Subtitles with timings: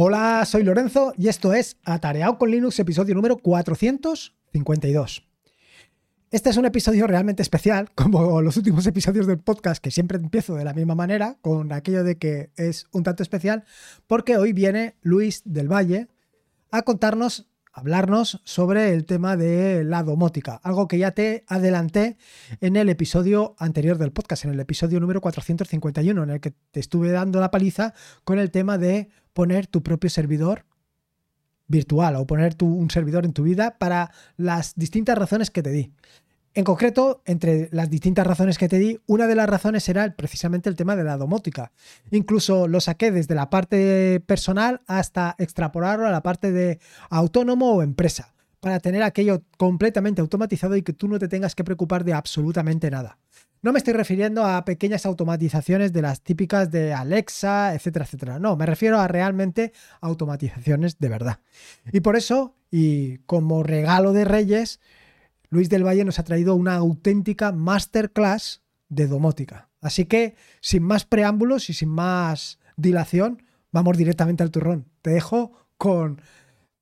[0.00, 5.26] Hola, soy Lorenzo y esto es Atareado con Linux, episodio número 452.
[6.30, 10.54] Este es un episodio realmente especial, como los últimos episodios del podcast, que siempre empiezo
[10.54, 13.64] de la misma manera, con aquello de que es un tanto especial,
[14.06, 16.06] porque hoy viene Luis del Valle
[16.70, 22.18] a contarnos hablarnos sobre el tema de la domótica, algo que ya te adelanté
[22.60, 26.80] en el episodio anterior del podcast, en el episodio número 451, en el que te
[26.80, 27.94] estuve dando la paliza
[28.24, 30.64] con el tema de poner tu propio servidor
[31.68, 35.92] virtual o poner un servidor en tu vida para las distintas razones que te di.
[36.54, 40.68] En concreto, entre las distintas razones que te di, una de las razones era precisamente
[40.68, 41.70] el tema de la domótica.
[42.10, 47.82] Incluso lo saqué desde la parte personal hasta extrapolarlo a la parte de autónomo o
[47.82, 52.12] empresa, para tener aquello completamente automatizado y que tú no te tengas que preocupar de
[52.12, 53.18] absolutamente nada.
[53.60, 58.38] No me estoy refiriendo a pequeñas automatizaciones de las típicas de Alexa, etcétera, etcétera.
[58.38, 61.40] No, me refiero a realmente automatizaciones de verdad.
[61.92, 64.80] Y por eso, y como regalo de Reyes,
[65.50, 69.68] Luis del Valle nos ha traído una auténtica masterclass de domótica.
[69.80, 73.42] Así que, sin más preámbulos y sin más dilación,
[73.72, 74.86] vamos directamente al turrón.
[75.02, 76.20] Te dejo con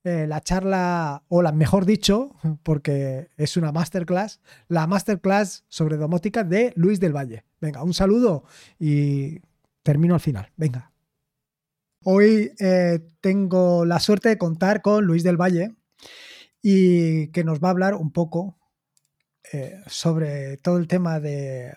[0.07, 6.45] eh, la charla, o la mejor dicho, porque es una masterclass, la masterclass sobre domótica
[6.45, 7.45] de Luis del Valle.
[7.61, 8.45] Venga, un saludo
[8.79, 9.41] y
[9.83, 10.51] termino al final.
[10.57, 10.93] Venga.
[12.05, 15.75] Hoy eh, tengo la suerte de contar con Luis del Valle,
[16.69, 18.59] y que nos va a hablar un poco
[19.53, 21.73] eh, sobre todo el tema de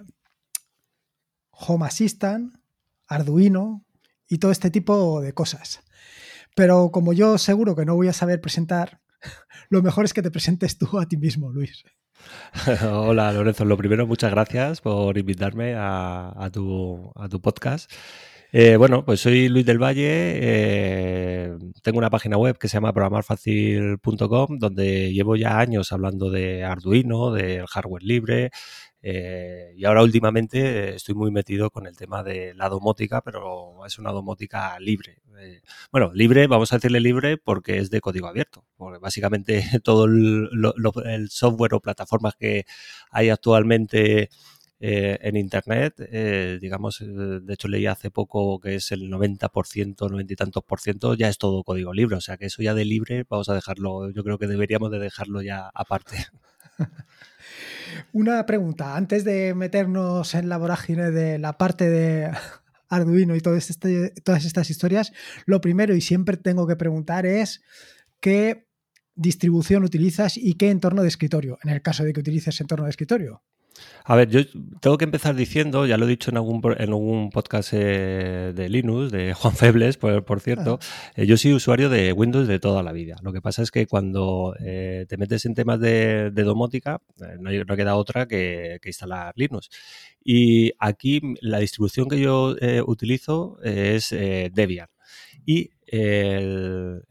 [1.52, 2.56] Home Assistant,
[3.08, 3.86] Arduino
[4.28, 5.82] y todo este tipo de cosas.
[6.60, 9.00] Pero como yo seguro que no voy a saber presentar,
[9.70, 11.86] lo mejor es que te presentes tú a ti mismo, Luis.
[12.92, 17.90] Hola Lorenzo, lo primero, muchas gracias por invitarme a, tu, a tu podcast.
[18.52, 22.92] Eh, bueno, pues soy Luis del Valle, eh, tengo una página web que se llama
[22.92, 28.52] programarfacil.com donde llevo ya años hablando de Arduino, del hardware libre
[29.02, 33.98] eh, y ahora últimamente estoy muy metido con el tema de la domótica, pero es
[34.00, 35.22] una domótica libre.
[35.92, 41.30] bueno, libre, vamos a decirle libre porque es de código abierto, porque básicamente todo el
[41.30, 42.66] software o plataformas que
[43.12, 44.30] hay actualmente
[44.82, 50.10] eh, en Internet, eh, digamos, eh, de hecho leí hace poco que es el 90%,
[50.10, 52.74] 90 y tantos por ciento, ya es todo código libre, o sea que eso ya
[52.74, 56.28] de libre vamos a dejarlo, yo creo que deberíamos de dejarlo ya aparte.
[58.12, 62.32] Una pregunta, antes de meternos en la vorágine de la parte de
[62.90, 65.14] Arduino y este, todas estas historias,
[65.46, 67.62] lo primero y siempre tengo que preguntar es
[68.20, 68.68] qué
[69.16, 72.92] distribución utilizas y qué entorno de escritorio, en el caso de que utilices entorno de
[72.92, 73.44] escritorio.
[74.06, 74.42] A ver, yo
[74.82, 78.70] tengo que empezar diciendo, ya lo he dicho en algún, en algún podcast eh, de
[78.70, 81.12] Linux, de Juan Febles, por, cierto, ah.
[81.16, 83.18] eh, yo soy usuario de Windows de toda la vida.
[83.22, 87.02] Lo que pasa es que cuando eh, te metes en temas de, domótica,
[87.40, 89.70] no, no, queda otra que, instalar Linux.
[90.24, 92.56] Y aquí la distribución que yo
[92.88, 94.90] utilizo es Debian.
[95.46, 97.04] Y el,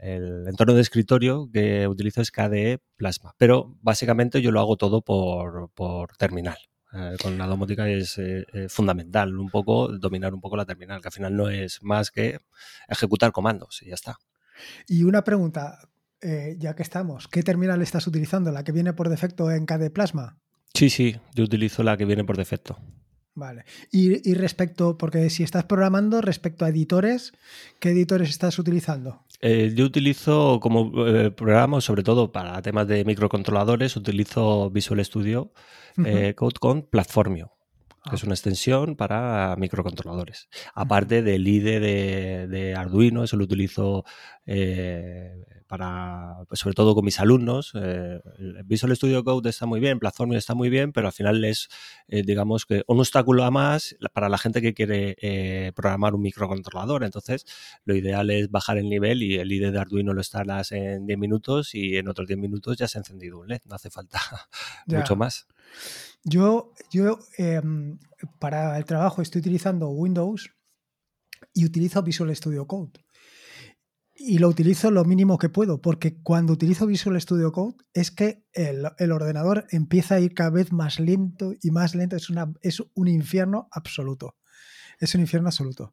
[0.47, 6.17] entorno de escritorio que utilizo es KDE Plasma, pero básicamente yo lo hago todo por,
[6.17, 6.59] terminal.
[6.93, 11.03] Eh, con la domótica es eh, eh, fundamental un poco dominar un poco la terminal,
[11.03, 12.39] que al final no es más que
[12.89, 14.19] ejecutar comandos y ya está.
[14.87, 15.79] Y una pregunta,
[16.21, 18.51] ya que estamos, ¿qué terminal estás utilizando?
[18.51, 20.39] ¿La que viene por defecto en KDE Plasma?
[20.75, 22.79] Sí, sí, yo utilizo la que viene por defecto.
[23.39, 23.65] Vale.
[23.93, 27.33] Y, respecto, porque si estás programando respecto a editores,
[27.79, 29.23] ¿qué editores estás utilizando?
[29.41, 35.53] Eh, yo utilizo como eh, programa, sobre todo para temas de microcontroladores, utilizo Visual Studio
[36.05, 37.58] eh, Code con Platformio
[38.05, 38.27] que es ah.
[38.27, 40.49] una extensión para microcontroladores.
[40.75, 44.05] Aparte del IDE de, Arduino, eso lo utilizo
[45.69, 47.73] para, pues, sobre todo con mis alumnos.
[47.75, 48.21] Eh,
[48.65, 51.69] Visual Studio Code está muy bien, Platform está muy bien, pero al final es,
[52.09, 56.23] eh, digamos que un obstáculo a más para la gente que quiere eh, programar un
[56.23, 57.05] microcontrolador.
[57.05, 57.45] Entonces,
[57.85, 61.19] lo ideal es bajar el nivel y el IDE de Arduino lo instalas en 10
[61.19, 63.61] minutos y en otros 10 minutos ya se ha encendido un LED.
[63.67, 64.19] No hace falta
[64.87, 65.47] mucho más.
[66.25, 67.99] Yo, yo em,
[68.39, 70.51] para el trabajo estoy utilizando Windows
[71.55, 72.93] y utilizo Visual Studio Code
[74.19, 78.45] y lo utilizo lo mínimo que puedo, porque cuando utilizo Visual Studio Code es que
[78.53, 82.83] el, ordenador empieza a ir cada vez más lento y más lento, es, una, es
[82.95, 84.35] un infierno absoluto.
[85.01, 85.93] Es un infierno absoluto.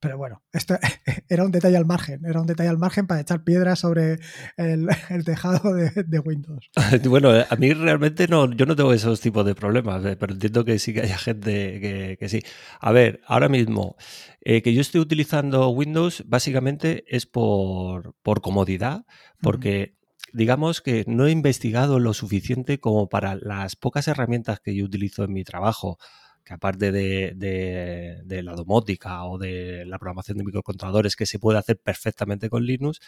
[0.00, 0.76] Pero bueno, esto
[1.28, 4.18] era un detalle al margen, era un detalle al margen para echar piedras sobre
[4.56, 4.88] el,
[5.24, 6.70] tejado de, Windows.
[7.08, 10.64] Bueno, a mí realmente no, yo no tengo esos tipos de problemas, eh, pero entiendo
[10.64, 12.42] que sí que haya gente que, sí.
[12.80, 13.96] A ver, ahora mismo,
[14.40, 19.04] eh, que yo estoy utilizando Windows básicamente es por, por comodidad,
[19.40, 19.96] porque
[20.32, 25.24] digamos que no he investigado lo suficiente como para las pocas herramientas que yo utilizo
[25.24, 25.98] en mi trabajo,
[26.46, 31.76] que aparte de, la domótica o de la programación de microcontroladores que se puede hacer
[31.76, 33.00] perfectamente con Linux,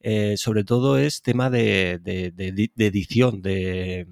[0.00, 2.00] eh, sobre todo es tema de,
[2.76, 4.06] edición de,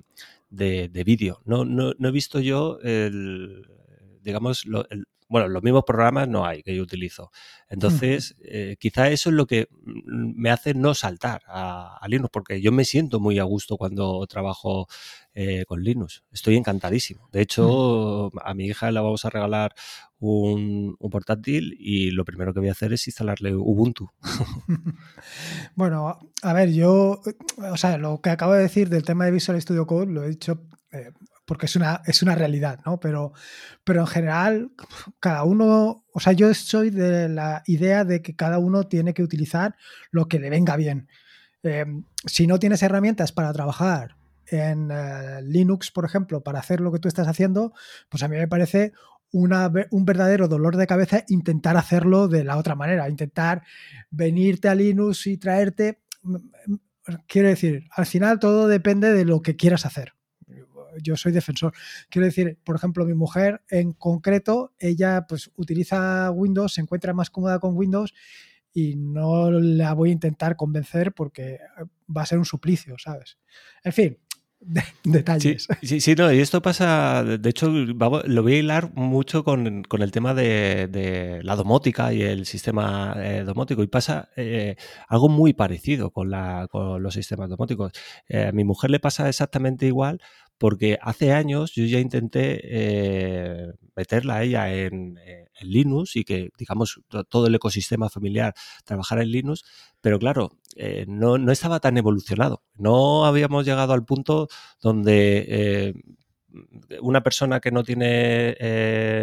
[1.04, 1.42] vídeo.
[1.44, 3.66] No, no, he visto yo el,
[4.22, 7.30] digamos, el, bueno, los mismos programas no hay que yo utilizo.
[7.69, 12.72] Entonces, eh, quizá eso es lo que me hace no saltar a, Linux, porque yo
[12.72, 14.88] me siento muy a gusto cuando trabajo
[15.40, 16.25] eh, con Linux.
[16.32, 17.29] Estoy encantadísimo.
[17.31, 19.73] De hecho, a mi hija le vamos a regalar
[20.19, 24.11] un, portátil y lo primero que voy a hacer es instalarle Ubuntu.
[25.76, 27.20] bueno, a ver, yo,
[27.70, 30.31] o sea, lo que acabo de decir del tema de Visual Studio Code lo he
[30.31, 31.12] dicho eh,
[31.46, 32.99] porque es una, es una realidad, ¿no?
[32.99, 33.32] Pero,
[33.85, 34.73] pero en general,
[35.20, 39.23] cada uno, o sea, yo soy de la idea de que cada uno tiene que
[39.23, 39.76] utilizar
[40.11, 41.06] lo que le venga bien.
[41.62, 44.17] Em, si no tienes herramientas para trabajar
[44.50, 47.72] en eh, Linux, por ejemplo, para hacer lo que tú estás haciendo,
[48.08, 48.92] pues a mí me parece
[49.30, 53.62] una, un verdadero dolor de cabeza intentar hacerlo de la otra manera, intentar
[54.10, 56.02] venirte a Linux y traerte...
[57.26, 60.12] Quiero decir, al final todo depende de lo que quieras hacer
[61.02, 61.72] yo soy defensor.
[62.08, 67.30] Quiero decir, por ejemplo, mi mujer en concreto, ella pues utiliza Windows, se encuentra más
[67.30, 68.14] cómoda con Windows
[68.72, 71.58] y no la voy a intentar convencer porque
[72.14, 73.38] va a ser un suplicio, ¿sabes?
[73.82, 74.18] En fin,
[75.05, 75.69] detalles.
[75.82, 80.10] Sí, sí, no, y esto pasa, de hecho, lo voy a hilar mucho con, el
[80.10, 84.76] tema de, la domótica y el sistema eh, domótico, y pasa eh,
[85.08, 87.93] algo muy parecido con, la, con los sistemas domóticos.
[88.28, 90.20] Eh, a mi mujer le pasa exactamente igual
[90.58, 96.50] porque hace años yo ya intenté eh, meterla a ella en, eh, Linux y que,
[96.56, 99.64] digamos, todo el ecosistema familiar trabajara en Linux,
[100.00, 102.62] pero claro, eh, no, estaba tan evolucionado.
[102.76, 104.49] No habíamos llegado al punto
[104.81, 105.94] donde
[107.02, 108.56] una persona que no tiene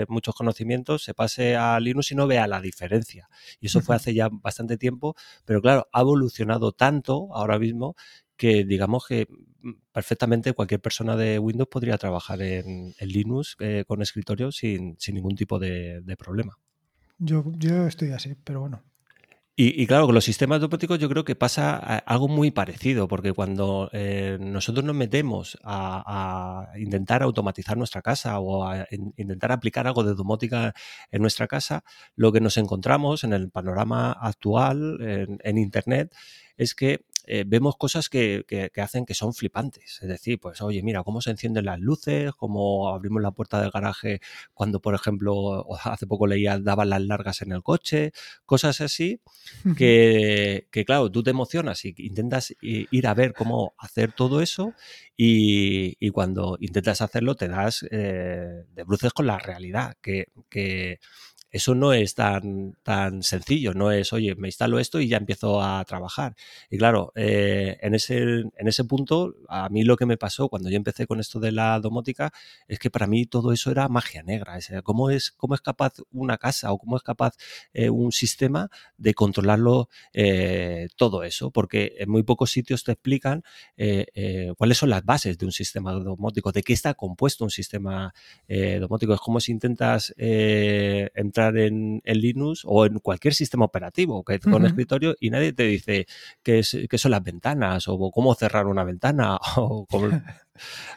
[0.10, 3.30] muchos conocimientos se pase a Linux y no vea la diferencia.
[3.62, 5.16] Y eso fue hace ya bastante tiempo,
[5.46, 7.96] pero claro, ha evolucionado tanto ahora mismo
[8.38, 9.28] que digamos que
[9.92, 15.60] perfectamente cualquier persona de Windows podría trabajar en, Linux eh, con escritorio sin, ningún tipo
[15.60, 16.58] de, problema.
[17.18, 18.84] Yo, yo, estoy así, pero bueno.
[19.58, 23.90] Y, claro, con los sistemas domóticos yo creo que pasa algo muy parecido, porque cuando
[23.94, 28.86] eh, nosotros nos metemos a, intentar automatizar nuestra casa o a
[29.16, 30.74] intentar aplicar algo de domótica
[31.10, 31.86] en nuestra casa,
[32.18, 36.14] lo que nos encontramos en el panorama actual en Internet
[36.58, 38.46] es que eh, vemos cosas que,
[38.78, 40.00] hacen que son flipantes.
[40.02, 43.72] Es decir, pues oye, mira cómo se encienden las luces, cómo abrimos la puerta del
[43.72, 44.22] garaje
[44.54, 48.12] cuando, por ejemplo, hace poco leía, daban las largas en el coche,
[48.46, 49.22] cosas así,
[49.78, 54.74] que, claro, tú te emocionas y intentas ir a ver cómo hacer todo eso
[55.18, 61.00] y, cuando intentas hacerlo te das eh, de bruces con la realidad, que, que
[61.56, 65.62] eso no es tan, tan sencillo, no es, oye, me instalo esto y ya empiezo
[65.62, 66.36] a trabajar.
[66.70, 70.70] Y claro, eh, en, ese, en ese punto, a mí lo que me pasó cuando
[70.70, 72.34] yo empecé con esto de la domótica
[72.68, 74.60] es que para mí todo eso era magia negra.
[74.84, 77.38] ¿cómo, es, cómo es capaz una casa o cómo es capaz
[77.74, 81.52] eh, un sistema de controlarlo eh, todo eso?
[81.52, 83.44] Porque en muy pocos sitios te explican
[84.58, 88.14] cuáles son las bases de un sistema domótico, de qué está compuesto un sistema
[88.48, 89.14] domótico.
[89.14, 95.16] Es como si intentas entrar en, Linux o en cualquier sistema operativo que, con escritorio
[95.20, 96.08] y nadie te dice
[96.44, 99.86] qué, son las ventanas o cómo cerrar una ventana o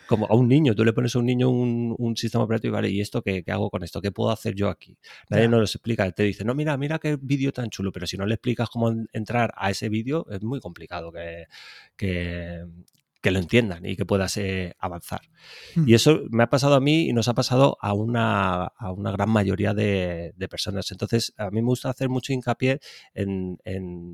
[0.06, 0.74] como, a un niño.
[0.74, 3.70] Tú le pones a un niño un, sistema operativo y vale, ¿y esto qué, hago
[3.70, 4.00] con esto?
[4.00, 4.96] ¿Qué puedo hacer yo aquí?
[5.30, 6.10] Nadie nos lo explica.
[6.12, 8.94] Te dice, no, mira, mira qué vídeo tan chulo, pero si no le explicas cómo
[9.12, 11.46] entrar a ese vídeo es muy complicado que,
[11.96, 12.64] que,
[13.20, 15.22] que lo entiendan y que puedas eh, avanzar.
[15.74, 15.88] Mm.
[15.88, 19.10] Y eso me ha pasado a mí y nos ha pasado a una, a una
[19.10, 20.90] gran mayoría de, personas.
[20.92, 22.80] Entonces, a mí me gusta hacer mucho hincapié
[23.12, 23.58] en,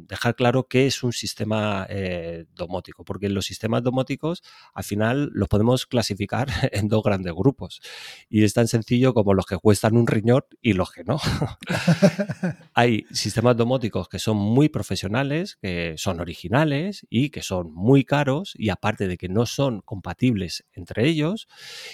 [0.08, 4.42] dejar claro qué es un sistema eh, domótico, porque los sistemas domóticos
[4.75, 7.80] al final los podemos clasificar en dos grandes grupos.
[8.28, 11.20] Y es tan sencillo como los que cuestan un riñón y los que no.
[12.75, 18.54] Hay sistemas domóticos que son muy profesionales, que son originales y que son muy caros
[18.56, 21.49] y aparte de que no son compatibles entre ellos.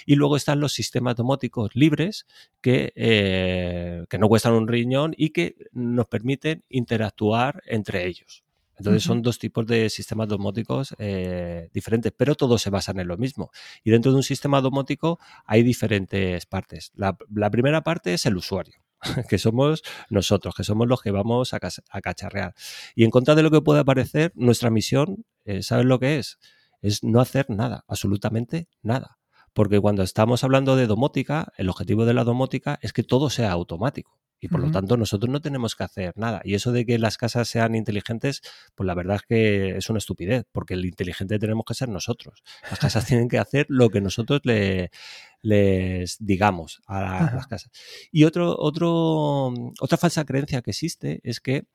[0.05, 2.25] Y luego están los sistemas domóticos libres
[2.61, 8.43] que, eh, que no cuestan un riñón y que nos permiten interactuar entre ellos.
[8.81, 13.15] Entonces son dos tipos de sistemas domóticos eh, diferentes, pero todos se basan en lo
[13.15, 13.51] mismo.
[13.83, 16.91] Y dentro de un sistema domótico hay diferentes partes.
[16.95, 17.15] La,
[17.51, 18.81] primera parte es el usuario
[19.29, 22.55] que somos nosotros, que somos los que vamos a, cacharrear.
[22.95, 26.39] Y en contra de lo que pueda parecer, nuestra misión, eh, ¿sabes lo que es?
[26.81, 29.17] Es no hacer nada, absolutamente nada.
[29.53, 33.51] Porque cuando estamos hablando de domótica, el objetivo de la domótica es que todo sea
[33.51, 36.41] automático y por lo tanto nosotros no tenemos que hacer nada.
[36.43, 38.41] Y eso de que las casas sean inteligentes,
[38.73, 42.41] pues la verdad es que es una estupidez, porque el inteligente tenemos que ser nosotros.
[42.67, 47.71] Las casas tienen que hacer lo que nosotros les digamos a, las casas.
[48.11, 51.67] Y otro, otro, otra falsa creencia que existe es que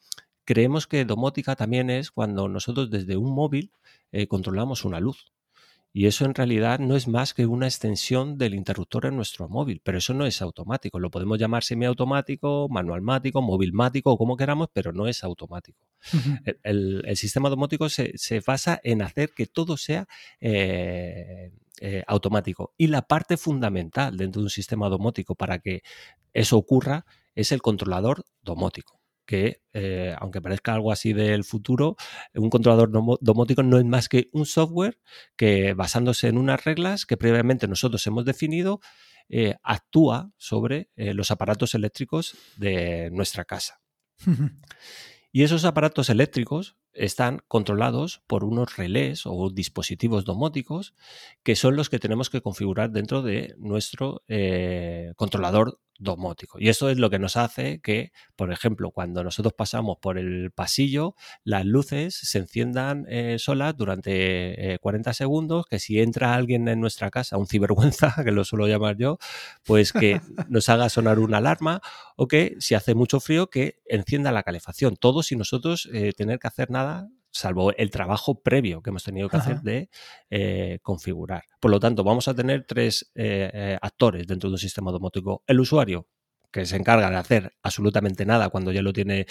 [0.47, 3.73] creemos que domótica también es cuando nosotros desde un móvil
[4.12, 5.26] eh, controlamos una luz.
[5.93, 9.81] Y eso en realidad no es más que una extensión del interruptor en nuestro móvil,
[9.83, 11.00] pero eso no es automático.
[11.00, 15.87] Lo podemos llamar semiautomático, manualmático, movilmático o como queramos, pero no es automático.
[16.62, 18.12] el, sistema domótico se,
[18.47, 20.07] basa en hacer que todo sea
[20.38, 21.50] eh,
[21.81, 22.75] eh, automático.
[22.76, 25.83] Y la parte fundamental dentro de un sistema domótico para que
[26.35, 28.96] eso ocurra es el controlador domótico
[29.26, 31.97] que, eh, aunque parezca algo así del futuro,
[32.35, 32.90] un controlador
[33.21, 34.99] domótico no es más que un software
[35.37, 38.80] que, basándose en unas reglas que previamente nosotros hemos definido,
[39.28, 43.83] eh, actúa sobre eh, los aparatos eléctricos de nuestra casa.
[45.33, 50.95] y esos aparatos eléctricos están controlados por unos relés o dispositivos domóticos
[51.42, 54.23] que son los que tenemos que configurar dentro de nuestro
[55.16, 56.59] controlador domótico.
[56.61, 60.50] Y eso es lo que nos hace que, por ejemplo, cuando nosotros pasamos por el
[60.50, 66.69] pasillo, las luces se enciendan eh, solas durante 40 eh, segundos, que si entra alguien
[66.69, 69.19] en nuestra casa, un cibergüenza, que lo suelo llamar yo,
[69.65, 71.81] pues que nos haga sonar una alarma
[72.17, 74.97] o que si hace mucho frío, que encienda la calefacción.
[74.97, 79.28] Todo sin nosotros eh, tener que hacer nada salvo el trabajo previo que hemos tenido
[79.28, 79.88] que hacer de
[80.31, 81.45] eh, configurar.
[81.61, 85.43] Por lo tanto, vamos a tener tres eh, eh, actores dentro de un sistema domótico.
[85.47, 86.09] El usuario,
[86.52, 89.26] que se encarga de hacer absolutamente nada cuando ya lo tiene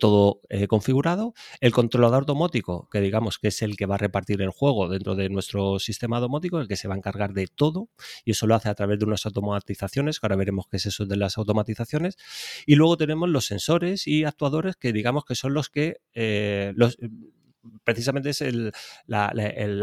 [0.00, 1.34] todo configurado.
[1.60, 5.14] El controlador domótico, que digamos que es el que va a repartir el juego dentro
[5.14, 7.90] de nuestro sistema domótico, el que se va a encargar de todo,
[8.24, 11.04] y eso lo hace a través de unas automatizaciones, que ahora veremos qué es eso
[11.04, 12.16] de las automatizaciones.
[12.64, 15.98] Y luego tenemos los sensores y actuadores, que digamos que son los que
[16.76, 16.96] los,
[17.84, 18.42] precisamente es
[19.06, 19.30] la,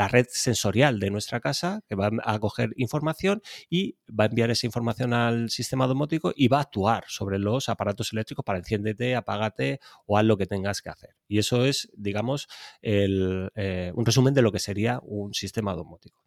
[0.07, 4.65] red sensorial de nuestra casa que va a coger información y va a enviar esa
[4.65, 9.79] información al sistema domótico y va a actuar sobre los aparatos eléctricos para enciéndete, apágate
[10.05, 11.21] o haz lo que tengas que hacer.
[11.31, 12.50] Y eso es, digamos,
[12.81, 16.19] eh, un resumen de lo que sería un sistema domótico.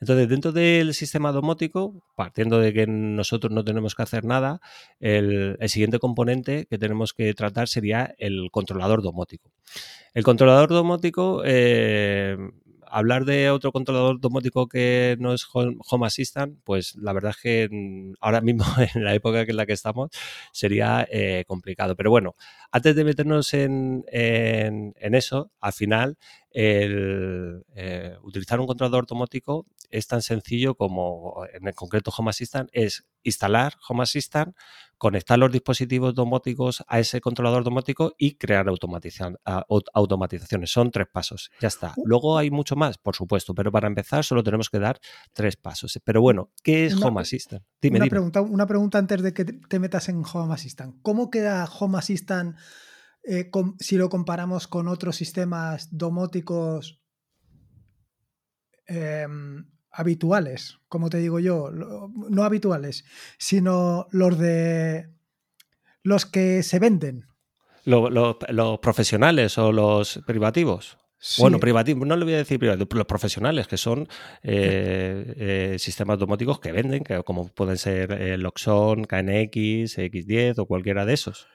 [0.00, 4.60] Entonces, dentro del sistema domótico, partiendo de que nosotros no tenemos que hacer nada,
[4.98, 9.52] el siguiente componente que tenemos que tratar sería el controlador domótico.
[10.14, 12.36] El controlador domótico, eh,
[12.90, 18.14] hablar de otro controlador domótico que no es Home Assistant, pues la verdad es que
[18.20, 18.64] ahora mismo
[18.94, 20.10] en la época en la que estamos
[20.52, 21.96] sería eh, complicado.
[21.96, 22.36] Pero bueno,
[22.70, 26.18] antes de meternos en, eso, al final
[26.50, 32.70] el, eh, utilizar un controlador domótico es tan sencillo como en el concreto Home Assistant
[32.72, 34.54] es instalar Home Assistant,
[34.96, 40.70] conectar los dispositivos domóticos a ese controlador domótico y crear automatizaciones.
[40.70, 41.50] Son tres pasos.
[41.60, 41.94] Ya está.
[42.04, 44.98] Luego hay mucho más, por supuesto, pero para empezar solo tenemos que dar
[45.32, 45.98] tres pasos.
[46.04, 47.62] Pero bueno, ¿qué es Home Assistant?
[47.80, 50.96] Dime, una, Pregunta, una pregunta antes de que te metas en Home Assistant.
[51.02, 52.56] ¿Cómo queda Home Assistant
[53.28, 57.00] eh, si lo comparamos con otros sistemas domóticos?
[58.86, 63.04] Em, habituales, como te digo yo, no habituales,
[63.36, 65.10] sino los de
[66.02, 67.26] los que se venden.
[67.84, 70.98] los profesionales o los privativos.
[71.38, 74.08] Bueno, privativos, no le voy a decir privativos, los profesionales, que son
[74.42, 80.66] eh, eh, sistemas domóticos que venden, que como pueden ser eh, Loxon, KNX, X10 o
[80.66, 81.48] cualquiera de esos.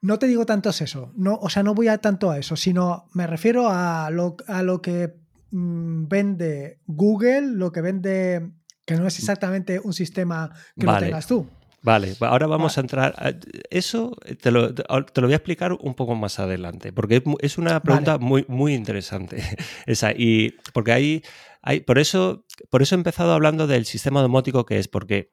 [0.00, 3.06] No te digo tanto eso, no, o sea, no voy a tanto a eso, sino
[3.14, 5.14] me refiero a lo, a lo que
[5.50, 8.50] Mm, vende Google, lo que vende,
[8.84, 9.22] que no es mm.
[9.22, 11.48] exactamente un sistema que lo tengas tú.
[11.80, 13.14] Vale, ahora vamos a entrar.
[13.70, 14.82] eso te lo, te
[15.20, 19.42] lo, voy a explicar un poco más adelante, porque es una pregunta muy, muy interesante.
[19.86, 21.22] Esa, y porque hay,
[21.62, 25.30] hay, por eso, por eso he empezado hablando del sistema domótico que es, porque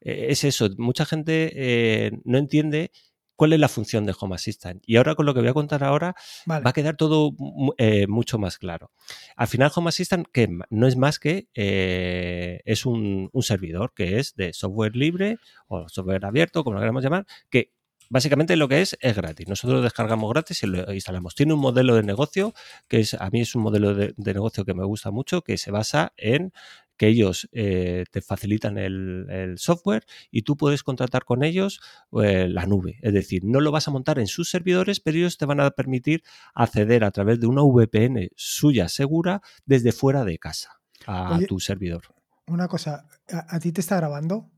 [0.00, 2.90] eh, es eso, mucha gente eh, no entiende
[3.36, 4.82] cuál es la función de Home Assistant.
[4.86, 6.14] Y ahora con lo que voy a contar ahora
[6.48, 7.32] va a quedar todo
[7.78, 8.90] eh, mucho más claro.
[9.36, 14.34] Al final Home Assistant que no es más que eh, es un, servidor que es
[14.34, 15.38] de software libre
[15.68, 17.75] o software abierto, como lo queramos llamar, que
[18.08, 19.48] básicamente lo que es es gratis.
[19.48, 21.34] Nosotros lo descargamos gratis y lo instalamos.
[21.34, 22.54] Tiene un modelo de negocio
[22.88, 25.70] que es a mí es un modelo de negocio que me gusta mucho, que se
[25.70, 26.52] basa en
[26.96, 31.80] que ellos eh, te facilitan el, software y tú puedes contratar con ellos
[32.22, 32.98] eh, la nube.
[33.02, 35.70] Es decir, no lo vas a montar en sus servidores, pero ellos te van a
[35.70, 36.22] permitir
[36.54, 42.02] acceder a través de una VPN suya segura desde fuera de casa a tu servidor.
[42.46, 44.50] Una cosa, ¿a, ti te está grabando?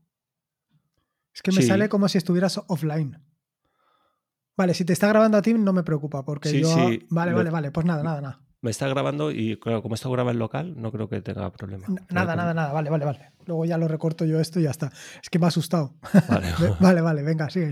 [1.33, 3.17] Es que me sale como si estuvieras offline.
[4.59, 6.67] Vale, si te está grabando a ti no me preocupa porque yo...
[7.09, 10.31] Vale, vale, vale, pues nada, nada, nada me está grabando y claro, como esto graba
[10.31, 11.85] en local, no creo que tenga problema.
[12.09, 12.73] Nada, nada, nada.
[12.73, 13.31] Vale, vale, vale.
[13.45, 14.91] Luego ya lo recorto yo esto y ya está.
[15.21, 15.95] Es que me ha asustado.
[16.27, 16.47] Vale,
[16.79, 17.71] vale, vale, venga, sigue,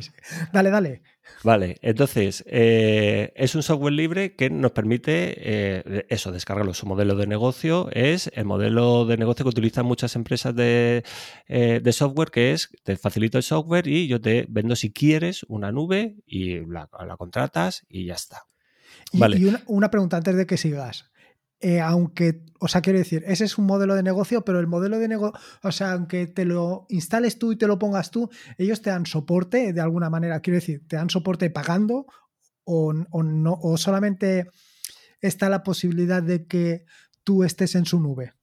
[0.54, 1.02] Dale, dale.
[1.44, 6.74] Vale, entonces eh, es un software libre que nos permite eh, eso, descargarlo.
[6.74, 11.04] Su modelo de negocio es el modelo de negocio que utilizan muchas empresas de,
[11.48, 15.44] eh, de software, que es te facilito el software y yo te vendo si quieres
[15.50, 18.44] una nube y la contratas y ya está.
[19.12, 19.22] Y,
[19.68, 21.10] una, pregunta antes de que sigas.
[21.60, 25.00] Eh, aunque, o sea, quiero decir, ese es un modelo de negocio, pero el modelo
[25.00, 28.82] de negocio, o sea, aunque te lo instales tú y te lo pongas tú, ellos
[28.82, 32.06] te dan soporte de alguna manera, quiero decir, te dan soporte pagando
[32.64, 34.50] o, o no, o solamente
[35.20, 36.86] está la posibilidad de que
[37.24, 38.34] tú estés en su nube.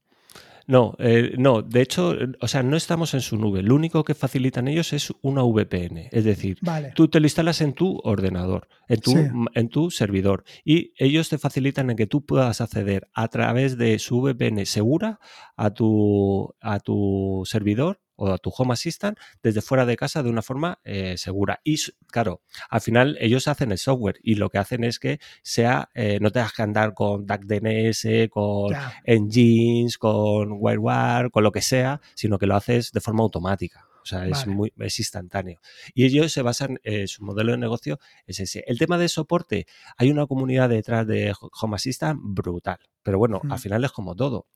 [0.66, 3.62] No, eh, no, de hecho, o sea, no estamos en su nube.
[3.62, 6.08] Lo único que facilitan ellos es una VPN.
[6.10, 6.58] Es decir,
[6.94, 9.14] tú te lo instalas en tu ordenador, en tu,
[9.54, 13.98] en tu servidor, y ellos te facilitan en que tú puedas acceder a través de
[13.98, 15.18] su VPN segura
[15.56, 20.30] a tu, a tu servidor o a tu Home Assistant desde fuera de casa de
[20.30, 21.60] una forma eh, segura.
[21.64, 25.90] Y claro, al final ellos hacen el software y lo que hacen es que sea,
[25.94, 32.00] eh, no tengas que andar con DuckDNS, con Engines, con WireWare, con lo que sea,
[32.14, 33.88] sino que lo haces de forma automática.
[34.04, 35.60] O sea, es, muy, es instantáneo.
[35.94, 38.62] Y ellos se basan, eh, su modelo de negocio es ese.
[38.66, 41.32] El tema de soporte, hay una comunidad detrás de
[41.62, 42.78] Home Assistant brutal.
[43.02, 44.46] Pero bueno, al final es como todo.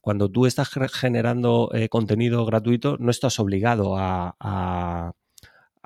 [0.00, 4.34] Cuando tú estás generando eh, contenido gratuito, no estás obligado a,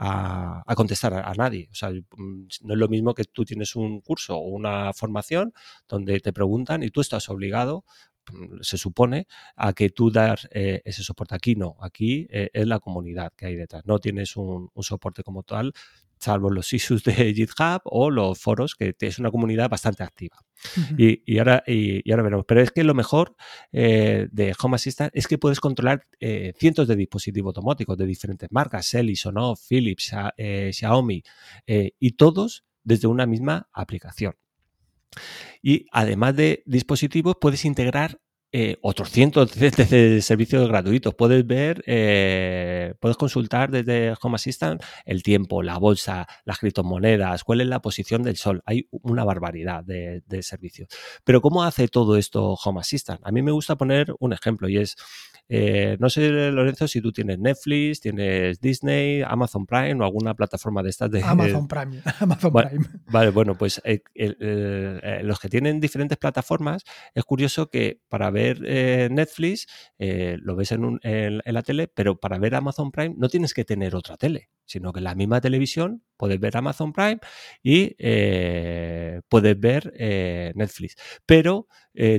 [0.01, 1.69] a contestar a, nadie.
[1.71, 5.53] O sea, mm, no es lo mismo que tú tienes un curso o una formación
[5.89, 7.85] donde te preguntan y tú estás obligado
[8.61, 11.35] se supone, a que tú das eh, ese soporte.
[11.35, 13.85] Aquí no, aquí eh, es la comunidad que hay detrás.
[13.87, 15.73] No tienes un, soporte como tal,
[16.19, 20.37] salvo los issues de GitHub o los foros, que es una comunidad bastante activa.
[20.99, 22.45] y, ahora, y, ahora veremos.
[22.47, 23.35] Pero es que lo mejor
[23.73, 26.07] eh, de Home Assistant es que puedes controlar
[26.59, 31.23] cientos de dispositivos domóticos de diferentes marcas, Sonoff, Philips, Xiaomi,
[31.67, 34.35] y todos desde una misma aplicación.
[35.63, 38.21] Y además de dispositivos, puedes integrar
[38.53, 41.15] eh, otros cientos de, servicios gratuitos.
[41.15, 47.61] Puedes ver, eh, puedes consultar desde Home Assistant el tiempo, la bolsa, las criptomonedas, cuál
[47.61, 48.63] es la posición del sol.
[48.67, 50.89] Hay una barbaridad de, de servicios.
[51.23, 53.21] Pero ¿cómo hace todo esto Home Assistant?
[53.25, 54.97] A mí me gusta poner un ejemplo y es
[55.53, 60.81] eh, no sé, Lorenzo, si tú tienes Netflix, tienes Disney, Amazon Prime o alguna plataforma
[60.81, 61.25] de estas de...
[61.25, 62.01] Amazon Prime.
[62.21, 62.87] Amazon Prime.
[63.07, 64.01] Vale, bueno, pues eh,
[65.25, 66.85] los que tienen diferentes plataformas,
[67.17, 68.40] es curioso que para ver
[69.11, 69.67] Netflix
[69.99, 73.95] lo ves en, en, la tele, pero para ver Amazon Prime no tienes que tener
[73.95, 77.19] otra tele, sino que en la misma televisión puedes ver Amazon Prime
[77.63, 77.95] y
[79.29, 79.93] puedes ver
[80.55, 80.97] Netflix.
[81.27, 81.69] Pero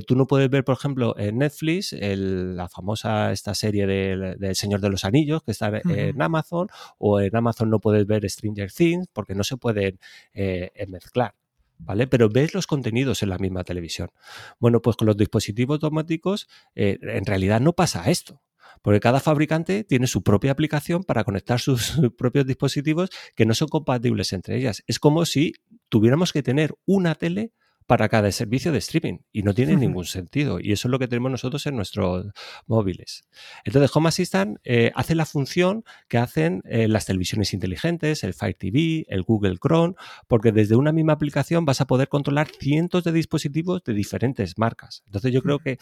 [0.06, 4.90] tú no puedes ver, por ejemplo, en Netflix la famosa esta serie del Señor de
[4.90, 9.34] los Anillos que está en Amazon, o en Amazon no puedes ver Stranger Things porque
[9.34, 9.98] no se pueden
[10.34, 11.34] eh, mezclar.
[11.84, 12.06] ¿Vale?
[12.06, 14.10] Pero ves los contenidos en la misma televisión.
[14.58, 18.42] Bueno, pues con los dispositivos automáticos eh, en realidad no pasa esto.
[18.80, 23.68] Porque cada fabricante tiene su propia aplicación para conectar sus propios dispositivos que no son
[23.68, 24.82] compatibles entre ellas.
[24.86, 25.52] Es como si
[25.88, 27.52] tuviéramos que tener una tele
[27.92, 30.58] para cada servicio de streaming y no tiene ningún sentido.
[30.58, 32.24] Y eso es lo que tenemos nosotros en nuestros
[32.66, 33.28] móviles.
[33.66, 38.56] Entonces, Home Assistant eh, hace la función que hacen eh, las televisiones inteligentes, el Fire
[38.58, 39.92] TV, el Google Chrome,
[40.26, 45.02] porque desde una misma aplicación vas a poder controlar cientos de dispositivos de diferentes marcas.
[45.04, 45.76] Entonces, yo creo que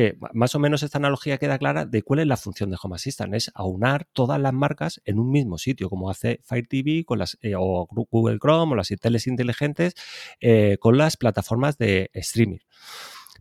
[0.00, 2.96] que más o menos esta analogía queda clara de cuál es la función de Home
[2.96, 7.18] Assistant, es aunar todas las marcas en un mismo sitio, como hace Fire TV con
[7.18, 9.92] las, eh, o Google Chrome o las teles inteligentes
[10.40, 12.60] eh, con las plataformas de streaming.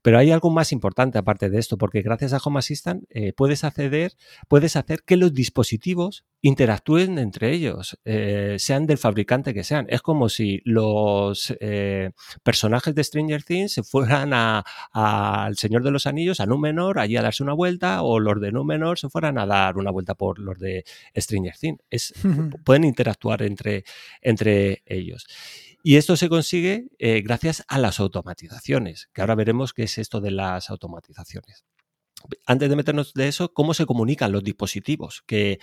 [0.02, 3.64] Pero hay algo más importante aparte de esto, porque gracias a Home Assistant eh, puedes
[3.64, 4.14] acceder,
[4.48, 9.88] puedes hacer que los dispositivos interactúen entre ellos, eh, sean del fabricante que sean.
[9.90, 12.12] Es como si los eh,
[12.44, 17.22] personajes de Stranger Things se fueran al Señor de los Anillos, a Númenor, allí a
[17.22, 20.58] darse una vuelta, o los de Númenor se fueran a dar una vuelta por los
[20.60, 20.86] de
[21.16, 21.80] Stranger Things.
[21.90, 22.14] Es,
[22.64, 23.84] pueden interactuar entre,
[24.22, 25.28] entre ellos.
[25.82, 30.20] Y esto se consigue eh, gracias a las automatizaciones, que ahora veremos qué es esto
[30.20, 31.64] de las automatizaciones
[32.46, 35.60] antes de meternos de eso, ¿cómo se comunican los dispositivos que,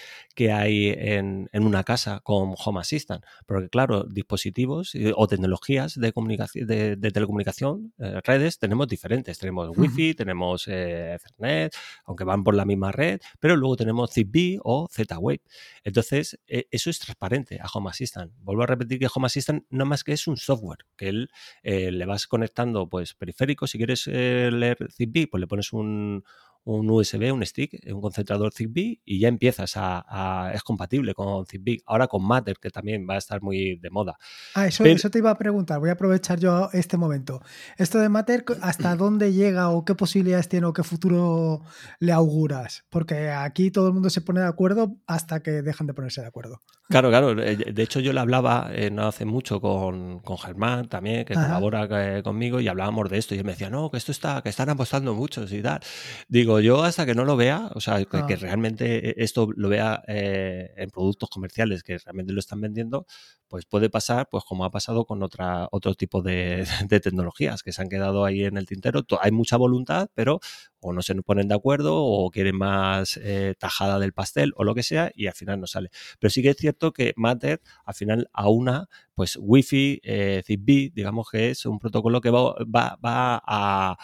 [0.53, 3.25] hay en, una casa con Home Assistant?
[3.47, 9.39] Porque claro, dispositivos eh, o tecnologías de, comunicación, de, telecomunicación, eh, redes, tenemos diferentes.
[9.39, 14.59] Tenemos Wi-Fi, tenemos eh, Ethernet, aunque van por la misma red, pero luego tenemos Zigbee
[14.63, 15.43] o Z-Wave.
[15.85, 18.33] Entonces, eso es transparente a Home Assistant.
[18.41, 21.31] Vuelvo a repetir que Home Assistant no más que es un software, que él
[21.63, 23.71] le vas conectando pues periféricos.
[23.71, 26.25] Si quieres leer Zigbee, pues le pones un
[26.67, 31.81] un USB, un stick, un concentrador Zigbee y ya empiezas a, es compatible con Zigbee.
[31.87, 34.19] Ahora con Matter, que también va a estar muy de moda.
[34.55, 37.41] Ah, eso, eso te iba a preguntar, voy a aprovechar yo este momento.
[37.79, 41.63] Esto de Matter, ¿hasta dónde llega o qué posibilidades tiene o qué futuro
[42.01, 42.85] le auguras?
[42.91, 46.27] Porque aquí todo el mundo se pone de acuerdo hasta que dejan de ponerse de
[46.27, 46.61] acuerdo.
[46.89, 47.43] Claro, claro.
[47.43, 51.35] Eh, de hecho, yo le hablaba eh, no hace mucho con, con Germán también, que
[51.35, 53.35] colabora eh, conmigo, y hablábamos de esto.
[53.35, 55.81] Y él me decía, no, que esto está, que están apostando muchos y tal.
[56.29, 58.27] Digo, yo hasta que no lo vea, o sea, que, ah.
[58.41, 63.07] realmente esto lo vea en productos comerciales que realmente lo están vendiendo,
[63.49, 66.67] pues puede pasar, pues como ha pasado con otra, otro tipo de,
[67.03, 69.05] tecnologías que se han quedado ahí en el tintero.
[69.21, 70.41] Hay mucha voluntad, pero
[70.87, 74.75] o no se ponen de acuerdo o quieren más eh, tajada del pastel o lo
[74.75, 75.91] que sea y al final no sale.
[76.19, 81.31] Pero sí que es cierto que Matter al final aúna pues Wi-Fi, eh, Zigbee, digamos
[81.31, 83.97] que es un protocolo que va, va, a,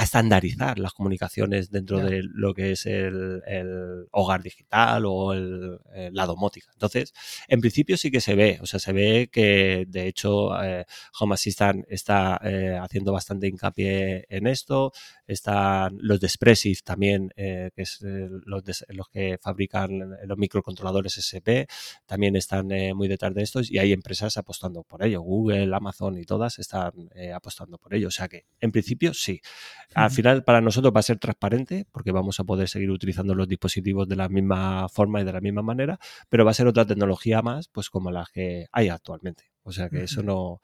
[0.00, 3.42] estandarizar las comunicaciones dentro de lo que es el,
[4.12, 6.70] hogar digital o la domótica.
[6.72, 7.12] Entonces,
[7.48, 10.86] en principio sí que se ve, o sea, se ve que de hecho eh,
[11.18, 14.92] Home Assistant está eh, haciendo bastante hincapié en esto,
[15.26, 21.66] están los de Expressive también, que es los, los que fabrican los microcontroladores SP,
[22.06, 25.20] también están muy detrás de estos y hay empresas apostando por ello.
[25.20, 28.08] Google, Amazon y todas están eh, apostando por ello.
[28.08, 29.40] O sea que, en principio, sí.
[29.94, 33.48] Al final, para nosotros va a ser transparente porque vamos a poder seguir utilizando los
[33.48, 36.86] dispositivos de la misma forma y de la misma manera, pero va a ser otra
[36.86, 39.55] tecnología más, pues como la que hay actualmente.
[39.66, 40.60] O sea que eso no,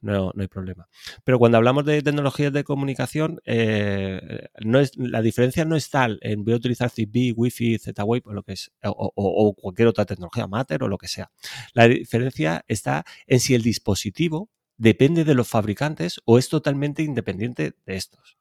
[0.00, 0.88] no, hay problema.
[1.24, 6.18] Pero cuando hablamos de tecnologías de comunicación, eh, no es, la diferencia no es tal
[6.22, 10.46] en voy a utilizar Zigbee, Wi-Fi, Z-Wave o lo que es, o, cualquier otra tecnología,
[10.46, 11.30] Matter o lo que sea.
[11.74, 17.74] La diferencia está en si el dispositivo depende de los fabricantes o es totalmente independiente
[17.84, 18.38] de estos.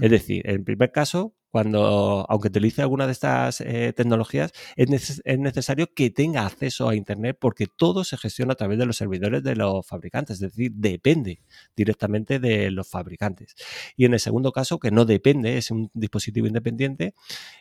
[0.00, 4.88] Es decir, en el primer caso, cuando, aunque utilice alguna de estas eh, tecnologías, es,
[5.38, 9.42] necesario que tenga acceso a Internet porque todo se gestiona a través de los servidores
[9.42, 11.40] de los fabricantes, es decir, depende
[11.74, 13.54] directamente de los fabricantes.
[13.96, 17.14] Y en el segundo caso, que no depende, es un dispositivo independiente,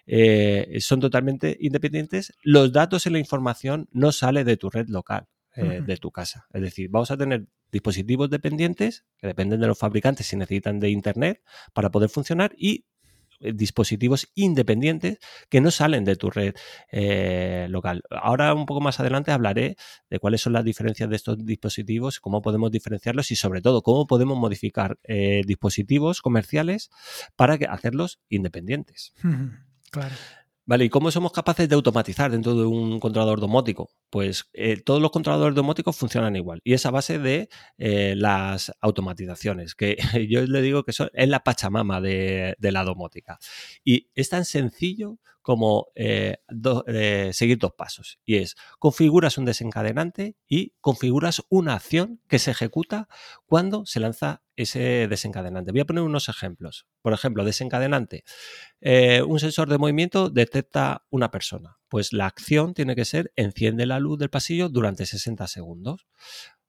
[0.05, 5.27] eh, son totalmente independientes, los datos y la información no sale de tu red local.
[5.57, 6.47] Eh, de tu casa.
[6.53, 10.89] Es decir, vamos a tener dispositivos dependientes que dependen de los fabricantes si necesitan de
[10.89, 11.41] Internet
[11.73, 12.85] para poder funcionar y
[13.39, 16.55] eh, dispositivos independientes que no salen de tu red
[16.91, 18.01] eh, local.
[18.09, 19.75] Ahora un poco más adelante hablaré
[20.09, 24.07] de cuáles son las diferencias de estos dispositivos, cómo podemos diferenciarlos y sobre todo cómo
[24.07, 26.89] podemos modificar eh, dispositivos comerciales
[27.35, 29.13] para hacerlos independientes.
[29.91, 30.15] Claro.
[30.67, 33.89] Vale, ¿y cómo somos capaces de automatizar dentro de un controlador domótico?
[34.09, 38.73] Pues eh, todos los controladores domóticos funcionan igual y es a base de eh, las
[38.81, 39.95] automatizaciones, que
[40.29, 43.39] yo le digo que son, es la pachamama de, de la domótica.
[43.85, 46.39] Y es tan sencillo como eh,
[47.31, 48.19] seguir dos pasos.
[48.25, 53.07] Y es, configuras un desencadenante y configuras una acción que se ejecuta
[53.45, 55.71] cuando se lanza ese desencadenante.
[55.71, 56.85] Voy a poner unos ejemplos.
[57.01, 58.25] Por ejemplo, desencadenante.
[58.81, 61.77] Eh, un sensor de movimiento detecta una persona.
[61.87, 66.07] Pues la acción tiene que ser enciende la luz del pasillo durante 60 segundos.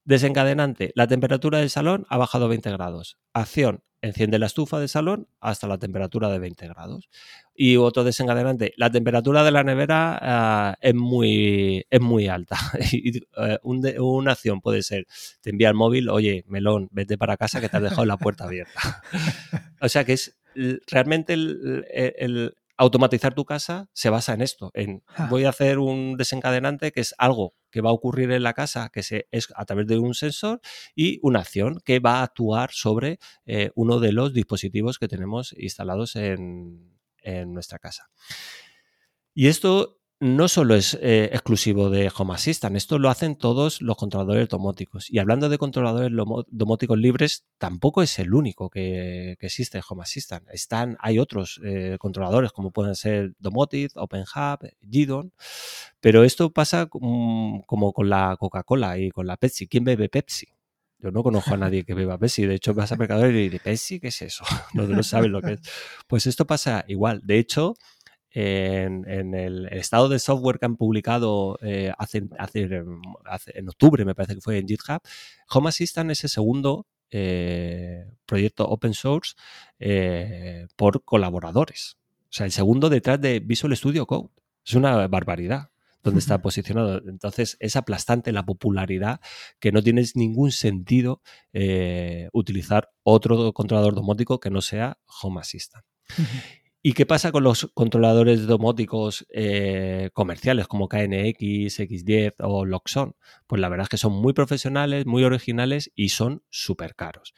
[0.08, 0.90] Desencadenante.
[0.94, 3.18] La temperatura del salón ha bajado 20 grados.
[3.34, 7.10] Acción enciende la estufa del salón hasta la temperatura de 20 grados.
[7.54, 12.56] Y otro desencadenante, la temperatura de la nevera ah, es, muy, es muy alta.
[12.90, 15.06] eh, una acción puede ser,
[15.42, 18.44] te envía el móvil, oye, melón, vete para casa que te has dejado la puerta
[18.44, 19.02] abierta.
[19.82, 20.38] o sea que es
[20.86, 26.92] realmente el, automatizar tu casa se basa en esto, en voy a hacer un desencadenante
[26.92, 29.88] que es algo que va a ocurrir en la casa, que se, es a través
[29.88, 30.60] de un sensor
[30.94, 35.54] y una acción que va a actuar sobre eh, uno de los dispositivos que tenemos
[35.58, 38.08] instalados en, en nuestra casa.
[39.34, 43.96] Y esto no solo es eh, exclusivo de Home Assistant, esto lo hacen todos los
[43.96, 45.08] controladores domóticos.
[45.10, 46.10] Y hablando de controladores
[46.48, 50.48] domóticos libres, tampoco es el único que, existe Home Assistant.
[50.50, 55.32] Están, hay otros eh, controladores como pueden ser Domotic, OpenHub, Gidon,
[56.00, 59.68] pero esto pasa como, con la Coca-Cola y con la Pepsi.
[59.68, 60.48] ¿Quién bebe Pepsi?
[61.00, 62.44] Yo no conozco a nadie que beba Pepsi.
[62.44, 64.00] De hecho, vas a Mercadona y dices, ¿Pepsi?
[64.00, 64.44] ¿Qué es eso?
[64.74, 65.60] No, no saben lo que es.
[66.08, 67.20] Pues esto pasa igual.
[67.22, 67.74] De hecho,
[68.40, 72.68] en, en el estado de software que han publicado eh, hace, hace-
[73.24, 75.00] hace- en octubre, me parece que fue en GitHub,
[75.50, 79.34] Home Assistant es el segundo eh, proyecto open source
[79.80, 81.96] eh, por colaboradores.
[82.24, 84.28] O sea, el segundo detrás de Visual Studio Code.
[84.64, 85.70] Es una barbaridad
[86.02, 87.00] donde está posicionado.
[87.08, 89.20] Entonces, es aplastante la popularidad
[89.58, 91.22] que no tiene ningún sentido
[91.54, 95.84] eh, utilizar otro controlador domótico que no sea Home Assistant.
[96.80, 103.16] ¿Y qué pasa con los controladores domóticos eh, comerciales como KNX, X10 o Loxon?
[103.48, 107.34] Pues la verdad es que son muy profesionales, muy originales y son súper caros.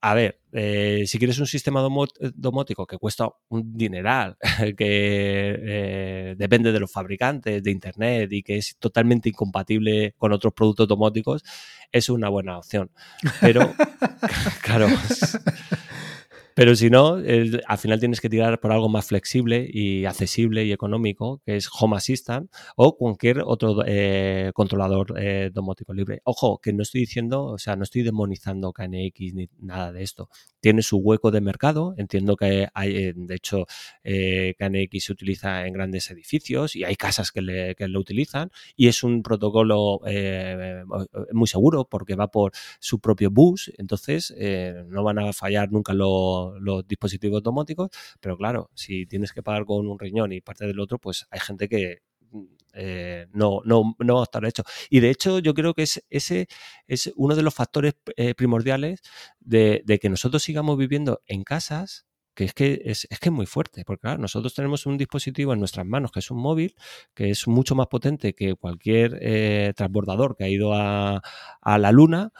[0.00, 4.36] A ver, eh, si quieres un sistema domo- domótico que cuesta un dineral,
[4.76, 10.54] que eh, depende de los fabricantes, de Internet y que es totalmente incompatible con otros
[10.54, 11.44] productos domóticos,
[11.92, 12.90] es una buena opción.
[13.40, 13.72] Pero,
[14.62, 14.88] claro,
[16.54, 20.64] pero si no, el- al final tienes que tirar por algo más flexible y accesible
[20.64, 26.20] y económico, que es Home Assistant o cualquier otro eh, controlador eh, domótico libre.
[26.24, 30.28] Ojo, que no estoy diciendo, o sea, no estoy demonizando KNX ni nada de esto.
[30.62, 31.94] Tiene su hueco de mercado.
[31.98, 33.66] Entiendo que hay, eh, de hecho,
[34.04, 38.50] eh, KNX se utiliza en grandes edificios y hay casas que, le- que lo utilizan
[38.76, 40.84] y es un protocolo eh,
[41.32, 45.92] muy seguro porque va por su propio bus, entonces eh, no van a fallar nunca
[45.94, 50.66] lo- los dispositivos domóticos, pero claro, si tienes que pagar con un riñón y parte
[50.66, 51.98] del otro, pues hay gente que
[52.72, 54.62] eh, no, no, no va a estar hecho.
[54.90, 56.48] Y de hecho, yo creo que es, ese
[56.86, 59.00] es uno de los factores eh, primordiales
[59.40, 63.84] de, que nosotros sigamos viviendo en casas que es que es, es que muy fuerte,
[63.84, 66.74] porque claro, nosotros tenemos un dispositivo en nuestras manos que es un móvil,
[67.12, 71.20] que es mucho más potente que cualquier eh, transbordador que ha ido a
[71.62, 72.32] la luna,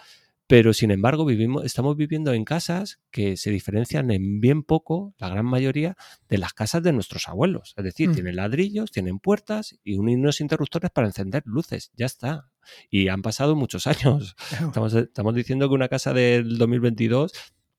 [0.52, 5.30] pero sin embargo vivimos, estamos viviendo en casas que se diferencian en bien poco, la
[5.30, 5.96] gran mayoría,
[6.28, 7.72] de las casas de nuestros abuelos.
[7.78, 8.12] Es decir, Mm.
[8.12, 11.90] tienen ladrillos, tienen puertas y un- unos interruptores para encender luces.
[11.96, 12.50] Ya está.
[12.90, 13.86] Y han pasado muchos
[14.20, 14.36] años.
[14.60, 17.32] Estamos, estamos diciendo que una casa del 2022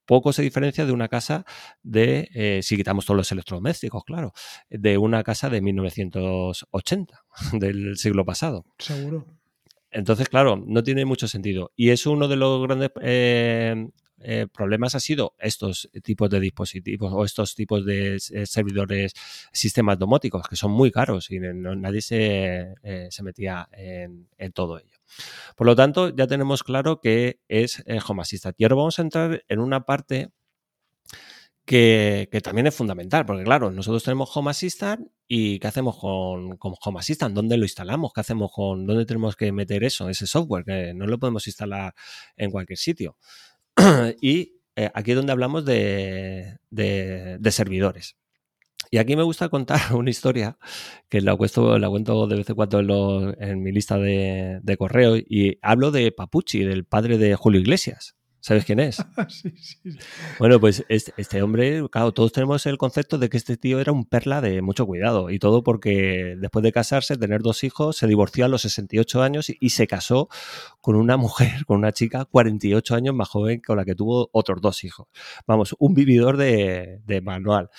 [0.06, 1.46] poco se diferencia de una casa
[1.84, 4.34] de, eh, si quitamos todos los electrodomésticos, claro,
[4.72, 8.66] de una casa de 1980, del siglo pasado.
[8.80, 9.28] Seguro.
[9.94, 11.72] Entonces, claro, no tiene mucho sentido.
[11.76, 17.14] Y es uno de los grandes eh, eh, problemas ha sido estos tipos de dispositivos
[17.14, 19.14] o estos tipos de eh, servidores,
[19.52, 22.74] sistemas domóticos, que son muy caros y nadie se,
[23.10, 24.98] se metía en, en todo ello.
[25.56, 28.56] Por lo tanto, ya tenemos claro que es Home Assistant.
[28.58, 30.32] Y ahora vamos a entrar en una parte
[31.66, 36.74] que, también es fundamental, porque claro, nosotros tenemos Home Assistant y ¿qué hacemos con, con
[36.84, 37.34] Home Assistant?
[37.34, 38.12] ¿Dónde lo instalamos?
[38.14, 40.66] ¿Qué hacemos con, dónde tenemos que meter eso, ese software?
[40.66, 41.94] Que no lo podemos instalar
[42.36, 43.18] en cualquier sitio.
[44.22, 48.18] y eh, aquí es donde hablamos de, de- servidores.
[48.92, 50.58] Y aquí me gusta contar una historia
[51.10, 54.78] que la cuento, la cuento de vez en cuando en, en mi lista de, de
[54.78, 58.16] correo y hablo de Papucci, del padre de Julio Iglesias.
[58.44, 58.98] ¿Sabes quién es?
[59.30, 59.98] Sí, sí, sí.
[60.38, 63.94] Bueno, pues este, este hombre, claro, todos tenemos el concepto de que este tío era
[63.94, 68.06] un perla de mucho cuidado y todo porque después de casarse, tener dos hijos, se
[68.06, 70.28] divorció a los 68 años y, y se casó
[70.82, 74.60] con una mujer, con una chica 48 años más joven con la que tuvo otros
[74.60, 75.08] dos hijos.
[75.48, 77.70] Vamos, un vividor de, de manual.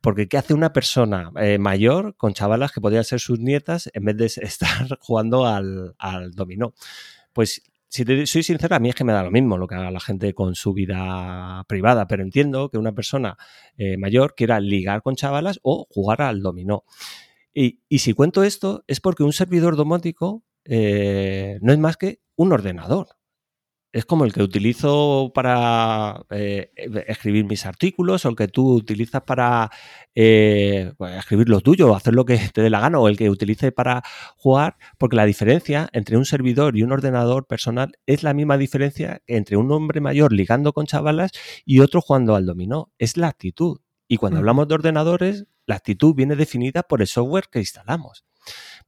[0.00, 4.04] Porque ¿qué hace una persona eh, mayor con chavalas que podrían ser sus nietas en
[4.04, 6.74] vez de estar jugando al, al dominó?
[7.32, 9.74] Pues si te soy sincero, a mí es que me da lo mismo lo que
[9.74, 13.36] haga la gente con su vida privada, pero entiendo que una persona
[13.76, 16.84] eh, mayor quiera ligar con chavalas o jugar al dominó.
[17.54, 22.20] Y, y si cuento esto es porque un servidor domótico eh, no es más que
[22.34, 23.15] un ordenador.
[23.92, 26.70] Es como el que utilizo para eh,
[27.06, 29.70] escribir mis artículos o el que tú utilizas para
[30.14, 33.30] eh, pues, escribir lo tuyo, hacer lo que te dé la gana o el que
[33.30, 34.02] utilice para
[34.36, 39.22] jugar, porque la diferencia entre un servidor y un ordenador personal es la misma diferencia
[39.26, 41.30] entre un hombre mayor ligando con chavalas
[41.64, 42.92] y otro jugando al dominó.
[42.98, 43.78] Es la actitud.
[44.08, 48.24] Y cuando hablamos de ordenadores, la actitud viene definida por el software que instalamos.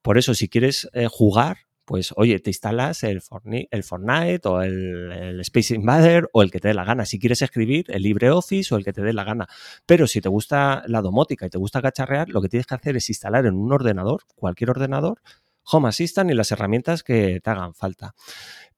[0.03, 5.75] Por eso, si quieres eh, jugar, pues oye, te instalas el, Fortnite, o el, Space
[5.75, 7.07] Invader o el que te dé la gana.
[7.07, 9.49] Si quieres escribir, el LibreOffice o el que te dé la gana.
[9.87, 12.95] Pero si te gusta la domótica y te gusta cacharrear, lo que tienes que hacer
[12.99, 15.23] es instalar en un ordenador, cualquier ordenador,
[15.71, 18.15] Home Assistant y las herramientas que te hagan falta.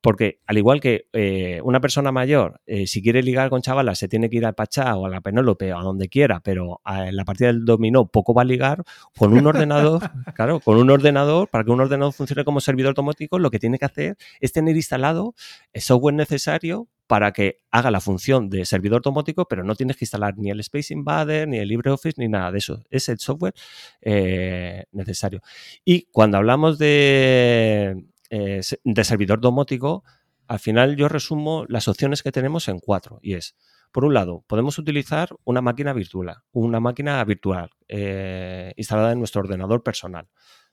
[0.01, 4.07] Porque al igual que eh, una persona mayor, eh, si quiere ligar con chavalas, se
[4.07, 7.15] tiene que ir al Pachá o a la Penélope o a donde quiera, pero en
[7.15, 8.83] la partida del dominó poco va a ligar,
[9.15, 10.01] con un ordenador,
[10.35, 13.77] claro, con un ordenador, para que un ordenador funcione como servidor automático, lo que tiene
[13.77, 15.35] que hacer es tener instalado
[15.71, 20.05] el software necesario para que haga la función de servidor automático, pero no tienes que
[20.05, 22.85] instalar ni el Space Invader, ni el LibreOffice, ni nada de eso.
[22.89, 23.53] Es el software
[23.99, 25.41] eh, necesario.
[25.83, 30.05] Y cuando hablamos de, eh, de servidor domótico,
[30.47, 33.19] al final yo resumo las opciones que tenemos en cuatro.
[33.21, 33.57] Y es,
[33.91, 39.41] por un lado, podemos utilizar una máquina virtual, una máquina virtual eh, instalada en nuestro
[39.41, 40.29] ordenador personal.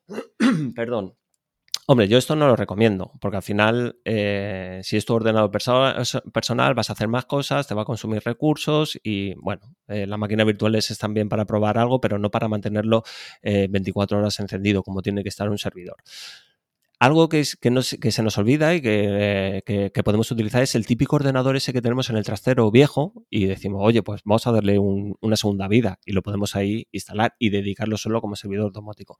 [0.76, 1.16] Perdón.
[1.90, 6.74] Hombre, yo esto no lo recomiendo, porque al final, eh, si es tu ordenador personal,
[6.74, 10.90] vas a hacer más cosas, te va a consumir recursos y, bueno, las máquinas virtuales
[10.90, 13.04] están bien para probar algo, pero no para mantenerlo
[13.42, 15.96] 24 horas encendido, como tiene que estar un servidor.
[17.00, 21.80] Algo que, se nos olvida y que, podemos utilizar es el típico ordenador ese que
[21.80, 26.00] tenemos en el trastero viejo y decimos, oye, pues vamos a darle una segunda vida
[26.04, 29.18] y lo podemos ahí instalar y dedicarlo solo como servidor automático.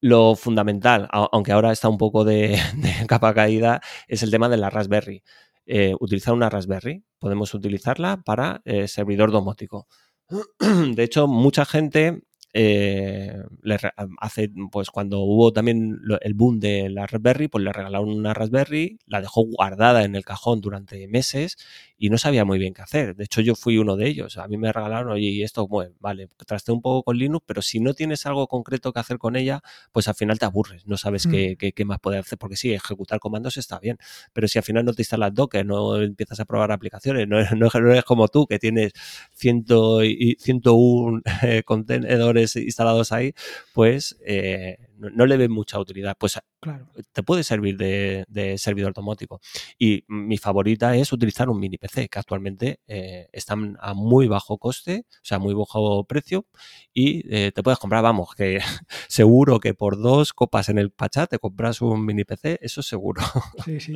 [0.00, 2.58] Lo fundamental, aunque ahora está un poco de,
[3.06, 5.22] capa caída, es el tema de la Raspberry.
[5.66, 9.86] Eh, utilizar una Raspberry, podemos utilizarla para eh, servidor domótico.
[10.58, 13.78] De hecho, mucha gente eh, le
[14.18, 18.98] hace, pues cuando hubo también el boom de la Raspberry, pues le regalaron una Raspberry,
[19.06, 21.56] la dejó guardada en el cajón durante meses
[22.02, 23.14] y no sabía muy bien qué hacer.
[23.14, 24.38] De hecho, yo fui uno de ellos.
[24.38, 27.60] A mí me regalaron, oye, y esto, bueno, vale, traste un poco con Linux, pero
[27.60, 29.60] si no tienes algo concreto que hacer con ella,
[29.92, 31.30] pues al final te aburres, no sabes mm.
[31.58, 33.98] qué, qué, más poder hacer, porque sí, ejecutar comandos está bien,
[34.32, 37.68] pero si al final no te instalas Docker, no empiezas a probar aplicaciones, no, no,
[37.68, 38.92] no eres como tú, que tienes
[39.34, 43.34] ciento y 101 eh, contenedores instalados ahí,
[43.74, 46.16] pues eh, no, le ve mucha utilidad.
[46.18, 46.88] Pues claro.
[47.12, 49.40] te puede servir de, servidor automático.
[49.78, 54.58] Y mi favorita es utilizar un mini PC, que actualmente eh, están a muy bajo
[54.58, 56.46] coste, o sea, muy bajo precio,
[56.92, 58.60] y eh, te puedes comprar, vamos, que
[59.08, 63.22] seguro que por dos copas en el Pachá te compras un mini PC, eso seguro.
[63.64, 63.92] Sí, sí,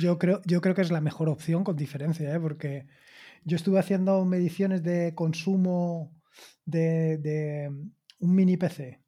[0.00, 2.40] yo, creo, yo creo que es la mejor opción con diferencia, ¿eh?
[2.40, 2.86] porque
[3.44, 6.12] yo estuve haciendo mediciones de consumo
[6.64, 7.68] de, de
[8.18, 9.03] un mini PC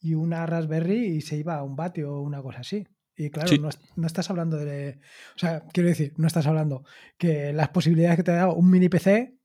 [0.00, 2.86] y una Raspberry y se iba a un vatio o una cosa así.
[3.16, 3.50] Y claro,
[3.96, 4.98] no, estás hablando de.
[5.34, 6.84] O sea, quiero decir, no estás hablando
[7.16, 9.38] que las posibilidades que te da un mini PC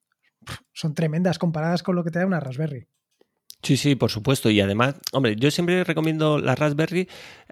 [0.73, 2.89] son tremendas comparadas con lo que te da una Raspberry.
[3.63, 4.49] Sí, sí, por supuesto.
[4.49, 7.07] Y además, hombre, yo siempre recomiendo la Raspberry.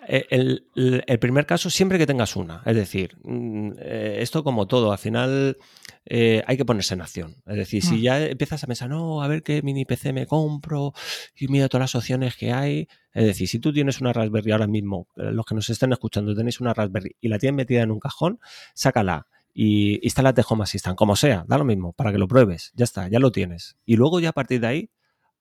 [0.08, 2.63] Eh, el, primer caso, siempre que tengas una.
[2.65, 5.58] Es decir, mm, eh, esto como todo, al final
[6.06, 7.36] eh, hay que ponerse en acción.
[7.45, 8.02] Es decir, si mm.
[8.02, 10.93] ya empiezas a pensar, no, a ver qué mini PC me compro
[11.36, 12.88] y mira todas las opciones que hay.
[13.13, 16.60] Es decir, si tú tienes una Raspberry ahora mismo, los que nos estén escuchando, tenéis
[16.60, 18.39] una Raspberry y la tienes metida en un cajón,
[18.74, 22.72] sácala y instálate Home Assistant, como sea, da lo mismo, para que lo pruebes.
[22.76, 23.78] Ya está, ya lo tienes.
[23.86, 24.89] Y luego ya a partir de ahí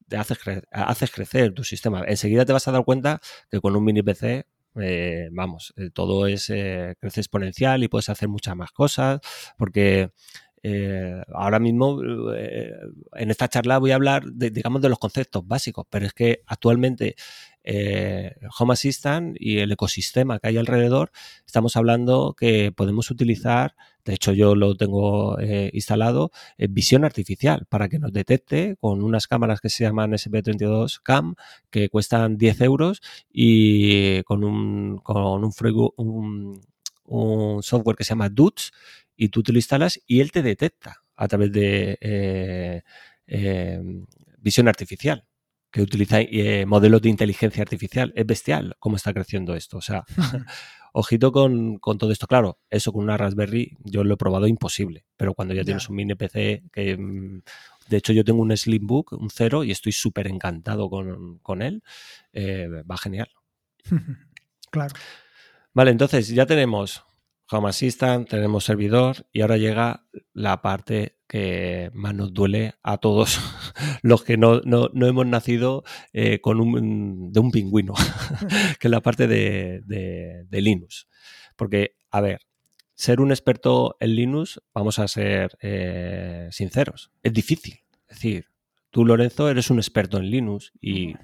[0.08, 0.38] te haces,
[0.70, 2.04] haces crecer tu sistema.
[2.06, 4.46] Enseguida te vas a dar cuenta que con un mini PC
[4.80, 9.20] eh, vamos, eh, todo es eh, crece exponencial y puedes hacer muchas más cosas,
[9.56, 10.10] porque
[11.32, 16.06] ahora mismo en esta charla voy a hablar, de, digamos, de los conceptos básicos, pero
[16.06, 17.16] es que actualmente
[18.58, 21.10] Home Assistant y el ecosistema que hay alrededor,
[21.46, 23.74] estamos hablando que podemos utilizar
[24.08, 29.26] de hecho, yo lo tengo eh, instalado visión artificial para que nos detecte con unas
[29.26, 31.34] cámaras que se llaman SP32 Cam
[31.68, 36.60] que cuestan 10 euros y con un, con un,
[37.04, 38.72] un, software que se llama Duts
[39.18, 42.82] y tú te lo instalas y él te detecta a través de eh,
[43.26, 44.06] em,
[44.38, 45.26] visión artificial
[45.70, 48.12] que utiliza eh, modelos de inteligencia artificial.
[48.14, 49.76] Es bestial cómo está creciendo esto.
[49.76, 50.04] O sea,
[50.92, 52.28] ojito con, todo esto.
[52.28, 55.96] Claro, eso con una Raspberry yo lo he probado imposible, pero cuando ya, tienes un
[55.96, 56.96] mini PC que...
[56.96, 57.42] Mm,
[57.88, 61.82] de hecho, yo tengo un Slimbook, un cero, y estoy súper encantado con, él.
[62.34, 63.30] Eh, va genial.
[64.70, 64.94] claro.
[65.72, 67.07] Vale, entonces ya tenemos
[67.50, 73.40] Home Assistant, tenemos servidor y ahora llega la parte que más nos duele a todos
[74.02, 77.94] los que no, hemos nacido eh, con un, de un pingüino,
[78.80, 81.08] que es la parte de, Linux.
[81.56, 82.40] Porque, a ver,
[82.94, 87.80] ser un experto en Linux, vamos a ser eh, sinceros, es difícil.
[88.08, 88.46] Es decir,
[88.90, 91.14] Tú, Lorenzo, eres un experto en Linux y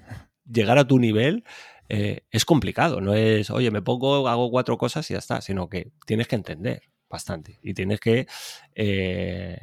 [0.49, 1.43] llegar a tu nivel
[1.89, 3.01] eh, es complicado.
[3.01, 6.35] No es, oye, me pongo, hago cuatro cosas y ya está, sino que tienes que
[6.35, 8.27] entender bastante y tienes que,
[8.75, 9.57] eh,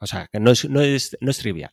[0.00, 1.72] o sea, que no es, no es, no es trivial.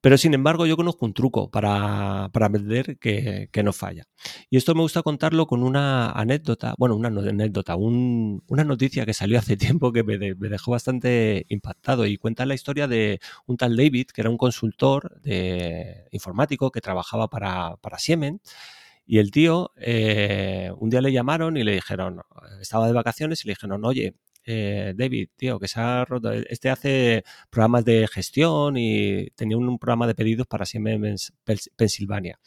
[0.00, 4.04] Pero sin embargo, yo conozco un truco para, para aprender que, que, no falla.
[4.50, 9.14] Y esto me gusta contarlo con una anécdota, bueno, una anécdota, un, una noticia que
[9.14, 13.18] salió hace tiempo que me, de, me, dejó bastante impactado y cuenta la historia de
[13.46, 18.42] un tal David, que era un consultor de, informático que trabajaba para Siemens.
[19.06, 22.22] Y el tío, eh, un día le llamaron y le dijeron,
[22.60, 24.14] estaba de vacaciones y le dijeron, oye,
[24.46, 26.32] eh, David, tío, que se ha roto.
[26.32, 31.32] Este hace programas de gestión y tenía un, programa de pedidos para Siemens
[31.76, 32.38] Pensilvania.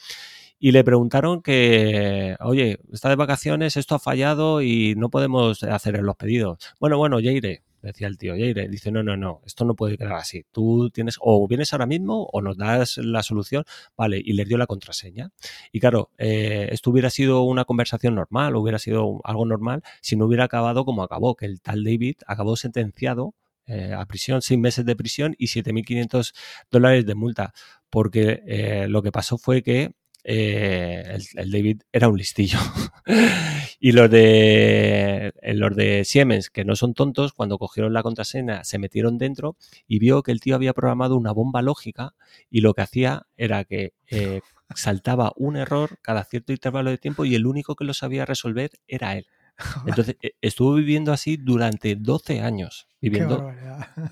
[0.59, 5.99] Y le preguntaron que, oye, está de vacaciones, esto ha fallado y no podemos hacer
[6.01, 6.57] los pedidos.
[6.79, 9.97] Bueno, bueno, ya iré decía el tío Yaire, dice, no, no, no, esto no puede
[9.97, 10.45] quedar así.
[10.51, 13.63] Tú tienes, o vienes ahora mismo o nos das la solución,
[13.95, 15.31] vale, y le dio la contraseña.
[15.71, 20.25] Y claro, eh, esto hubiera sido una conversación normal, hubiera sido algo normal si no
[20.25, 23.33] hubiera acabado como acabó, que el tal David acabó sentenciado
[23.67, 26.33] eh, a prisión, seis meses de prisión y 7.500
[26.71, 27.53] dólares de multa,
[27.89, 29.91] porque eh, lo que pasó fue que
[30.29, 32.59] eh, el, el, David era un listillo.
[33.79, 38.65] y los de, eh, los de Siemens, que no son tontos, cuando cogieron la contraseña
[38.65, 39.55] se metieron dentro
[39.87, 42.13] y vio que el tío había programado una bomba lógica
[42.49, 44.41] y lo que hacía era que eh,
[44.75, 48.71] saltaba un error cada cierto intervalo de tiempo y el único que lo sabía resolver
[48.85, 49.27] era él.
[49.87, 53.49] Entonces e, estuvo viviendo así durante 12 años, viviendo,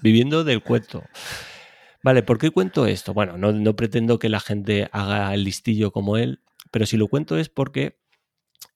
[0.01, 1.03] viviendo del cuento.
[2.05, 3.15] Vale, ¿por qué cuento esto?
[3.15, 7.07] Bueno, no, no, pretendo que la gente haga el listillo como él, pero si lo
[7.07, 7.97] cuento es porque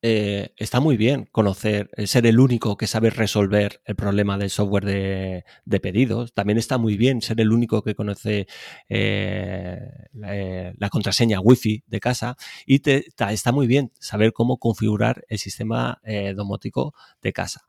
[0.02, 4.50] eh, está muy bien conocer, eh, ser el único que sabe resolver el problema del
[4.50, 6.34] software de, de pedidos.
[6.34, 8.48] También está muy bien ser el único que conoce
[8.90, 9.78] eh,
[10.14, 12.36] la, contraseña Wi-Fi de casa.
[12.66, 16.02] Y está muy bien saber cómo configurar el sistema
[16.36, 17.62] domótico de casa.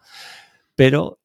[0.74, 1.20] Pero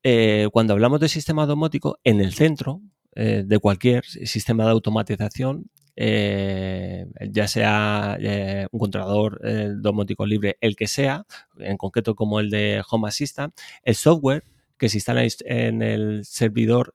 [0.52, 2.82] cuando hablamos de sistema domótico, en el centro,
[3.16, 9.40] eh, de cualquier sistema de automatización, eh, ya sea eh, un controlador
[9.82, 11.26] domótico libre, el que sea,
[11.58, 14.44] en concreto como el de Home Assistant, el software
[14.78, 16.94] que se instala en el servidor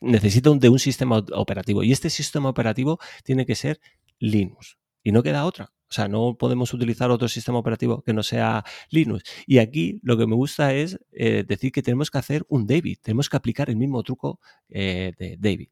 [0.00, 3.80] necesita de un sistema operativo y este sistema operativo tiene que ser
[4.18, 5.70] Linux y no queda otra.
[5.92, 9.24] O sea, no podemos utilizar otro sistema operativo que no sea Linux.
[9.46, 12.96] Y aquí lo que me gusta es eh, decir que tenemos que hacer un David,
[13.02, 14.40] tenemos que aplicar el mismo truco
[14.70, 15.68] eh, de David.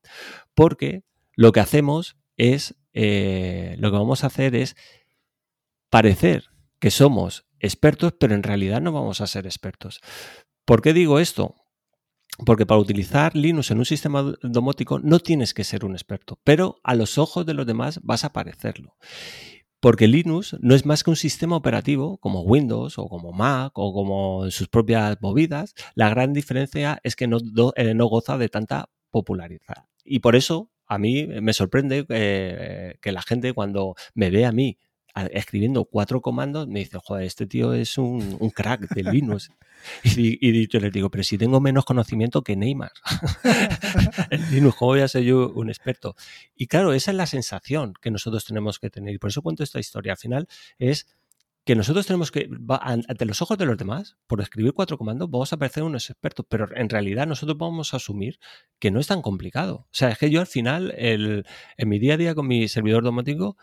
[0.55, 1.05] Porque
[1.37, 4.77] lo que hacemos es, eh, lo que vamos a hacer es
[5.89, 10.03] parecer que somos expertos, pero en realidad no vamos a ser expertos.
[10.67, 11.55] ¿Por qué digo esto?
[12.45, 16.79] Porque para utilizar Linux en un sistema domótico no tienes que ser un experto, pero
[16.85, 18.99] a los ojos de los demás vas a parecerlo.
[19.81, 23.95] Porque Linux no es más que un sistema operativo como Windows o como Mac o
[23.95, 25.75] como sus propias movidas.
[25.95, 27.39] La gran diferencia es que no,
[27.77, 29.87] eh, no goza de tanta popularidad.
[30.05, 34.53] Y por eso a mí me sorprende eh, que la gente cuando me ve a
[34.53, 34.77] mí
[35.33, 39.51] escribiendo cuatro comandos, me dice, joder, este tío es un, un crack de Linux.
[40.05, 42.93] y, y, yo les digo, pero si tengo menos conocimiento que Neymar.
[44.31, 46.17] en Linux, ¿cómo voy a ser yo un experto?
[46.55, 49.15] Y claro, esa es la sensación que nosotros tenemos que tener.
[49.15, 50.13] Y por eso cuento esta historia.
[50.13, 50.49] Al final
[50.79, 51.07] es
[51.65, 52.49] que nosotros tenemos que,
[52.81, 56.47] ante los ojos de los demás, por escribir cuatro comandos, vamos a parecer unos expertos,
[56.49, 58.39] pero en realidad nosotros vamos a asumir
[58.79, 59.87] que no es tan complicado.
[59.87, 61.47] O sea, es que yo al final, el,
[61.77, 63.57] en mi día a día con mi servidor domótico,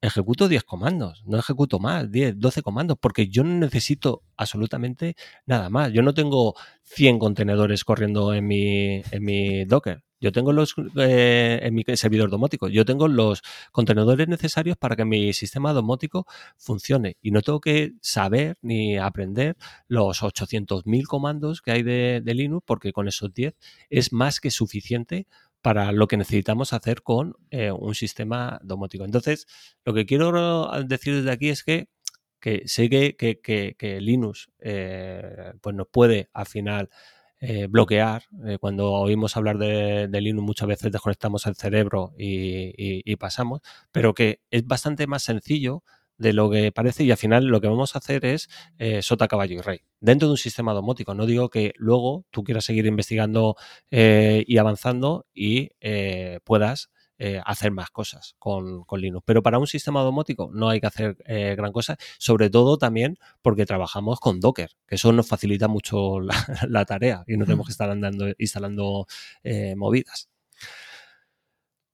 [0.00, 5.70] ejecuto 10 comandos, no ejecuto más, 10, 12 comandos, porque yo no necesito absolutamente nada
[5.70, 5.92] más.
[5.92, 10.02] Yo no tengo 100 contenedores corriendo en mi, en mi Docker.
[10.20, 15.04] Yo tengo los eh, en mi servidor domótico, yo tengo los contenedores necesarios para que
[15.04, 16.26] mi sistema domótico
[16.56, 22.64] funcione y no tengo que saber ni aprender los 800.000 comandos que hay de, Linux
[22.66, 23.54] porque con esos 10
[23.90, 25.26] es más que suficiente
[25.62, 29.04] para lo que necesitamos hacer con eh, un sistema domótico.
[29.04, 29.46] Entonces,
[29.84, 31.88] lo que quiero decir desde aquí es que,
[32.40, 36.90] que sé que, que, que Linux eh, pues nos puede al final
[37.40, 38.24] eh, bloquear.
[38.46, 43.60] Eh, cuando oímos hablar de, Linux muchas veces desconectamos el cerebro y pasamos,
[43.92, 45.82] pero que es bastante más sencillo
[46.18, 48.48] de lo que parece y al final lo que vamos a hacer es
[48.78, 51.14] eh, sota, caballo y rey dentro de un sistema domótico.
[51.14, 53.56] No digo que luego tú quieras seguir investigando
[53.90, 56.90] eh, y avanzando y eh, puedas
[57.20, 59.24] eh, hacer más cosas con, con, Linux.
[59.26, 63.18] Pero para un sistema domótico no hay que hacer eh, gran cosa, sobre todo también
[63.42, 66.36] porque trabajamos con Docker, que eso nos facilita mucho la,
[66.68, 69.06] la tarea y no tenemos que estar andando instalando
[69.42, 70.28] eh, movidas.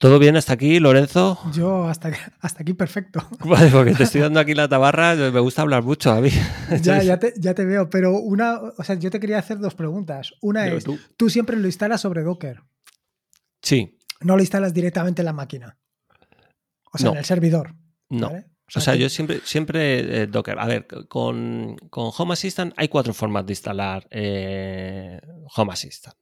[0.05, 1.40] ¿Todo bien hasta aquí, Lorenzo?
[1.55, 3.26] Yo hasta, hasta aquí perfecto.
[3.42, 6.28] Vale, porque te estoy dando aquí la tabarra, me gusta hablar mucho a mí.
[6.82, 9.74] ya, ya te, ya te, veo, pero una, o sea, yo te quería hacer dos
[9.74, 10.34] preguntas.
[10.42, 10.84] Una es,
[11.16, 11.30] tú.
[11.30, 12.61] siempre lo instalas sobre Docker?
[13.62, 13.98] Sí.
[14.20, 15.78] No lo instalas directamente en la máquina.
[16.92, 17.74] O sea, en el servidor.
[18.11, 18.30] No.
[18.76, 20.59] O sea, yo siempre, siempre eh, Docker.
[20.59, 25.18] A ver, con, Home Assistant hay cuatro formas de instalar eh,
[25.57, 26.14] Home Assistant.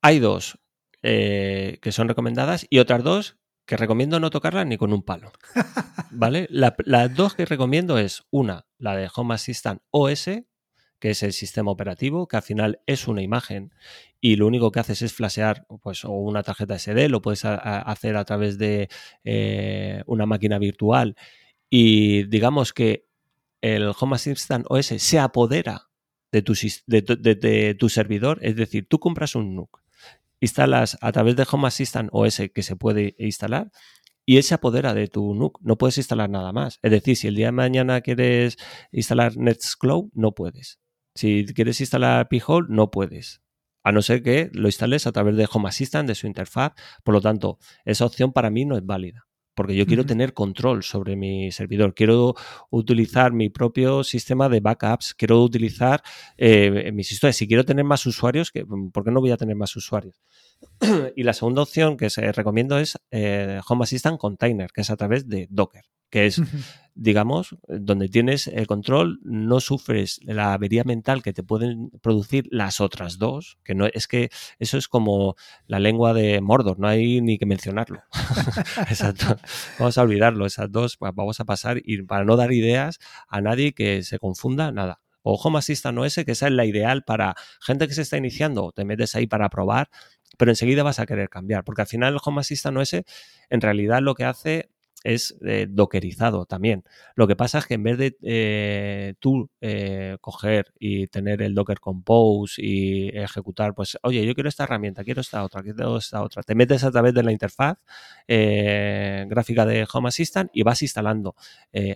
[0.00, 0.60] Hay dos
[1.02, 3.36] eh, que son recomendadas y otras dos
[3.66, 5.32] que recomiendo no tocarlas ni con un palo.
[6.10, 6.48] ¿Vale?
[6.50, 10.28] las dos que recomiendo es una, la de Home Assistant OS,
[10.98, 13.72] que es el sistema operativo, que al final es una imagen
[14.20, 18.16] y lo único que haces es flashear pues, o una tarjeta SD, lo puedes hacer
[18.16, 18.88] a través de
[20.06, 21.16] una máquina virtual
[21.70, 23.06] y digamos que
[23.60, 25.90] el Home Assistant OS se apodera
[26.32, 26.54] de tu,
[26.86, 29.82] de, tu servidor, es decir, tú compras un NUC,
[30.40, 33.70] instalas a través de Home Assistant OS que se puede instalar
[34.26, 36.78] y él se apodera de tu NUC, no puedes instalar nada más.
[36.82, 38.58] Es decir, si el día de mañana quieres
[38.92, 40.78] instalar Nextcloud, no puedes.
[41.14, 43.42] Si quieres instalar P-Hole, no puedes.
[43.82, 46.72] A no ser que lo instales a través de Home Assistant, de su interfaz.
[47.02, 50.82] Por lo tanto, esa opción para mí no es válida porque yo quiero tener control
[50.82, 52.34] sobre mi servidor, quiero
[52.70, 56.02] utilizar mi propio sistema de backups, quiero utilizar
[56.36, 57.36] eh, mis historias.
[57.36, 58.52] Si quiero tener más usuarios,
[58.92, 60.16] ¿por qué no voy a tener más usuarios?
[61.16, 64.96] y la segunda opción que se recomiendo es eh, Home Assistant Container, que es a
[64.96, 66.42] través de Docker que es,
[66.94, 72.80] digamos, donde tienes el control, no sufres la avería mental que te pueden producir las
[72.80, 75.36] otras dos, que no es que eso es como
[75.66, 78.02] la lengua de Mordor, no hay ni que mencionarlo.
[78.88, 79.36] Exacto.
[79.78, 82.98] Vamos a olvidarlo, esas dos pues, vamos a pasar y para no dar ideas
[83.28, 85.00] a nadie que se confunda, nada.
[85.22, 88.72] O Home Assistant OS, que esa es la ideal para gente que se está iniciando,
[88.72, 89.90] te metes ahí para probar,
[90.38, 92.94] pero enseguida vas a querer cambiar, porque al final el Home Assistant OS
[93.50, 94.70] en realidad lo que hace
[95.04, 96.84] es eh, dockerizado también.
[97.14, 101.54] Lo que pasa es que en vez de eh, tú eh, coger y tener el
[101.54, 106.22] Docker Compose y ejecutar, pues, oye, yo quiero esta herramienta, quiero esta otra, quiero esta
[106.22, 107.78] otra, te metes a través de la interfaz
[108.28, 111.34] gráfica de Home Assistant y vas instalando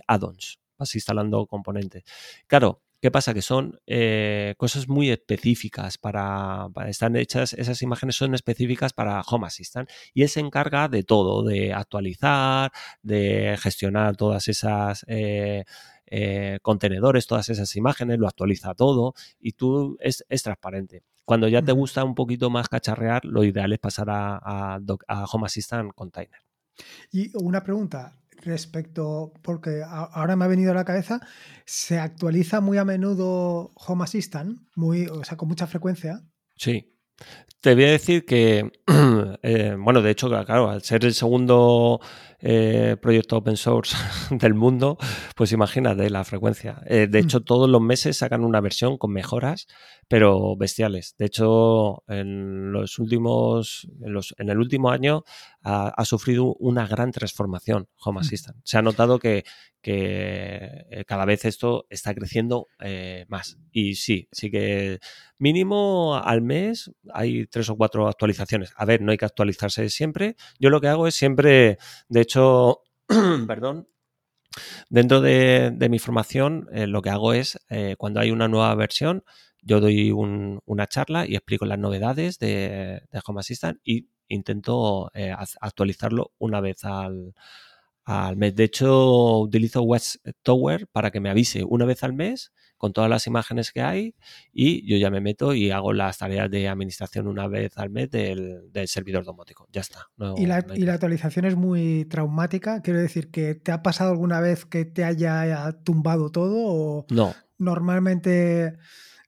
[0.07, 2.03] add-ons, vas instalando componentes.
[2.47, 3.35] Claro, ¿Qué pasa?
[3.35, 9.45] Que son eh, cosas muy específicas para, Están hechas, esas imágenes son específicas para Home
[9.45, 12.71] Assistant y él se encarga de todo, de actualizar,
[13.03, 15.05] de gestionar todas esas.
[15.07, 15.65] Eh,
[16.07, 21.03] eh, contenedores, todas esas imágenes, lo actualiza todo y tú es, transparente.
[21.25, 25.45] Cuando ya te gusta un poquito más cacharrear, lo ideal es pasar a, a Home
[25.45, 26.39] Assistant Container.
[27.11, 31.19] Y una pregunta, respecto, porque ahora me ha venido a la cabeza,
[31.65, 36.21] se actualiza muy a menudo Home Assistant, muy, o sea, con mucha frecuencia.
[36.55, 36.94] Sí.
[37.65, 38.71] Te voy a decir que,
[39.41, 41.99] eh, bueno, de hecho, claro, al ser el segundo
[42.39, 43.97] eh, proyecto open source
[44.29, 44.99] del mundo,
[45.35, 46.83] pues imagínate la frecuencia.
[46.85, 47.25] Eh, de mm.
[47.25, 49.65] hecho, todos los meses sacan una versión con mejoras,
[50.07, 51.15] pero bestiales.
[51.17, 55.23] De hecho, en los últimos, en, los, en el último año
[55.63, 58.21] ha, sufrido una gran transformación Home mm.
[58.21, 58.57] Assistant.
[58.63, 59.43] Se ha notado que,
[59.81, 62.67] que cada vez esto está creciendo
[63.27, 63.57] más.
[63.71, 64.99] Y sí, sí que
[65.37, 68.73] mínimo al mes hay tres o cuatro actualizaciones.
[68.77, 70.35] A ver, no hay que actualizarse siempre.
[70.59, 71.77] Yo lo que hago es siempre,
[72.09, 72.81] de hecho,
[73.47, 73.87] perdón,
[74.89, 79.23] dentro de, mi formación eh, lo que hago es, eh, cuando hay una nueva versión,
[79.61, 86.33] yo doy una charla y explico las novedades de, Home Assistant y intento eh, actualizarlo
[86.37, 87.33] una vez al,
[88.03, 88.55] al mes.
[88.55, 93.09] De hecho, utilizo West Tower para que me avise una vez al mes con todas
[93.09, 94.15] las imágenes que hay
[94.51, 98.09] y yo ya me meto y hago las tareas de administración una vez al mes
[98.09, 99.67] del, servidor domótico.
[99.71, 100.07] Ya está.
[100.37, 102.81] ¿Y, la, actualización es muy traumática?
[102.81, 106.55] Quiero decir, que ¿te ha pasado alguna vez que te haya tumbado todo?
[106.57, 107.33] O no.
[107.57, 108.77] Normalmente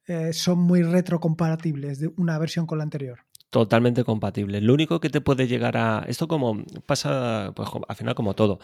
[0.08, 3.26] eh, son muy retrocompatibles de una versión con la anterior.
[3.50, 4.60] Totalmente compatible.
[4.60, 6.04] Lo único que te puede llegar a.
[6.06, 8.60] Esto como pasa, pues al final como todo.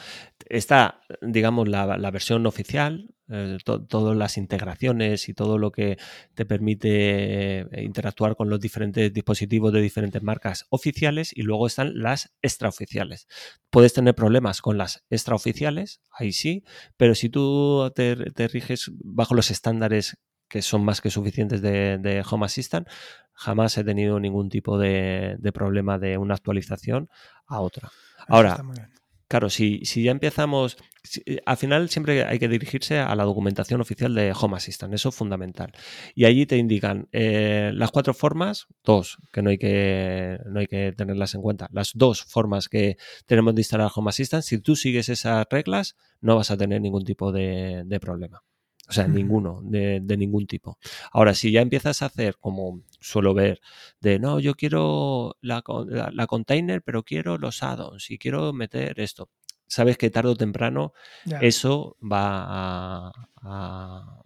[0.49, 5.97] Está, digamos, la, versión oficial, eh, todas las integraciones y todo lo que
[6.35, 11.97] te permite eh, interactuar con los diferentes dispositivos de diferentes marcas oficiales y luego están
[12.01, 13.27] las extraoficiales.
[13.69, 16.65] Puedes tener problemas con las extraoficiales, ahí sí,
[16.97, 18.15] pero si tú te
[18.49, 20.17] riges bajo los estándares
[20.53, 22.87] que son más que suficientes de, Home Assistant,
[23.33, 27.09] jamás he tenido ningún tipo de, problema de una actualización
[27.47, 27.89] a otra.
[28.27, 28.63] Ahora,
[29.27, 30.77] claro, si, si ya empezamos,
[31.25, 35.09] eh, al final siempre hay que dirigirse a la documentación oficial de Home Assistant, eso
[35.09, 35.71] es fundamental.
[36.13, 40.67] Y allí te indican eh, las cuatro formas, dos, que no hay que, no hay
[40.67, 44.75] que tenerlas en cuenta, las dos formas que tenemos de instalar Home Assistant, si tú
[44.75, 48.43] sigues esas reglas, no vas a tener ningún tipo de, problema.
[48.87, 50.77] O sea, ninguno, de, ningún tipo.
[51.11, 53.61] Ahora, si ya empiezas a hacer, como suelo ver,
[54.01, 55.63] de no, yo quiero la,
[56.11, 59.29] la container, pero quiero los addons y quiero meter esto
[59.73, 60.93] sabes que tarde o temprano
[61.41, 63.11] eso va a,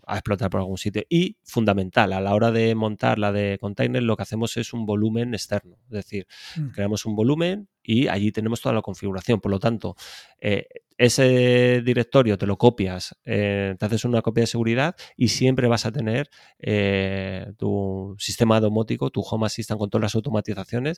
[0.08, 1.04] explotar por algún sitio.
[1.10, 4.86] Y fundamental, a la hora de montar la de container, lo que hacemos es un
[4.86, 5.78] volumen externo.
[5.86, 6.70] Es decir, mm.
[6.70, 9.40] creamos un volumen y allí tenemos toda la configuración.
[9.40, 9.96] Por lo tanto,
[10.40, 15.68] eh, ese directorio te lo copias, eh, te haces una copia de seguridad y siempre
[15.68, 20.98] vas a tener eh, tu sistema domótico, tu Home Assistant con todas las automatizaciones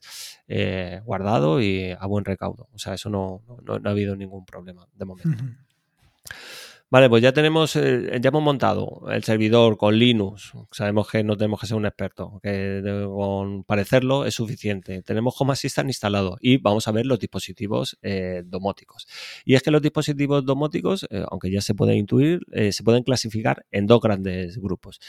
[1.05, 2.69] guardado y a buen recaudo.
[2.73, 5.43] O sea, eso no, ha habido ningún problema de momento.
[6.91, 10.53] Vale, pues ya tenemos, eh, ya hemos montado el servidor con Linux.
[10.71, 15.03] Sabemos que no tenemos que ser un experto, que con parecerlo es suficiente.
[15.03, 19.07] Tenemos Home Assistant instalado y vamos a ver los dispositivos eh, domóticos.
[19.45, 23.65] Y es que los dispositivos domóticos, eh, aunque ya se pueden intuir, se pueden clasificar
[23.69, 24.99] en dos grandes grupos.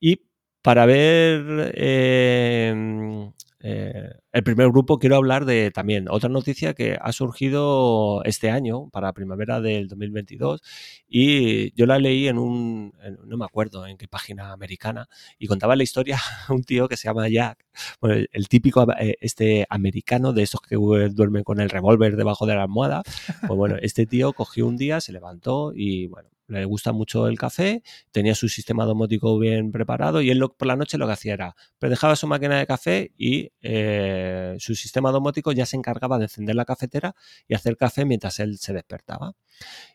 [0.00, 0.22] Y
[0.62, 3.30] para ver eh,
[3.60, 9.12] el primer grupo quiero hablar de también otra noticia que ha surgido este año para
[9.12, 10.62] primavera del 2022
[11.08, 12.92] y yo la leí en un,
[13.24, 17.08] no me acuerdo en qué página americana y contaba la historia un tío que se
[17.08, 17.64] llama Jack,
[18.02, 22.62] el, típico eh, este americano de esos que duermen con el revólver debajo de la
[22.62, 23.02] almohada,
[23.46, 27.38] pues bueno, este tío cogió un día, se levantó y bueno, le gusta mucho el
[27.38, 31.34] café, tenía su sistema domótico bien preparado y él por la noche lo que hacía
[31.34, 36.18] era, pero dejaba su máquina de café y eh, su sistema domótico ya se encargaba
[36.18, 37.14] de encender la cafetera
[37.46, 39.34] y hacer café mientras él se despertaba.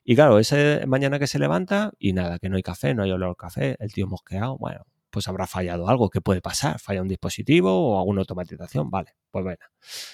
[0.04, 0.56] Y claro, esa
[0.88, 3.76] mañana que se levanta y nada, que no hay café, no hay olor al café,
[3.80, 6.80] el tío mosqueado, bueno, pues habrá fallado algo, ¿qué puede pasar?
[6.80, 9.64] Falla un dispositivo o alguna automatización, vale, pues bueno.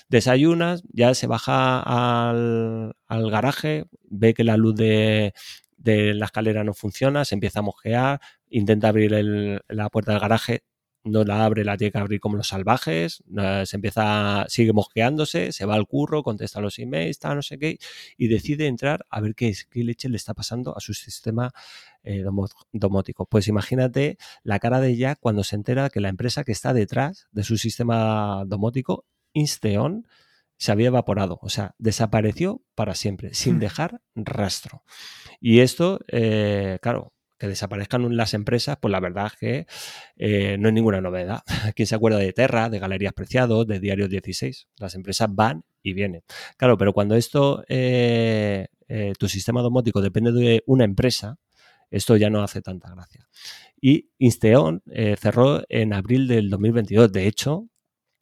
[0.09, 5.33] Desayunas, ya se baja al, al garaje, ve que la luz de,
[5.79, 8.19] de la escalera no funciona, se empieza a mosquear,
[8.49, 9.11] intenta abrir
[9.67, 10.63] la puerta del garaje,
[11.03, 13.23] no la abre, la tiene que abrir como los salvajes,
[13.65, 17.79] se empieza, sigue mosqueándose, se va al curro, contesta los emails, está no sé qué,
[18.17, 21.51] y decide entrar a ver qué, qué leche le está pasando a su sistema
[22.03, 22.23] eh,
[22.73, 23.25] domótico.
[23.25, 27.27] Pues imagínate la cara de Jack cuando se entera que la empresa que está detrás
[27.31, 30.05] de su sistema domótico, Insteon,
[30.59, 33.59] se había evaporado, o sea, desapareció para siempre, sin hmm.
[33.59, 34.83] dejar rastro.
[35.39, 39.67] Y esto, eh, claro, que desaparezcan las empresas, pues la verdad es que
[40.17, 41.43] eh, no es ninguna novedad.
[41.75, 44.67] ¿Quién se acuerda de Terra, de Galerías Preciados, de Diario 16?
[44.77, 46.23] Las empresas van y vienen.
[46.57, 48.67] Claro, pero cuando esto, eh,
[49.17, 51.37] tu sistema domótico depende de una empresa,
[51.89, 53.27] esto ya no hace tanta gracia.
[53.81, 54.83] Y Insteon
[55.17, 57.11] cerró en abril del 2022.
[57.11, 57.69] De hecho,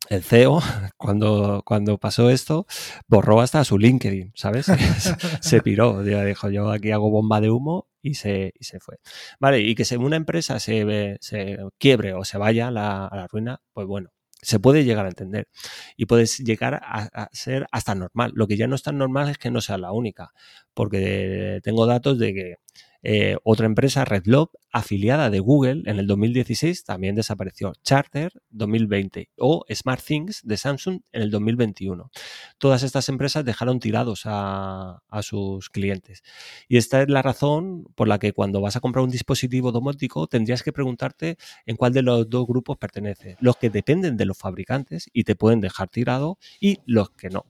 [0.09, 0.61] el CEO,
[0.97, 2.65] cuando, cuando pasó esto,
[3.07, 4.67] borró hasta su LinkedIn, ¿sabes?
[5.41, 8.97] se piró, dijo, yo aquí hago bomba de humo y se, y se fue.
[9.39, 13.61] Vale, y que si una empresa se, se quiebre o se vaya a la, ruina,
[13.73, 14.09] pues bueno,
[14.41, 15.47] se puede llegar a entender
[15.95, 18.31] y puedes llegar a, a, ser hasta normal.
[18.35, 20.31] Lo que ya no es tan normal es que no sea la única,
[20.73, 22.55] porque tengo datos de que
[23.03, 27.73] eh, otra empresa, Redlob, afiliada de Google en el 2016, también desapareció.
[27.83, 32.11] Charter 2020 o SmartThings de Samsung en el 2021.
[32.57, 36.21] Todas estas empresas dejaron tirados a, sus clientes.
[36.67, 40.27] Y esta es la razón por la que cuando vas a comprar un dispositivo domótico
[40.27, 43.35] tendrías que preguntarte en cuál de los dos grupos pertenece.
[43.39, 47.45] Los que dependen de los fabricantes y te pueden dejar tirado y los que no.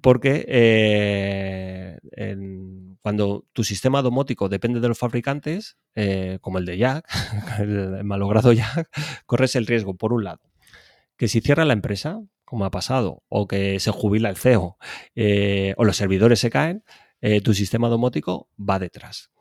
[0.00, 1.98] Porque eh,
[3.00, 7.08] cuando tu sistema domótico depende de los fabricantes, eh, como el de Jack,
[7.60, 8.88] el malogrado Jack,
[9.26, 10.40] corres el riesgo, por un lado,
[11.16, 14.78] que si cierra la empresa, como ha pasado, o que se jubila el CEO,
[15.14, 16.84] eh, o los servidores se caen,
[17.42, 19.32] tu sistema domótico va detrás.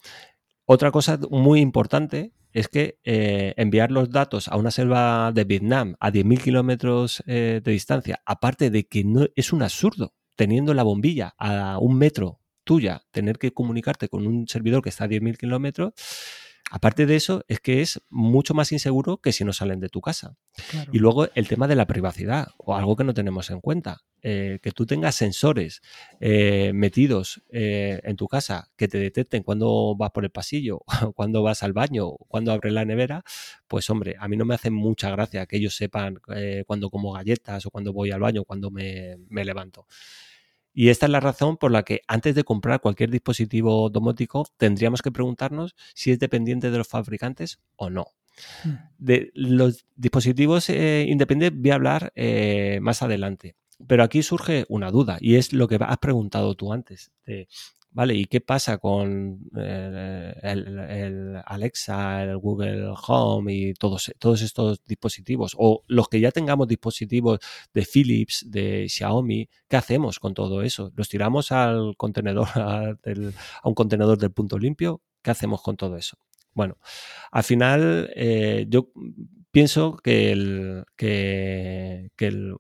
[0.66, 5.96] Otra cosa muy importante es que eh, enviar los datos a una selva de Vietnam
[6.00, 10.82] a 10.000 kilómetros eh, de distancia, aparte de que no, es un absurdo, teniendo la
[10.82, 15.38] bombilla a un metro tuya, tener que comunicarte con un servidor que está a 10.000
[15.38, 15.94] kilómetros,
[16.70, 20.02] Aparte de eso, es que es mucho más inseguro que si no salen de tu
[20.02, 20.36] casa.
[20.92, 24.02] Y luego el tema de la privacidad, o algo que no tenemos en cuenta.
[24.24, 25.82] Eh, que tú tengas sensores
[26.20, 30.82] eh, metidos eh, en tu casa que te detecten cuando vas por el pasillo,
[31.16, 33.24] cuando vas al baño, cuando abres la nevera,
[33.68, 36.20] pues hombre, a mí no me hace mucha gracia que ellos sepan
[36.66, 39.86] cuando como galletas o cuando voy al baño, cuando me levanto.
[40.80, 45.02] Y esta es la razón por la que antes de comprar cualquier dispositivo domótico tendríamos
[45.02, 48.06] que preguntarnos si es dependiente de los fabricantes o no.
[48.64, 48.70] Mm.
[49.00, 53.56] De los dispositivos eh, independientes voy a hablar eh, más adelante.
[53.88, 57.12] Pero aquí surge una duda y es lo que has preguntado tú antes.
[57.98, 58.14] ¿Vale?
[58.14, 65.56] ¿Y qué pasa con eh, el, Alexa, el Google Home y todos, todos estos dispositivos?
[65.58, 67.40] O los que ya tengamos dispositivos
[67.74, 70.92] de Philips, de Xiaomi, ¿qué hacemos con todo eso?
[70.96, 72.96] ¿Los tiramos al contenedor, a,
[73.64, 75.02] un contenedor del punto limpio?
[75.24, 76.20] ¿Qué hacemos con todo eso?
[76.54, 76.78] Bueno,
[77.32, 78.92] al final eh, yo
[79.58, 82.12] pienso que, el, que,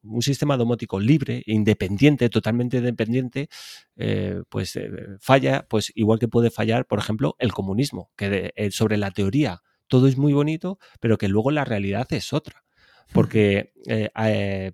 [0.01, 3.49] un sistema domótico libre, independiente, totalmente independiente,
[3.97, 4.89] eh, pues eh,
[5.19, 9.61] falla, pues igual que puede fallar, por ejemplo, el comunismo, que eh, sobre la teoría
[9.85, 12.65] todo es muy bonito, pero que luego la realidad es otra.
[13.13, 13.73] Porque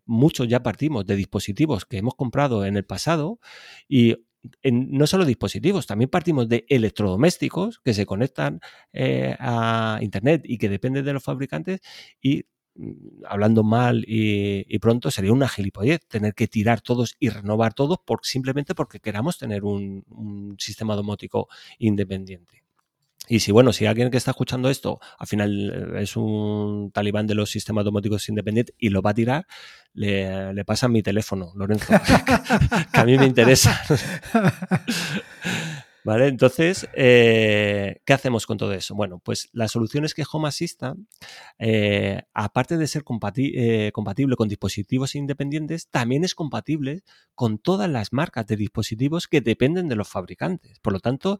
[0.06, 3.40] muchos ya partimos de dispositivos que hemos comprado en el pasado
[3.90, 4.16] y
[4.64, 8.60] no solo dispositivos, también partimos de electrodomésticos que se conectan
[8.92, 11.82] eh, a Internet y que dependen de los fabricantes
[12.22, 17.74] y mm, hablando mal y, pronto sería una gilipollez tener que tirar todos y renovar
[17.74, 21.48] todos por, simplemente porque queramos tener un sistema domótico
[21.80, 22.63] independiente.
[23.28, 27.26] Y si, bueno, si alguien que está escuchando esto al final eh, es un talibán
[27.26, 29.48] de los sistemas domóticos independientes y lo va a tirar,
[29.94, 31.94] le, le pasan mi teléfono, Lorenzo,
[32.94, 33.82] que a mí me interesa.
[36.06, 36.28] ¿Vale?
[36.28, 38.94] Entonces, eh, ¿qué hacemos con todo eso?
[38.94, 41.08] Bueno, pues la solución es que Home Assistant,
[41.60, 43.04] eh, aparte de ser
[43.38, 47.04] eh, compatible con dispositivos independientes, también es compatible
[47.36, 50.80] con todas las marcas de dispositivos que dependen de los fabricantes.
[50.82, 51.40] Por lo tanto,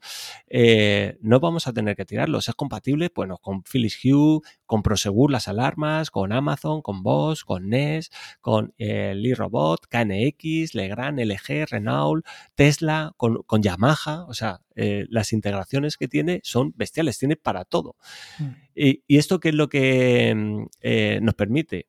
[1.22, 2.48] no vamos a tener que tirarlos.
[2.48, 7.70] Es compatible bueno, con Philips Hue, con Prosegur las alarmas, con Amazon, con Bosch, con
[7.70, 8.12] NES,
[8.42, 14.26] con Lee Robot, KNX, Legrand, LG, Renault, Tesla, con, con Yamaha.
[14.28, 17.96] O sea, eh, las integraciones que tiene son bestiales, tiene para todo.
[18.40, 18.50] Mm.
[18.76, 21.88] Y, esto qué es lo que mm, eh, nos permite?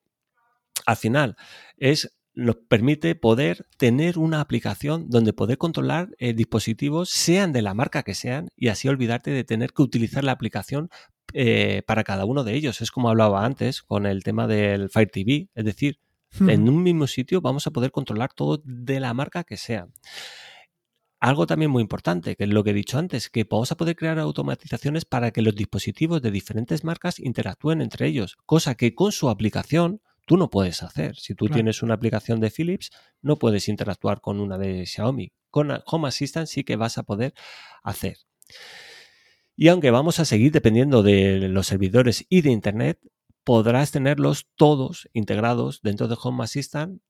[0.85, 1.35] Al final,
[1.77, 7.73] es nos permite poder tener una aplicación donde poder controlar eh, dispositivos, sean de la
[7.73, 10.89] marca que sean, y así olvidarte de tener que utilizar la aplicación
[11.85, 12.79] para cada uno de ellos.
[12.79, 15.99] Es como hablaba antes con el tema del Fire TV, es decir,
[16.39, 19.87] en un mismo sitio vamos a poder controlar todo de la marca que sea.
[21.19, 23.95] Algo también muy importante, que es lo que he dicho antes, que vamos a poder
[23.95, 29.11] crear automatizaciones para que los dispositivos de diferentes marcas interactúen entre ellos, cosa que con
[29.11, 31.15] su aplicación tú no puedes hacer.
[31.15, 35.31] Si tú tienes una aplicación de Philips, no puedes interactuar con una de Xiaomi.
[35.49, 37.33] Con Home Assistant sí que vas a poder
[37.83, 38.17] hacer.
[39.55, 42.99] Y aunque vamos a seguir dependiendo de los servidores y de Internet,
[43.43, 47.01] podrás tenerlos todos integrados dentro de Home Assistant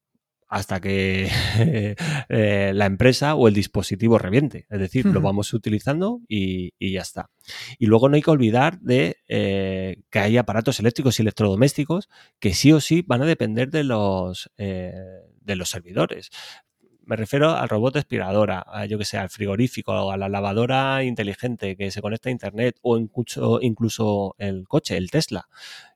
[0.56, 1.30] hasta que
[2.30, 4.66] eh, la empresa o el dispositivo reviente.
[4.70, 7.30] Es decir, lo vamos utilizando y, ya está.
[7.78, 12.08] Y luego no hay que olvidar de eh, que hay aparatos eléctricos y electrodomésticos
[12.40, 14.94] que sí o sí van a depender de los, eh,
[15.42, 16.30] de los servidores.
[17.04, 21.76] Me refiero al robot aspiradora, a, yo que sé, al frigorífico, a la lavadora inteligente
[21.76, 25.50] que se conecta a internet o incluso, incluso el coche, el Tesla.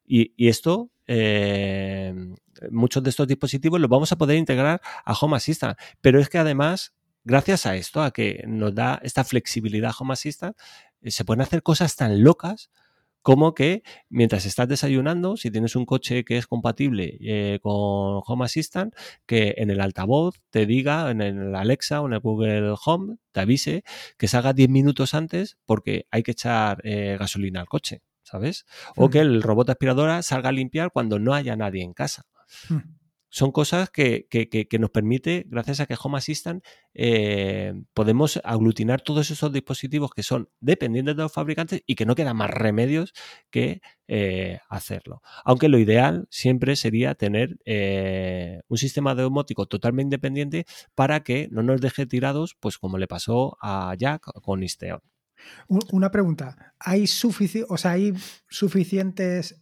[0.05, 0.91] Y, y esto
[2.71, 5.77] muchos de estos dispositivos los vamos a poder integrar a Home Assistant.
[6.01, 6.93] Pero es que además,
[7.23, 10.55] gracias a esto, a que nos da esta flexibilidad Home Assistant,
[11.01, 12.69] eh, se pueden hacer cosas tan locas
[13.21, 18.45] como que mientras estás desayunando, si tienes un coche que es compatible eh, con Home
[18.45, 18.95] Assistant,
[19.25, 23.41] que en el altavoz te diga, en el Alexa o en el Google Home, te
[23.41, 23.83] avise
[24.17, 28.65] que salga 10 minutos antes porque hay que echar eh, gasolina al coche, ¿sabes?
[28.95, 32.25] O que el robot aspiradora salga a limpiar cuando no haya nadie en casa.
[32.69, 32.99] Hmm.
[33.31, 34.27] Son cosas que,
[34.79, 36.65] nos permite, gracias a que Home Assistant,
[36.95, 42.15] eh, podemos aglutinar todos esos dispositivos que son dependientes de los fabricantes y que no
[42.15, 43.13] quedan más remedios
[43.51, 45.21] que eh, hacerlo.
[45.45, 50.65] Aunque lo ideal siempre sería tener eh, un sistema domótico totalmente independiente
[50.95, 55.01] para que no nos deje tirados, pues como le pasó a Jack con Isteon.
[55.67, 56.73] Una pregunta.
[56.79, 57.05] ¿Hay,
[57.67, 58.13] o sea, ¿hay
[58.47, 59.61] suficientes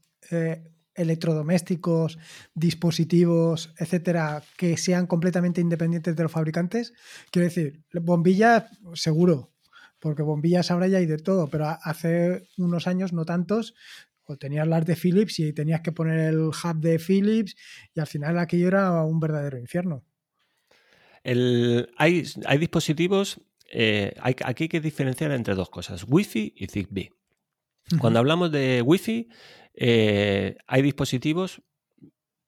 [0.97, 2.17] electrodomésticos,
[2.53, 6.93] dispositivos, etcétera, que sean completamente independientes de los fabricantes.
[7.31, 8.65] Quiero decir, bombillas,
[8.95, 9.53] seguro,
[9.99, 13.75] porque bombillas ahora ya hay de todo, pero hace unos años, no tantos,
[14.25, 17.55] o tenías las de Philips y tenías que poner el hub de Philips
[17.93, 20.03] y al final aquello era un verdadero infierno.
[21.23, 23.39] hay, hay, dispositivos,
[23.71, 27.11] eh, hay, aquí hay que diferenciar entre dos cosas, Wi-Fi y Zigbee.
[27.99, 29.29] Cuando hablamos de Wi-Fi,
[29.75, 31.61] eh, hay dispositivos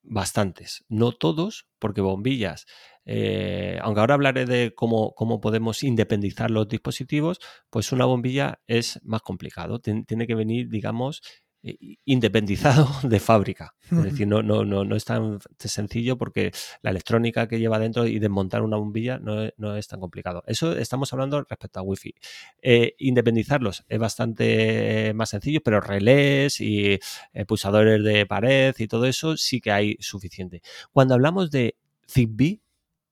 [0.02, 2.66] bastantes, no todos, porque bombillas
[3.12, 7.40] eh, aunque ahora hablaré de cómo, cómo, podemos independizar los dispositivos,
[7.72, 9.80] pues una bombilla es más complicado.
[9.80, 11.24] tiene que venir, digamos,
[11.62, 13.76] independizado de fábrica.
[13.92, 16.52] Es decir, no, no, no, no, es tan sencillo porque
[16.82, 20.44] la electrónica que lleva dentro y desmontar una bombilla no es, no es tan complicado.
[20.48, 22.16] Eso estamos hablando respecto a Wi-Fi.
[22.62, 27.00] Eh, independizarlos es bastante más sencillo, pero relés y
[27.34, 30.62] eh, pulsadores de pared y todo eso sí que hay suficiente.
[30.92, 31.76] Cuando hablamos de
[32.08, 32.62] Zigbee,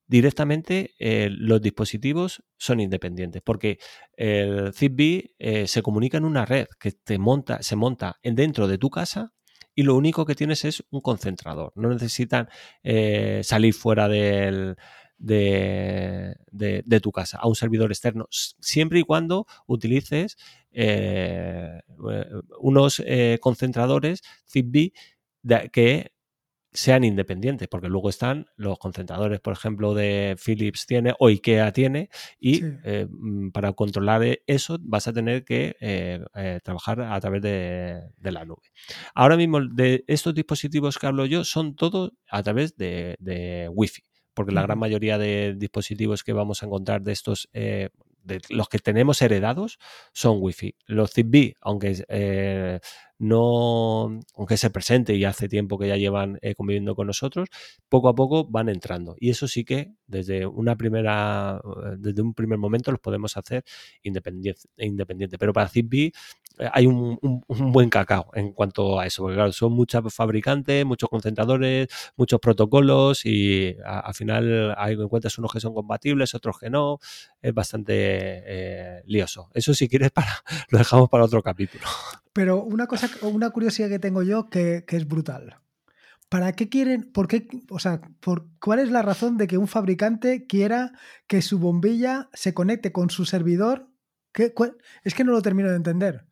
[0.08, 3.78] directamente eh, los dispositivos son independientes, porque
[4.14, 8.78] el Zigbee eh, se comunica en una red que te monta, se monta dentro de
[8.78, 9.34] tu casa
[9.76, 11.72] y lo único que tienes es un concentrador.
[11.76, 12.48] No necesitan
[12.84, 14.76] eh, salir fuera del,
[15.18, 20.38] de, de, tu casa a un servidor externo, siempre y cuando utilices
[22.60, 23.04] unos
[23.42, 24.94] concentradores Zigbee
[25.72, 26.12] que
[26.78, 32.10] sean independientes, porque luego están los concentradores, por ejemplo, de Philips tiene o IKEA tiene,
[32.40, 37.20] y eh, mm, para controlar e, eso vas a tener que eh, eh, trabajar a
[37.20, 38.62] través de, la nube.
[39.16, 44.04] Ahora mismo, de estos dispositivos que hablo yo, son todos a través de, de Wi-Fi,
[44.36, 47.50] porque la gran mayoría de dispositivos que vamos a encontrar de estos
[48.28, 49.80] de los que tenemos heredados
[50.14, 50.76] son Wi-Fi.
[50.86, 52.80] Los Zigbee, aunque eh,
[53.20, 57.50] no, aunque se presente y hace tiempo que ya llevan eh, conviviendo con nosotros,
[57.90, 59.16] poco a poco van entrando.
[59.20, 63.64] Y eso sí que desde una primera, eh, desde un primer momento los podemos hacer
[64.04, 64.62] independiente.
[64.78, 65.38] independiente.
[65.38, 66.12] Pero para Zigbee
[66.74, 71.88] hay un, buen cacao en cuanto a eso, porque claro, son muchos fabricantes, muchos concentradores,
[72.16, 77.00] muchos protocolos y al final hay encuentras unos que son compatibles, otros que no,
[77.42, 79.50] es bastante eh, lioso.
[79.54, 80.32] Eso si quieres para,
[80.70, 81.86] lo dejamos para otro capítulo.
[82.38, 85.58] Pero una cosa, una curiosidad que tengo yo que, es brutal.
[86.30, 89.68] ¿Para qué quieren, por qué, o sea, por, cuál es la razón de que un
[89.68, 90.92] fabricante quiera
[91.26, 93.88] que su bombilla se conecte con su servidor?
[94.34, 94.54] ¿Qué,
[95.04, 96.28] es que no lo termino de entender.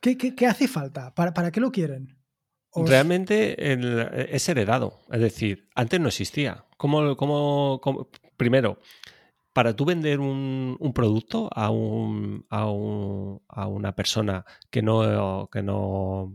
[0.00, 1.12] ¿Qué, hace falta?
[1.12, 2.16] ¿Para, ¿Para, qué lo quieren?
[2.76, 3.56] Realmente
[4.32, 5.00] es heredado.
[5.10, 6.66] Es decir, antes no existía.
[6.76, 8.78] ¿Cómo, cómo, primero,
[9.52, 16.32] para tú vender un, producto a, un, a, una persona que no, que no,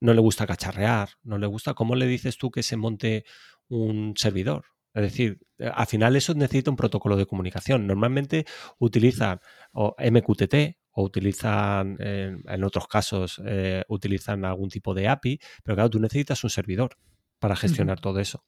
[0.00, 3.24] le gusta cacharrear, no le gusta, ¿cómo le dices tú que se monte
[3.68, 4.64] un servidor?
[4.94, 7.86] Es decir, al final eso necesita un protocolo de comunicación.
[7.86, 8.46] Normalmente
[8.78, 9.40] utilizan
[9.72, 16.00] MQTT, o utilizan, en, otros casos, eh, utilizan algún tipo de API, pero claro, tú
[16.00, 16.96] necesitas un servidor
[17.38, 18.44] para gestionar todo eso.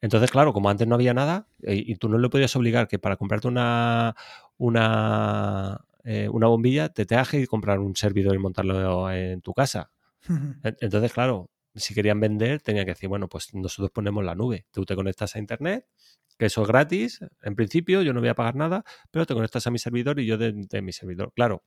[0.00, 2.98] Entonces, claro, como antes no había nada eh, y tú no le podías obligar que
[2.98, 4.14] para comprarte una,
[4.56, 9.90] una, eh, una bombilla te tengas que comprar un servidor y montarlo en tu casa.
[10.62, 14.66] Entonces, claro, si querían vender, tenían que decir, bueno, pues nosotros ponemos la nube.
[14.70, 15.86] Tú te conectas a Internet,
[16.38, 19.66] que eso es gratis, en principio, yo no voy a pagar nada, pero te conectas
[19.66, 21.32] a mi servidor y yo de mi servidor.
[21.34, 21.64] Claro,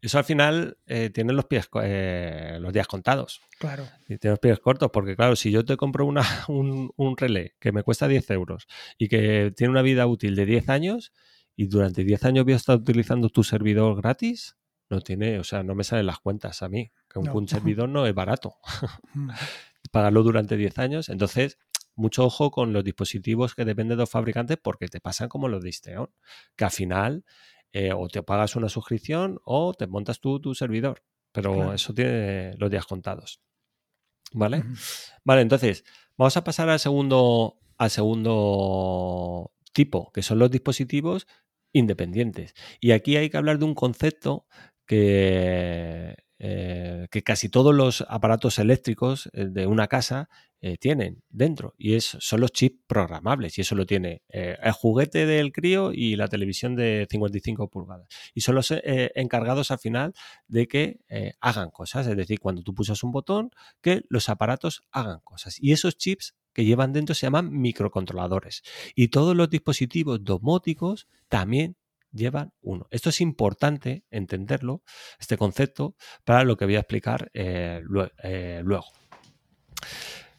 [0.00, 3.40] eso al final eh, tiene los pies, eh, los días contados.
[3.58, 3.84] Claro.
[4.08, 7.54] Y tiene los pies cortos, porque claro, si yo te compro una, un, un, relé
[7.58, 8.66] que me cuesta 10 euros
[8.98, 11.12] y que tiene una vida útil de 10 años
[11.56, 14.56] y durante 10 años voy a estar utilizando tu servidor gratis,
[14.90, 18.06] no tiene, o sea, no me salen las cuentas a mí, que un, servidor no
[18.06, 18.56] es barato.
[19.14, 19.30] Mm.
[19.90, 21.56] Pagarlo durante 10 años, entonces
[21.98, 25.62] mucho ojo con los dispositivos que dependen de los fabricantes porque te pasan como los
[25.62, 26.10] de Isteon,
[26.56, 27.24] que al final
[27.72, 31.02] eh, o te pagas una suscripción o te montas tú tu servidor.
[31.32, 33.40] Pero eso tiene los días contados.
[34.32, 34.64] ¿Vale?
[35.24, 35.84] Vale, entonces,
[36.16, 41.26] vamos a pasar al segundo, al segundo tipo, que son los dispositivos
[41.72, 42.54] independientes.
[42.80, 44.46] Y aquí hay que hablar de un concepto
[44.86, 50.28] que eh, que casi todos los aparatos eléctricos eh, de una casa
[50.60, 55.26] eh, tienen dentro y es, son los chips programables y eso lo tiene el juguete
[55.26, 58.06] del crío y la televisión de 55 pulgadas.
[58.34, 60.12] Y son los encargados al final
[60.48, 61.00] de que
[61.40, 65.58] hagan cosas, es decir, cuando tú pulsas un botón que los aparatos hagan cosas.
[65.60, 68.62] Y esos chips que llevan dentro se llaman microcontroladores.
[68.96, 71.76] Y todos los dispositivos domóticos también
[72.12, 72.86] llevan uno.
[72.90, 74.82] Esto es importante entenderlo,
[75.18, 77.82] este concepto, para lo que voy a explicar eh,
[78.22, 78.86] eh, luego.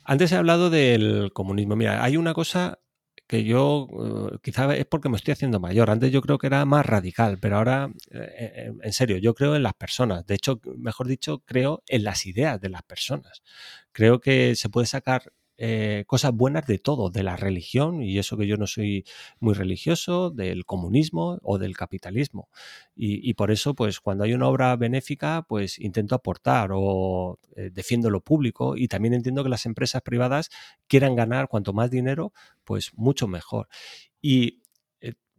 [0.04, 1.76] Antes he hablado del comunismo.
[1.76, 2.80] Mira, hay una cosa
[3.28, 5.92] que yo eh, quizá es porque me estoy haciendo mayor.
[5.92, 9.76] Antes yo creo que era más radical, pero ahora, en serio, yo creo en las
[9.76, 10.26] personas.
[10.26, 13.44] De hecho, mejor dicho, creo en las ideas de las personas.
[13.92, 15.32] Creo que se puede sacar
[15.62, 19.04] eh, cosas buenas de todo, de la religión, y eso que yo no soy
[19.40, 22.50] muy religioso, del comunismo o del capitalismo.
[22.96, 28.10] Y, por eso, pues cuando hay una obra benéfica, pues intento aportar o eh, defiendo
[28.10, 30.50] lo público y también entiendo que las empresas privadas
[30.88, 32.34] quieran ganar cuanto más dinero,
[32.64, 33.68] pues mucho mejor.
[34.22, 34.62] Y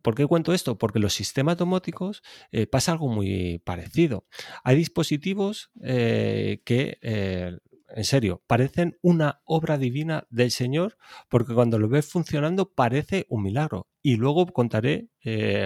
[0.03, 0.79] ¿Por qué cuento esto?
[0.79, 4.27] Porque los sistemas domóticos eh, pasa algo muy parecido.
[4.65, 7.59] Hay dispositivos eh, que, eh,
[7.95, 10.97] en serio, parecen una obra divina del Señor,
[11.29, 13.89] porque cuando lo ves funcionando parece un milagro.
[14.03, 15.09] Y luego contaré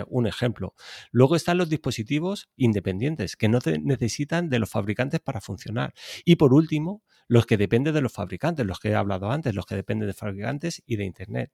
[0.09, 0.75] un ejemplo.
[1.13, 5.95] Luego están los dispositivos independientes, que no necesitan de los fabricantes para funcionar.
[6.25, 9.67] Y por último, los que dependen de los fabricantes, los que he hablado antes, los
[9.67, 11.53] que dependen de fabricantes y de Internet.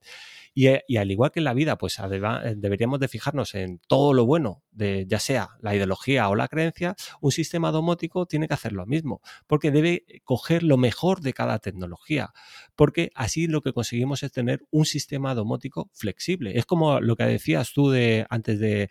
[0.54, 4.12] Y, eh, al igual que en la vida, pues eh, deberíamos de fijarnos en todo
[4.12, 8.54] lo bueno, de ya sea la ideología o la creencia, un sistema domótico tiene que
[8.54, 12.32] hacer lo mismo, porque debe coger lo mejor de cada tecnología,
[12.74, 16.58] porque así lo que conseguimos es tener un sistema domótico flexible.
[16.58, 18.88] Es como lo que decías tú de, antes de,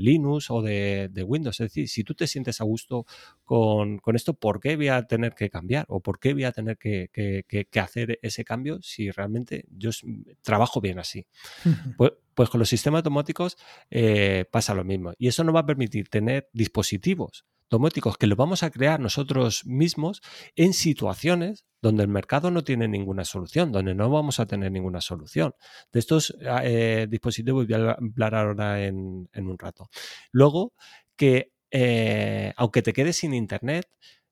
[0.00, 3.06] Linux o de, Windows, es decir, si tú te sientes a gusto
[3.44, 5.83] con, con esto, ¿por qué voy a tener que cambiar?
[5.88, 7.10] ¿O por qué voy a tener que,
[7.80, 9.90] hacer ese cambio si realmente yo
[10.42, 11.26] trabajo bien así?
[11.96, 13.56] Pues, pues, con los sistemas domóticos
[13.90, 15.12] eh, pasa lo mismo.
[15.18, 19.66] Y eso nos va a permitir tener dispositivos domóticos que los vamos a crear nosotros
[19.66, 20.20] mismos
[20.54, 25.00] en situaciones donde el mercado no tiene ninguna solución, donde no vamos a tener ninguna
[25.00, 25.54] solución.
[25.92, 29.90] De estos ah, eh, dispositivos voy a hablar ahora en, un rato.
[30.32, 30.72] Luego,
[31.16, 33.86] que eh, aunque te quedes sin internet,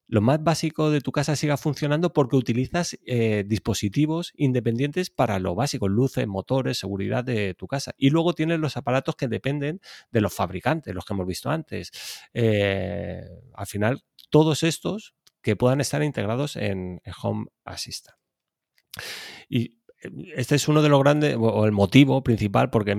[0.09, 5.55] lo más básico de tu casa siga funcionando porque utilizas eh, dispositivos independientes para lo
[5.55, 7.95] básico, luces, motores, seguridad de tu casa.
[7.97, 9.81] Y luego tienes los aparatos que dependen
[10.11, 11.93] de los fabricantes, los que hemos visto antes.
[12.35, 13.23] Eh,
[13.55, 18.17] al final, todos estos que puedan estar integrados en, Home Assistant.
[19.49, 22.93] Y eh, este es uno de los grandes, o el motivo principal porque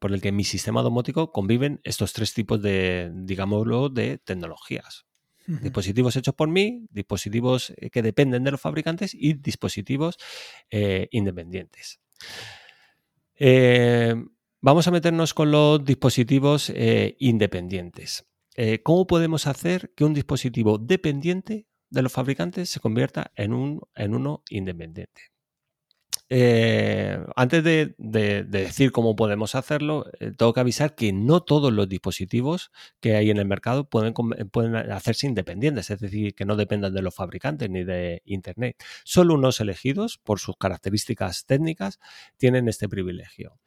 [0.00, 5.07] por el que en mi sistema domótico conviven estos tres tipos de, digámoslo, de tecnologías.
[5.48, 10.18] Dispositivos hechos por mí, dispositivos eh, que dependen de los fabricantes y dispositivos
[10.70, 12.00] eh, independientes.
[13.34, 14.14] Eh,
[14.60, 16.70] vamos a meternos con los dispositivos
[17.18, 18.26] independientes.
[18.82, 24.14] ¿Cómo podemos hacer que un dispositivo dependiente de los fabricantes se convierta en, un, en
[24.14, 25.37] uno independiente?
[26.30, 31.88] Eh, antes de, decir cómo podemos hacerlo, eh, tengo que avisar que no todos los
[31.88, 36.92] dispositivos que hay en el mercado pueden, pueden hacerse independientes, es decir, que no dependan
[36.92, 38.76] de los fabricantes ni de Internet.
[39.04, 41.98] Solo unos elegidos, por sus características técnicas,
[42.36, 43.58] tienen este privilegio.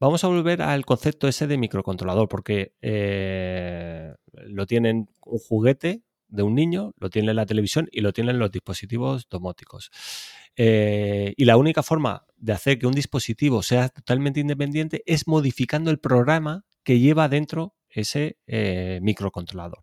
[0.00, 6.42] Vamos a volver al concepto ese de microcontrolador, porque eh, lo tienen un juguete de
[6.42, 9.90] un niño, lo tiene la televisión y lo tienen los dispositivos domóticos.
[10.56, 15.90] Eh, y la única forma de hacer que un dispositivo sea totalmente independiente es modificando
[15.90, 19.82] el programa que lleva dentro ese eh, microcontrolador.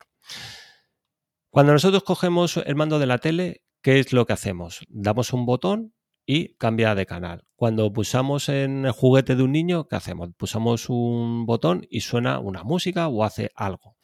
[1.50, 4.82] Cuando nosotros cogemos el mando de la tele, ¿qué es lo que hacemos?
[4.90, 5.94] Damos un botón
[6.26, 7.46] y cambia de canal.
[7.56, 10.30] Cuando pulsamos en el juguete de un niño, ¿qué hacemos?
[10.36, 13.96] Pulsamos un botón y suena una música o hace algo.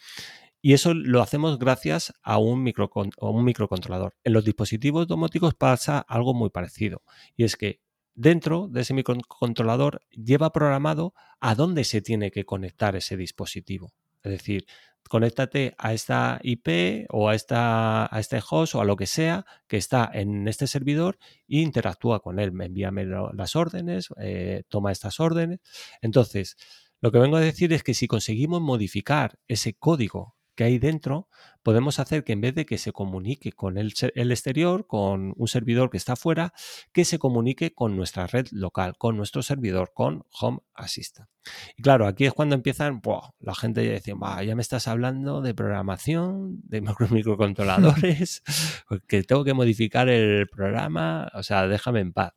[0.61, 2.71] Y eso lo hacemos gracias a un,
[3.17, 4.15] un microcontrolador.
[4.23, 7.01] En los dispositivos domóticos pasa algo muy parecido.
[7.35, 7.81] Y es que
[8.13, 13.93] dentro de ese microcontrolador lleva programado a dónde se tiene que conectar ese dispositivo.
[14.23, 14.65] Es decir,
[15.09, 19.45] conéctate a esta IP o a, esta, a este host o a lo que sea
[19.67, 22.51] que está en este servidor e interactúa con él.
[22.61, 25.59] Envíame las órdenes, eh, toma estas órdenes.
[26.01, 26.55] Entonces,
[27.01, 31.27] lo que vengo a decir es que si conseguimos modificar ese código que hay dentro,
[31.63, 33.93] podemos hacer que en vez de que se comunique con el,
[34.31, 36.53] exterior, con un servidor que está afuera,
[36.91, 41.29] que se comunique con nuestra red local, con nuestro servidor, con Home Assistant.
[41.77, 43.01] Y claro, aquí es cuando empiezan,
[43.39, 44.13] la gente dice,
[44.45, 48.43] ya me estás hablando de programación, de microcontroladores,
[49.07, 52.33] que tengo que modificar el programa, o sea, déjame en paz.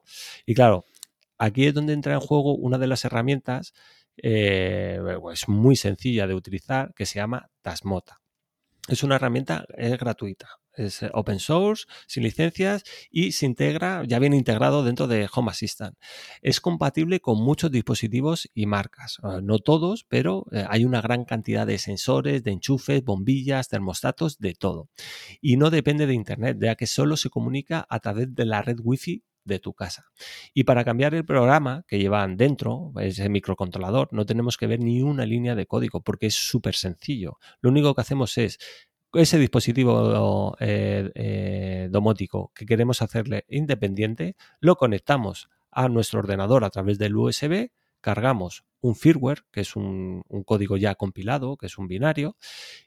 [0.47, 0.85] Y claro,
[1.39, 3.75] aquí es donde entra en juego una de las herramientas
[4.17, 5.01] eh,
[5.33, 8.21] es muy sencilla de utilizar que se llama Tasmota.
[8.87, 14.19] Es una herramienta es gratuita, es eh, open source, sin licencias y se integra, ya
[14.19, 15.97] viene integrado dentro de Home Assistant.
[16.43, 21.67] Es compatible con muchos dispositivos y marcas, eh, no todos, pero hay una gran cantidad
[21.67, 24.91] de sensores, de enchufes, bombillas, termostatos, de todo.
[25.41, 28.77] Y no depende de Internet, ya que solo se comunica a través de la red
[28.83, 30.07] Wi-Fi de tu casa.
[30.53, 35.03] Y para cambiar el programa que llevan dentro, ese microcontrolador, no tenemos que ver ni
[35.03, 37.39] una línea de código porque es súper sencillo.
[37.61, 38.59] Lo único que hacemos es
[39.13, 46.71] ese dispositivo eh, eh, domótico que queremos hacerle independiente, lo conectamos a nuestro ordenador a
[46.71, 47.71] través del USB,
[48.05, 52.37] cargamos un firmware, que es un, código ya compilado, que es un binario,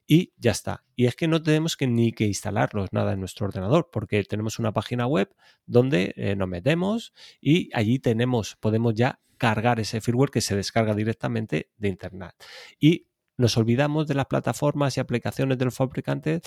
[0.06, 0.84] y ya está.
[0.96, 4.60] Y es que no tenemos que ni que instalarlos nada en nuestro ordenador, porque tenemos
[4.60, 5.34] una página web
[5.66, 10.94] donde eh, nos metemos y allí tenemos, podemos ya cargar ese firmware que se descarga
[10.94, 12.36] directamente de internet.
[12.80, 16.42] Y nos olvidamos de las plataformas y aplicaciones de los fabricantes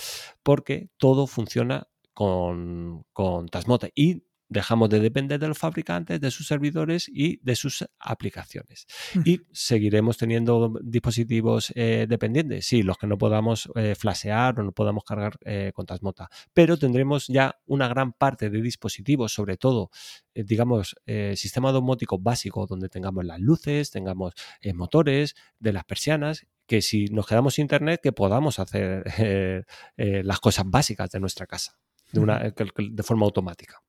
[0.44, 3.88] porque todo funciona con, con Tasmota.
[3.96, 8.86] Y dejamos de depender de los fabricantes, de sus servidores y de sus aplicaciones.
[9.24, 14.72] Y seguiremos teniendo dispositivos eh, dependientes, sí, los que no podamos eh, flashear o no
[14.72, 19.90] podamos cargar eh, con Tasmota, pero tendremos ya una gran parte de dispositivos, sobre todo,
[20.34, 20.96] digamos,
[21.34, 24.32] sistema domótico básico, donde tengamos las luces, tengamos
[24.74, 29.04] motores de las persianas que si nos quedamos sin internet, que podamos hacer
[29.96, 31.78] las cosas básicas de nuestra casa
[32.12, 33.82] de, una, de forma automática.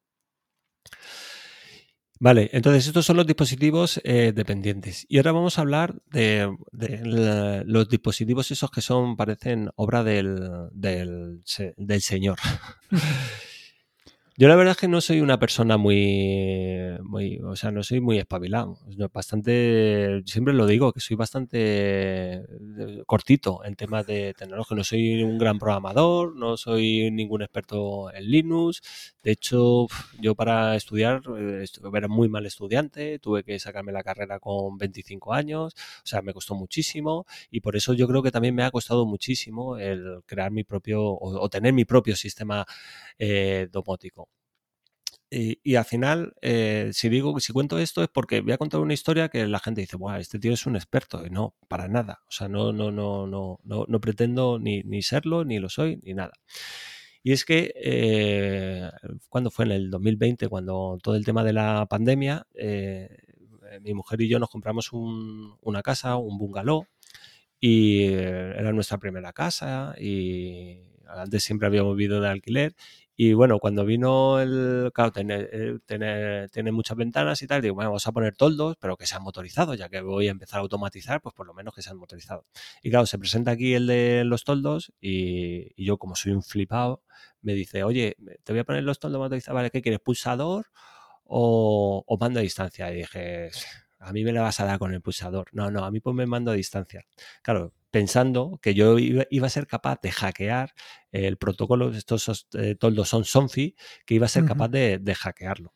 [2.23, 5.07] Vale, entonces estos son los dispositivos eh, dependientes.
[5.09, 6.47] Y ahora vamos a hablar de,
[7.65, 11.41] los dispositivos esos que son, parecen obra del, del,
[11.77, 12.37] del señor.
[14.41, 18.01] Yo la verdad es que no soy una persona muy, muy, o sea, no soy
[18.01, 18.79] muy espabilado.
[19.13, 22.41] Bastante, siempre lo digo, que soy bastante
[23.05, 24.75] cortito en temas de tecnología.
[24.75, 28.81] No soy un gran programador, no soy ningún experto en Linux.
[29.21, 29.85] De hecho,
[30.19, 35.33] yo para estudiar eh, era muy mal estudiante, tuve que sacarme la carrera con 25
[35.35, 38.71] años, o sea, me costó muchísimo y por eso yo creo que también me ha
[38.71, 42.65] costado muchísimo el crear mi propio o, tener mi propio sistema
[43.19, 44.30] eh, domótico.
[45.33, 48.93] Y, al final, eh, si digo, si cuento esto es porque voy a contar una
[48.93, 51.25] historia que la gente dice, bueno, este tío es un experto.
[51.25, 52.21] Y no, para nada.
[52.27, 56.01] O sea, no, no, no, no, no, no pretendo ni, ni, serlo, ni lo soy,
[56.03, 56.33] ni nada.
[57.23, 58.89] Y es que eh,
[59.29, 63.09] cuando fue en el 2020, cuando todo el tema de la pandemia, eh,
[63.81, 66.87] mi mujer y yo nos compramos un, una casa, un bungalow,
[67.59, 72.75] y era nuestra primera casa y antes siempre habíamos vivido de alquiler
[73.15, 74.91] y bueno, cuando vino el.
[74.93, 77.61] Claro, tiene, tiene, muchas ventanas y tal.
[77.61, 80.59] Digo, bueno, vamos a poner toldos, pero que sean motorizados, ya que voy a empezar
[80.59, 82.45] a automatizar, pues por lo menos que sean motorizados.
[82.81, 87.03] Y claro, se presenta aquí el de los toldos y, yo, como soy un flipado,
[87.41, 89.71] me dice, oye, te voy a poner los toldos motorizados, ¿vale?
[89.71, 89.99] ¿Qué quieres?
[89.99, 90.67] ¿Pulsador
[91.25, 92.91] o, o mando a distancia?
[92.91, 93.51] Y dije,
[93.99, 95.49] a mí me la vas a dar con el pulsador.
[95.53, 97.05] No, no, a mí pues me mando a distancia.
[97.43, 100.73] Claro, pensando que yo iba, a ser capaz de hackear
[101.11, 103.75] el protocolo, estos eh, toldos son Sonfi,
[104.05, 105.73] que iba a ser capaz de, hackearlo.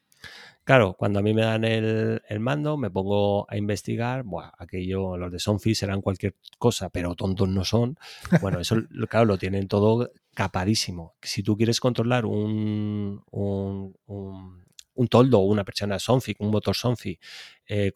[0.64, 5.32] Claro, cuando a mí me dan el, mando, me pongo a investigar, buah, aquello, los
[5.32, 7.98] de Sonfi serán cualquier cosa, pero tontos no son.
[8.42, 8.78] Bueno, eso,
[9.10, 11.16] claro, lo tienen todo capadísimo.
[11.22, 17.20] Si tú quieres controlar un, un, un, toldo o una persona Sonfi, un motor Sonfi,
[17.68, 17.92] eh,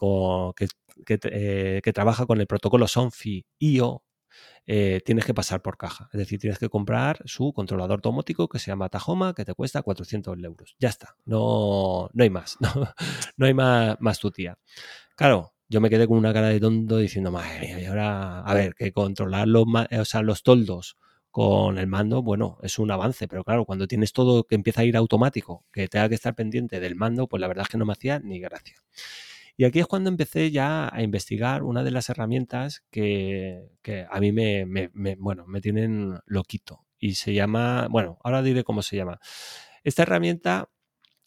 [0.55, 0.67] que,
[1.07, 4.03] eh, que, trabaja con el protocolo Sonfi IO,
[4.65, 6.09] eh, tienes que pasar por caja.
[6.13, 9.81] Es decir, tienes que comprar su controlador domótico que se llama Tajoma, que te cuesta
[9.81, 10.75] 400 euros.
[10.79, 12.57] Ya está, no, no hay más,
[13.37, 14.57] no, hay más, más tu tía.
[15.15, 18.53] Claro, yo me quedé con una cara de tonto diciendo, madre mía, y ahora, a
[18.53, 20.97] ver, que controlar o sea, los toldos
[21.31, 24.85] con el mando, bueno, es un avance, pero claro, cuando tienes todo que empieza a
[24.85, 27.85] ir automático, que tenga que estar pendiente del mando, pues la verdad es que no
[27.85, 28.75] me hacía ni gracia.
[29.60, 33.68] Y aquí es cuando empecé ya a investigar una de las herramientas que,
[34.10, 34.66] a mí me,
[35.18, 36.86] bueno, me tienen loquito.
[36.97, 39.20] Y se llama, bueno, ahora diré cómo se llama.
[39.84, 40.70] Esta herramienta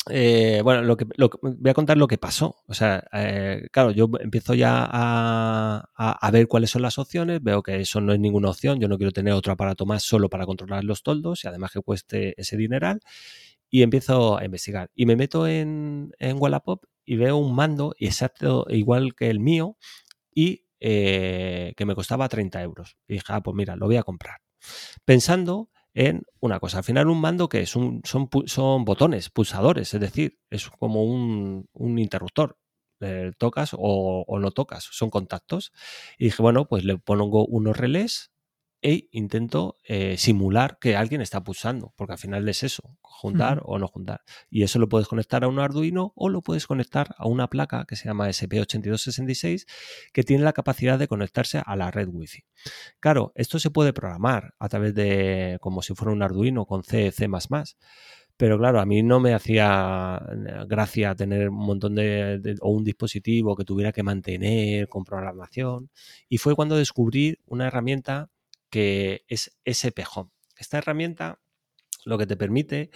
[0.09, 1.05] eh, bueno, lo que,
[1.43, 2.57] voy a contar lo que pasó.
[2.67, 7.63] O sea, eh, claro, yo empiezo ya a, a, ver cuáles son las opciones, veo
[7.63, 10.47] que eso no es ninguna opción, yo no quiero tener otro aparato más solo para
[10.47, 13.01] controlar los toldos y además que cueste ese dineral.
[13.69, 14.91] Y empiezo a investigar.
[14.95, 19.77] Y me meto en, en Wallapop y veo un mando exacto igual que el mío
[20.35, 22.97] y eh, que me costaba 30 euros.
[23.07, 24.39] Y dije, ah, pues mira, lo voy a comprar.
[25.05, 28.01] Pensando en una cosa, al final un mando que es son,
[28.85, 32.59] botones, pulsadores, es decir, es como un, interruptor.
[33.39, 35.73] tocas o, o, no tocas, son contactos.
[36.19, 38.32] Y dije, bueno, pues le pongo unos relés
[38.83, 43.79] e intento eh, simular que alguien está pulsando, porque al final es eso, juntar o
[43.79, 44.23] no juntar.
[44.51, 47.85] Y eso lo puedes conectar a un Arduino o lo puedes conectar a una placa
[47.87, 49.67] que se llama SP8266
[50.13, 52.45] que tiene la capacidad de conectarse a la red Wi-Fi.
[52.99, 57.13] Claro, esto se puede programar a través de como si fuera un Arduino con C,
[57.13, 57.29] C++.
[58.37, 62.83] Pero claro, a mí no me hacía eh, gracia tener un montón de, o un
[62.83, 65.91] dispositivo que tuviera que mantener con programación.
[66.29, 68.31] Y fue cuando descubrí una herramienta
[68.73, 70.31] que es SP Home.
[70.57, 71.39] esta herramienta
[72.05, 72.91] lo que te permite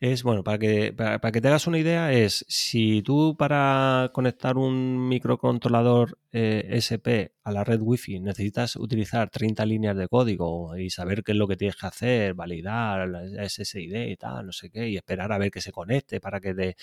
[0.00, 4.58] es, bueno, para que, para, que te hagas una idea, es si tú para conectar
[4.58, 10.90] un microcontrolador eh, SP a la red Wi-Fi necesitas utilizar 30 líneas de código y
[10.90, 14.70] saber qué es lo que tienes que hacer, validar la SSID y tal, no sé
[14.70, 16.76] qué, y esperar a ver que se conecte para que te,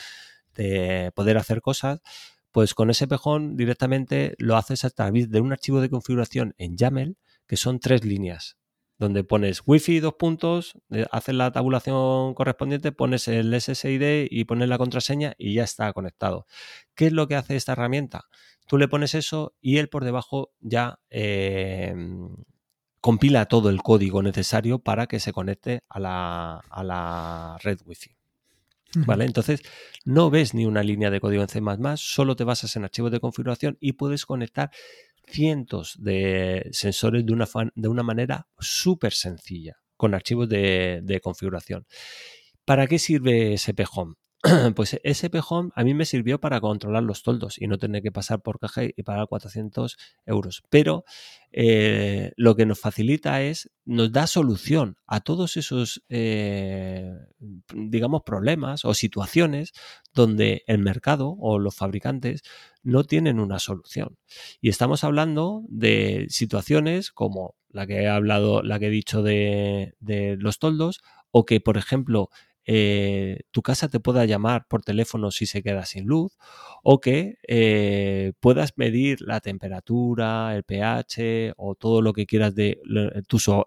[0.54, 2.00] te poder hacer cosas,
[2.52, 6.78] pues con ese pejón directamente lo haces a través de un archivo de configuración en
[6.78, 7.18] YAML
[7.48, 8.58] que son tres líneas
[8.98, 10.74] donde pones wifi dos puntos,
[11.12, 16.46] haces la tabulación correspondiente, pones el SSID y pones la contraseña y ya está conectado.
[16.96, 18.26] ¿Qué es lo que hace esta herramienta?
[18.68, 22.36] Tú le pones eso y él por debajo ya em,
[23.00, 28.16] compila todo el código necesario para que se conecte a la, a la red wifi.
[29.06, 29.26] ¿Vale?
[29.26, 29.62] Entonces,
[30.06, 31.62] no ves ni una línea de código en C,
[31.98, 34.72] solo te basas en archivos de configuración y puedes conectar
[35.28, 41.86] cientos de sensores de una, de una manera súper sencilla, con archivos de, configuración.
[42.66, 44.16] ¿Para qué sirve SP Home?
[44.76, 48.12] Pues SP Home a mí me sirvió para controlar los toldos y no tener que
[48.12, 50.64] pasar por caja y pagar 400 euros.
[50.70, 51.06] Pero
[51.52, 57.14] eh, lo que nos facilita es, nos da solución a todos esos, eh,
[57.74, 59.74] digamos, problemas o situaciones
[60.14, 62.42] donde el mercado o los fabricantes
[62.84, 64.18] no tienen una solución.
[64.62, 69.96] Y estamos hablando de situaciones como la que he hablado, la que he dicho de
[70.40, 71.02] los toldos,
[71.32, 72.30] o que, por ejemplo,
[72.68, 76.38] eh, tu casa te pueda llamar por teléfono si se queda sin luz
[76.84, 82.80] o que eh, puedas medir la temperatura, el pH o todo lo que quieras de,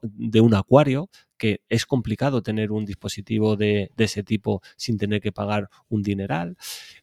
[0.02, 1.08] de un acuario,
[1.38, 6.56] que es complicado tener un dispositivo de, ese tipo sin tener que pagar un dineral.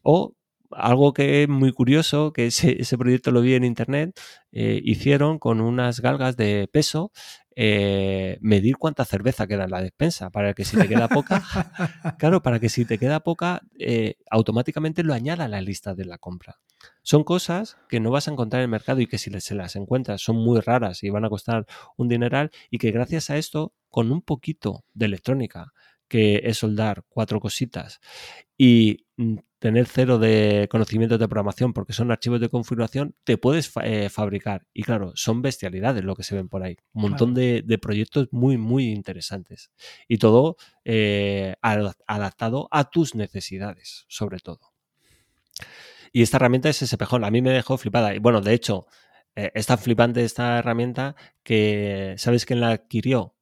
[0.04, 0.34] O
[0.72, 4.20] algo que es muy curioso, que ese, proyecto lo vi en internet,
[4.52, 7.12] eh, hicieron con unas galgas de peso
[7.60, 11.44] eh, medir cuánta cerveza queda en la despensa, para que si te queda poca,
[12.20, 16.06] claro, para que si te queda poca, eh, automáticamente lo añada a la lista de
[16.06, 16.60] la compra.
[17.02, 19.76] Son cosas que no vas a encontrar en el mercado y que si se las
[19.76, 21.66] encuentras son muy raras y van a costar
[21.96, 25.74] un dineral y que gracias a esto, con un poquito de electrónica,
[26.08, 28.00] que es soldar cuatro cositas
[28.56, 33.72] y mm, tener cero de conocimiento de programación porque son archivos de configuración, te puedes
[33.84, 34.68] eh, fabricar.
[34.74, 36.78] Y claro, son bestialidades lo que se ven por ahí.
[36.94, 39.72] Un montón de, proyectos muy, muy interesantes.
[40.08, 44.74] Y todo eh, adaptado a tus necesidades, sobre todo.
[46.12, 47.24] Y esta herramienta es ese pejón.
[47.24, 48.14] A mí me dejó flipada.
[48.14, 48.86] Y bueno, de hecho,
[49.36, 53.34] eh, es tan flipante esta herramienta que, ¿sabes quién la adquirió?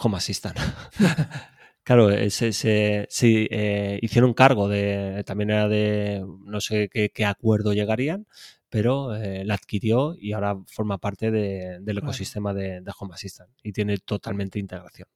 [0.00, 0.56] Home Assistant.
[1.84, 8.26] Claro, se, se, eh, hicieron cargo de, también era de, no sé qué, acuerdo llegarían,
[8.70, 13.98] pero eh, la adquirió y ahora forma parte del ecosistema de, Home Assistant y tiene
[13.98, 15.08] totalmente integración.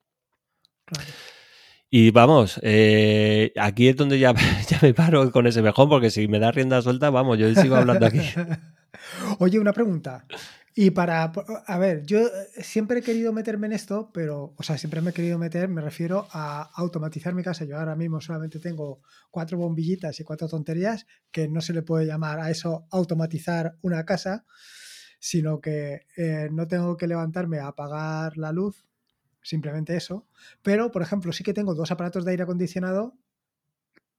[1.90, 4.34] Y vamos, eh, aquí es donde ya,
[4.68, 7.76] ya, me paro con ese mejor, porque si me da rienda suelta, vamos, yo sigo
[7.76, 8.20] hablando aquí.
[9.38, 10.26] Oye, una pregunta.
[10.80, 11.24] Y para,
[11.66, 15.10] a ver, yo eh, siempre he querido meterme en esto, pero, o sea, siempre me
[15.10, 17.64] he querido meter, me refiero a automatizar mi casa.
[17.64, 19.02] Yo ahora mismo solamente tengo
[19.32, 24.04] cuatro bombillitas y cuatro tonterías, que no se le puede llamar a eso automatizar una
[24.04, 24.44] casa,
[25.18, 28.86] sino que eh, no tengo que levantarme a apagar la luz,
[29.42, 30.28] simplemente eso.
[30.62, 33.18] Pero, por ejemplo, sí que tengo dos aparatos de aire acondicionado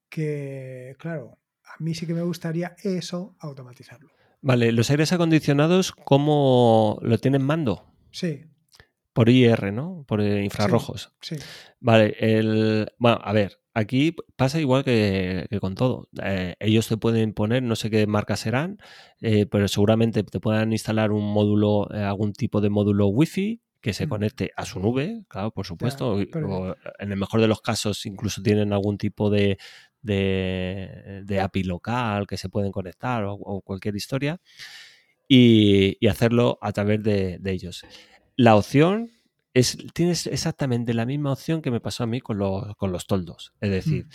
[0.10, 4.19] que, claro, a mí sí que me gustaría eso automatizarlo.
[4.42, 7.86] Vale, los aires acondicionados, ¿cómo lo tienen mando?
[8.12, 8.46] Sí.
[9.14, 10.06] Por IR, ¿no?
[10.08, 11.14] Por eh, infrarrojos.
[11.22, 11.36] Sí.
[11.80, 12.88] Vale, el.
[12.98, 16.08] Bueno, a ver, aquí pasa igual que, con todo.
[16.24, 18.78] Eh, ellos te pueden poner, no sé qué marcas serán,
[19.20, 24.06] eh, pero seguramente te puedan instalar un módulo, algún tipo de módulo Wi-Fi que se
[24.06, 24.10] mm.
[24.10, 26.14] conecte a su nube, claro, por supuesto.
[26.14, 29.58] o en el mejor de los casos, incluso tienen algún tipo de,
[30.02, 34.40] de, API local que se pueden conectar o, cualquier historia
[35.28, 37.86] y, hacerlo a través de, ellos.
[38.36, 39.12] La opción
[39.54, 43.06] es, tienes exactamente la misma opción que me pasó a mí con los, con los
[43.06, 43.54] toldos.
[43.60, 44.10] Es decir, mm.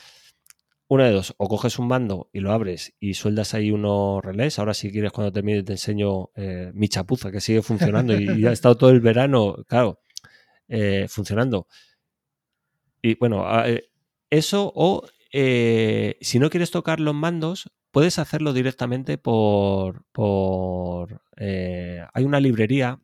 [0.89, 4.59] una de dos, o coges un mando y lo abres y sueldas ahí unos relés.
[4.59, 8.53] Ahora si quieres cuando termine te enseño eh, mi chapuza que sigue funcionando y, ha
[8.53, 10.01] estado todo el verano, claro,
[10.69, 11.69] eh, funcionando.
[13.03, 13.91] Y bueno, eh,
[14.31, 15.07] eso o
[15.37, 20.05] eh, si no quieres tocar los mandos, puedes hacerlo directamente por...
[20.13, 23.01] por eh, hay una librería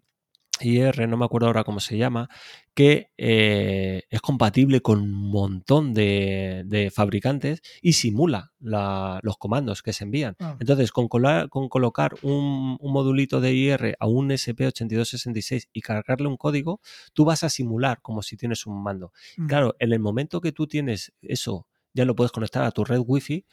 [0.60, 2.28] IR, no me acuerdo ahora cómo se llama,
[2.74, 10.04] que eh, es compatible con un montón de, fabricantes y simula los comandos que se
[10.04, 10.36] envían.
[10.38, 10.56] Ah.
[10.60, 16.80] Entonces, con, con colocar un, modulito de IR a un SP8266 y cargarle un código,
[17.12, 19.12] tú vas a simular como si tienes un mando.
[19.36, 19.46] Mm.
[19.46, 23.00] Claro, en el momento que tú tienes eso, ya lo puedes conectar a tu red
[23.04, 23.44] Wi-Fi,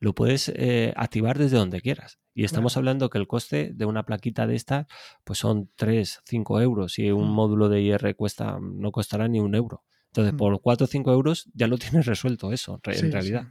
[0.00, 2.18] lo puedes eh, activar desde donde quieras.
[2.34, 4.86] Y estamos hablando que el coste de una plaquita de estas
[5.24, 7.32] pues son 3, 5 euros y un mm.
[7.32, 9.82] módulo de IR cuesta, no costará ni un euro.
[10.12, 10.36] Entonces, mm.
[10.36, 13.48] por 4 o 5 euros ya lo tienes resuelto eso, en realidad.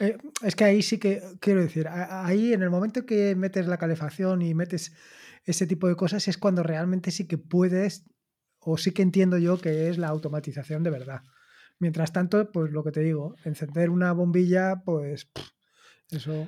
[0.00, 3.78] Eh, es que ahí sí que, quiero decir, ahí en el momento que metes la
[3.78, 4.92] calefacción y metes
[5.44, 8.04] ese tipo de cosas es cuando realmente sí que puedes,
[8.58, 11.20] o sí que entiendo yo que es la automatización de verdad.
[11.78, 15.28] Mientras tanto, pues lo que te digo, encender una bombilla, pues
[16.10, 16.46] eso.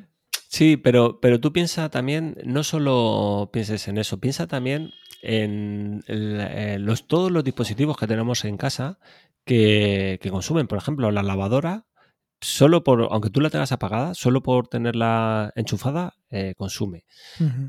[0.49, 4.91] Sí, pero, pero tú piensa también, no solo pienses en eso, piensa también
[5.23, 8.99] en eh, los, todos los dispositivos que tenemos en casa
[9.45, 10.67] que, consumen.
[10.67, 11.87] Por ejemplo, la lavadora,
[12.41, 17.05] solo por, aunque tú la tengas apagada, solo por tenerla enchufada, eh, consume.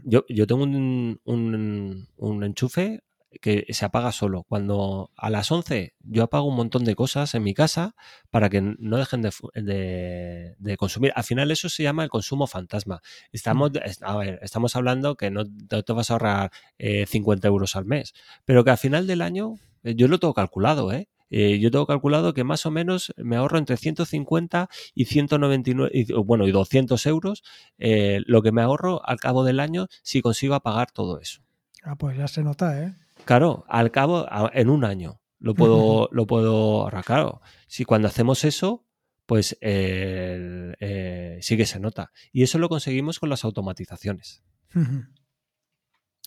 [0.04, 3.02] yo, yo, tengo un, un, un, enchufe
[3.42, 4.44] que se apaga solo.
[4.44, 7.96] Cuando a las 11 yo apago un montón de cosas en mi casa
[8.30, 11.12] para que no dejen de, consumir.
[11.16, 13.02] Al final eso se llama el consumo fantasma.
[13.32, 17.86] Estamos, a ver, estamos hablando que no, te vas a ahorrar 50 eh, euros al
[17.86, 18.14] mes,
[18.46, 21.08] pero que al final del año, eh, yo lo tengo calculado, ¿eh?
[21.30, 26.48] yo tengo calculado que más o menos me ahorro entre 150 y 199, y, bueno,
[26.48, 27.44] y 200 euros
[27.78, 31.42] lo que me ahorro al cabo del año si consigo apagar todo eso.
[31.84, 32.96] Ah, pues ya se nota, ¿eh?
[33.28, 37.04] Claro, al cabo, en un año lo puedo, lo puedo ahorrar.
[37.04, 38.88] Claro, si cuando hacemos eso,
[39.26, 42.12] pues eh, sí que se nota.
[42.32, 44.44] Y eso lo conseguimos con las automatizaciones.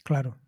[0.04, 0.38] Claro.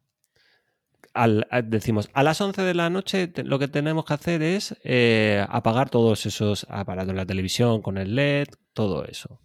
[1.64, 5.88] decimos, a las 11 de la noche lo que tenemos que hacer es eh, apagar
[5.88, 9.40] todos esos aparatos, la televisión con el LED, todo eso.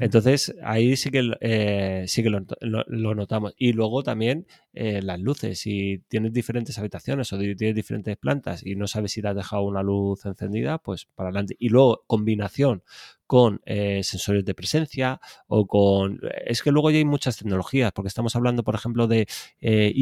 [0.00, 3.54] Entonces, ahí sí que, eh, sí que lo, notamos.
[3.56, 5.58] Y luego también eh, las luces.
[5.58, 9.62] Si tienes diferentes habitaciones o tienes diferentes plantas y no sabes si te has dejado
[9.62, 11.56] una luz encendida, pues para adelante.
[11.58, 12.82] Y luego, combinación
[13.26, 16.20] con eh, sensores de presencia o con...
[16.46, 19.26] Es que luego ya hay muchas tecnologías, porque estamos hablando, por ejemplo, de
[19.60, 19.92] e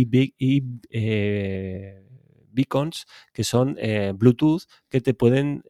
[2.55, 3.76] beacons que son
[4.14, 5.62] Bluetooth que te pueden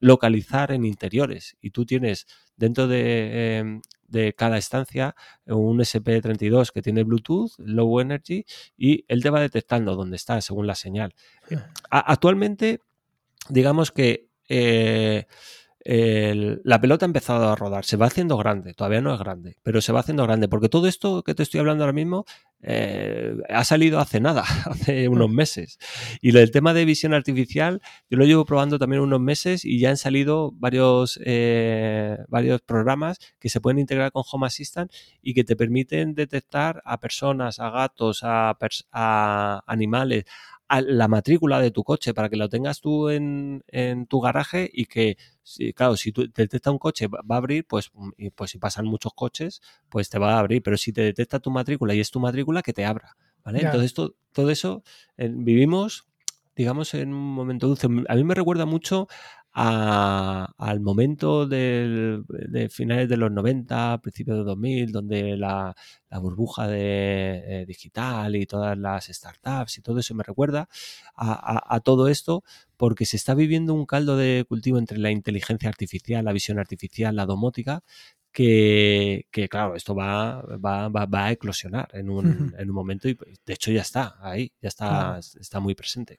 [0.00, 2.26] localizar en interiores y tú tienes
[2.56, 5.14] dentro em, de, cada estancia
[5.46, 8.44] un SP32 que tiene Bluetooth, Low Energy,
[8.76, 11.14] y él te va detectando dónde está según la señal.
[11.90, 12.80] Actualmente,
[13.48, 14.28] digamos que
[15.84, 19.82] la pelota ha empezado a rodar, se va haciendo grande, todavía no es grande, pero
[19.82, 22.24] se va haciendo grande, porque todo esto que te estoy hablando ahora mismo
[22.66, 25.34] eh, ha salido hace nada, hace unos mm.
[25.34, 25.78] meses.
[26.22, 29.90] Y el tema de visión artificial, yo lo llevo probando también unos meses y ya
[29.90, 34.90] han salido varios, eh, varios programas que se pueden integrar con Home Assistant
[35.20, 38.56] y que te permiten detectar a personas, a gatos, a,
[38.92, 40.24] a animales,
[40.68, 43.62] la matrícula de tu coche para que lo tengas tú en,
[44.08, 45.16] tu garaje y que,
[45.74, 49.12] claro, si tú detecta un coche va a abrir, pues, mm, pues si pasan muchos
[49.14, 52.20] coches, pues te va a abrir, pero si te detecta tu matrícula y es tu
[52.20, 53.60] matrícula, que te abra, ¿vale?
[53.60, 54.14] Entonces todo,
[54.50, 54.82] eso
[55.18, 56.06] vivimos,
[56.56, 57.86] digamos, en un momento dulce.
[58.08, 59.08] A mí me recuerda mucho
[59.54, 65.74] al momento de finales de los 90, principios de 2000, donde la,
[66.20, 70.68] burbuja de, eh, digital y todas las startups y todo eso me recuerda
[71.16, 72.44] a, todo esto
[72.76, 77.16] porque se está viviendo un caldo de cultivo entre la inteligencia artificial, la visión artificial,
[77.16, 77.82] la domótica,
[78.32, 82.26] que, claro, esto va, va, va, a eclosionar en un,
[82.58, 83.16] en un, momento y
[83.46, 86.18] de hecho ya está ahí, ya está, está muy presente.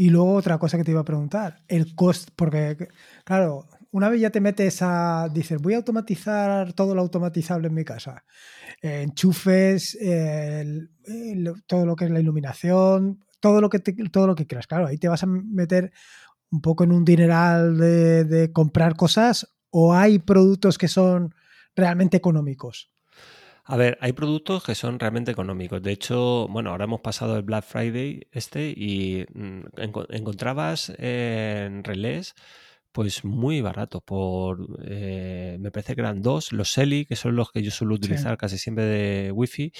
[0.00, 2.88] Y luego otra cosa que te iba a preguntar, el coste, porque
[3.22, 7.74] claro, una vez ya te metes a, dices, voy a automatizar todo lo automatizable en
[7.74, 8.24] mi casa,
[8.80, 9.98] enchufes,
[11.66, 14.96] todo lo que es la iluminación, todo lo que todo lo que quieras, claro, ahí
[14.96, 15.92] te vas a meter
[16.50, 21.34] un poco en un dineral de comprar cosas o hay productos que son
[21.76, 22.90] realmente económicos.
[23.64, 25.82] A ver, hay productos que son realmente económicos.
[25.82, 29.60] De hecho, bueno, ahora hemos pasado el Black Friday este y mm,
[30.10, 32.34] encontrabas en relés
[32.92, 37.52] pues muy barato por eh, me parece que eran dos los Selly que son los
[37.52, 39.72] que yo suelo utilizar casi siempre de wifi.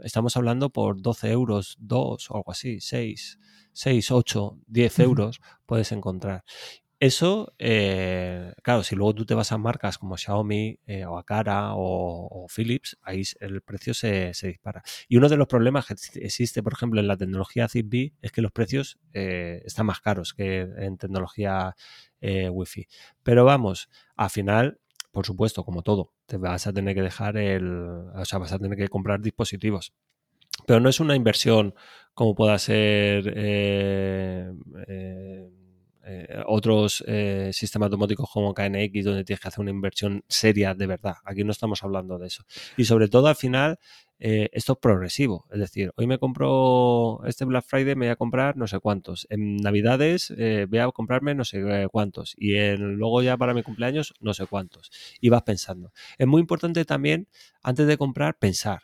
[0.00, 3.38] Estamos hablando por 12 euros dos o algo así 6,
[3.72, 6.42] 6 8, 10 euros puedes encontrar
[7.00, 11.74] eso, eh, claro, si luego tú te vas a marcas como Xiaomi eh, o Akara
[11.74, 14.82] o, Philips, ahí el precio se, se, dispara.
[15.08, 18.42] Y uno de los problemas que existe, por ejemplo, en la tecnología Zigbee es que
[18.42, 21.76] los precios eh, están más caros que en tecnología
[22.20, 22.88] Wi-Fi.
[23.22, 24.80] Pero vamos, al final,
[25.12, 27.64] por supuesto, como todo, te vas a tener que dejar el,
[28.14, 29.92] o sea, vas a tener que comprar dispositivos.
[30.66, 31.74] Pero no es una inversión
[32.14, 33.32] como pueda ser
[36.10, 40.86] eh, otros eh, sistemas domóticos como KNX, donde tienes que hacer una inversión seria de
[40.86, 41.16] verdad.
[41.22, 42.44] Aquí no estamos hablando de eso.
[42.78, 43.78] Y sobre todo al final,
[44.18, 45.44] eh, esto es progresivo.
[45.52, 49.26] Es decir, hoy me compro este Black Friday, me voy a comprar no sé cuántos.
[49.28, 50.32] En Navidades
[50.68, 51.62] voy a comprarme no sé
[51.92, 52.34] cuántos.
[52.38, 54.90] Y luego ya para mi cumpleaños, no sé cuántos.
[55.20, 55.92] Y vas pensando.
[56.16, 57.28] Es muy importante también,
[57.62, 58.80] antes de comprar, pensar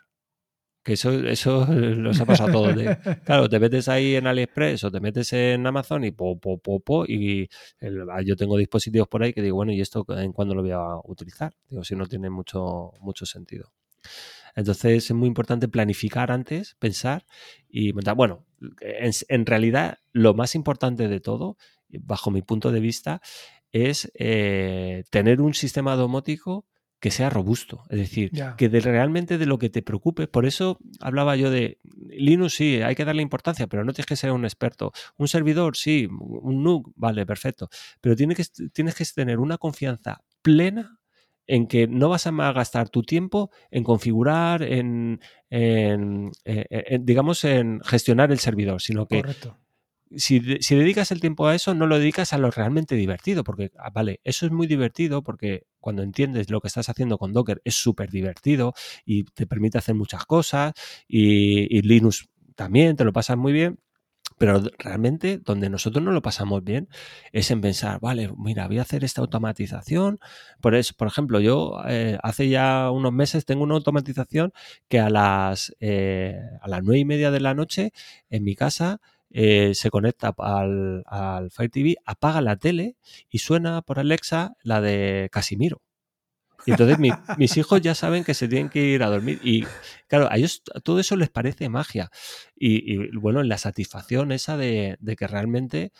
[0.84, 2.76] que eso, eso nos ha pasado a todos.
[2.76, 2.84] De,
[3.24, 6.80] claro, te metes ahí en AliExpress o te metes en Amazon y po, po, po,
[6.80, 7.48] po y
[7.80, 10.72] el, yo tengo dispositivos por ahí que digo, bueno, ¿y esto en cuándo lo voy
[10.72, 11.54] a utilizar?
[11.68, 13.72] Digo, si no tiene mucho, mucho sentido.
[14.54, 17.24] Entonces es muy importante planificar antes, pensar
[17.68, 18.44] y bueno,
[18.80, 21.56] en, en realidad lo más importante de todo,
[21.88, 23.20] bajo mi punto de vista,
[23.72, 26.66] es eh, tener un sistema domótico
[27.04, 28.56] que sea robusto, es decir, yeah.
[28.56, 31.78] que de, realmente de lo que te preocupe, por eso hablaba yo de
[32.08, 34.90] Linux, sí, hay que darle importancia, pero no tienes que ser un experto.
[35.18, 37.68] Un servidor, sí, un NUC, vale, perfecto,
[38.00, 40.98] pero tienes que, tienes que tener una confianza plena
[41.46, 45.20] en que no vas a gastar tu tiempo en configurar, en,
[45.50, 49.58] en, en, en digamos, en gestionar el servidor, sino que Correcto
[50.16, 53.70] si, si, dedicas el tiempo a eso, no lo dedicas a lo realmente divertido, porque,
[53.78, 57.60] ah, vale, eso es muy divertido porque cuando entiendes lo que estás haciendo con Docker
[57.64, 58.74] es súper divertido
[59.04, 60.72] y te permite hacer muchas cosas
[61.08, 63.78] y, Linux también te lo pasas muy bien.
[64.38, 66.88] Pero realmente donde nosotros no lo pasamos bien
[67.32, 70.18] es en pensar, vale, mira, voy a hacer esta automatización.
[70.60, 74.52] Por, eso, por ejemplo, yo eh, hace ya unos meses tengo una automatización
[74.88, 77.92] que a las, eh, a las nueve y media de la noche
[78.28, 79.00] en mi casa
[79.36, 82.96] eh, se conecta al, al, Fire TV, apaga la tele
[83.28, 85.82] y suena por Alexa la de Casimiro.
[86.66, 89.40] Y entonces mi, mis hijos ya saben que se tienen que ir a dormir.
[89.42, 89.64] Y
[90.06, 92.12] claro, a ellos todo eso les parece magia.
[92.54, 95.92] Y, y bueno, la satisfacción esa de, de que realmente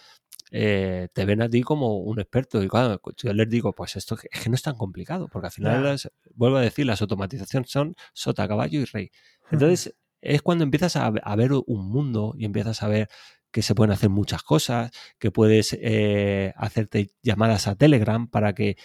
[0.53, 2.63] eh, te ven a ti como un experto.
[2.63, 5.53] Y claro, yo les digo, pues esto es que no es tan complicado, porque al
[5.53, 9.11] final, las, vuelvo a decir, las automatizaciones son sota, caballo y rey.
[9.51, 9.93] Entonces,
[10.25, 13.09] es cuando empiezas a, a, ver un mundo y empiezas a ver
[13.55, 14.91] que se pueden hacer muchas cosas,
[15.21, 18.77] que puedes eh, hacerte llamadas a Telegram para que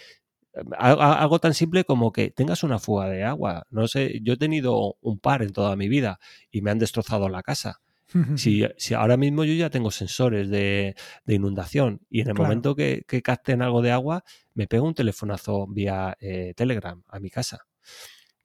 [0.78, 3.66] algo tan simple como que tengas una fuga de agua.
[3.70, 6.20] No sé, yo he tenido un par en toda mi vida
[6.52, 7.80] y me han destrozado la casa.
[8.36, 12.48] Si, si, ahora mismo yo ya tengo sensores de, de inundación y en el claro.
[12.48, 17.20] momento que, que, capten algo de agua, me pego un telefonazo vía eh, Telegram a
[17.20, 17.68] mi casa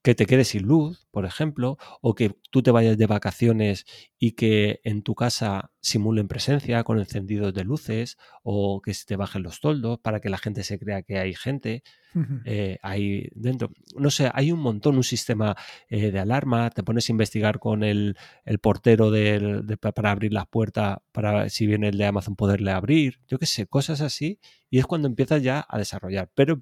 [0.06, 3.88] que te quedes sin luz, por ejemplo, o que tú te vayas de vacaciones
[4.20, 9.16] y que en tu casa simulen presencia con encendidos de luces o que se te
[9.16, 11.82] bajen los toldos para que la gente se crea que hay gente
[12.14, 12.42] uh -huh.
[12.46, 13.72] eh, ahí dentro.
[13.98, 15.56] No sé, hay un montón, un sistema
[15.90, 18.16] eh, de alarma, te pones a investigar con el,
[18.46, 22.70] el portero de, de, para abrir las puertas, para si viene el de Amazon poderle
[22.70, 26.30] abrir, yo qué sé, cosas así, y es cuando empiezas ya a desarrollar.
[26.36, 26.60] Pero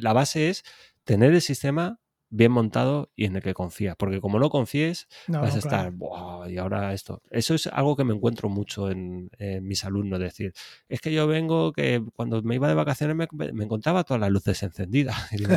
[0.00, 0.62] la base es
[1.04, 1.98] tener el sistema
[2.32, 3.94] bien montado y en el que confías.
[3.96, 6.48] Porque como no confíes, no, vas a estar, claro.
[6.48, 7.22] y ahora esto.
[7.30, 10.18] Eso es algo que me encuentro mucho en, en, mis alumnos.
[10.18, 10.52] Decir,
[10.88, 14.30] es que yo vengo que cuando me iba de vacaciones me, me encontraba todas las
[14.30, 15.16] luces encendidas.
[15.32, 15.56] Y digo,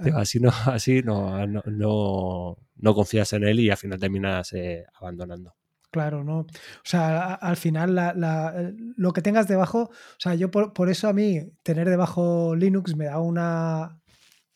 [0.00, 4.52] digo, así no, así no, no, no, no, confías en él y al final terminas
[4.52, 5.54] eh, abandonando.
[5.90, 6.40] Claro, ¿no?
[6.40, 6.46] O
[6.84, 11.08] sea, al final la, la, lo que tengas debajo, o sea, yo por, por, eso
[11.08, 13.98] a mí tener debajo Linux me da una,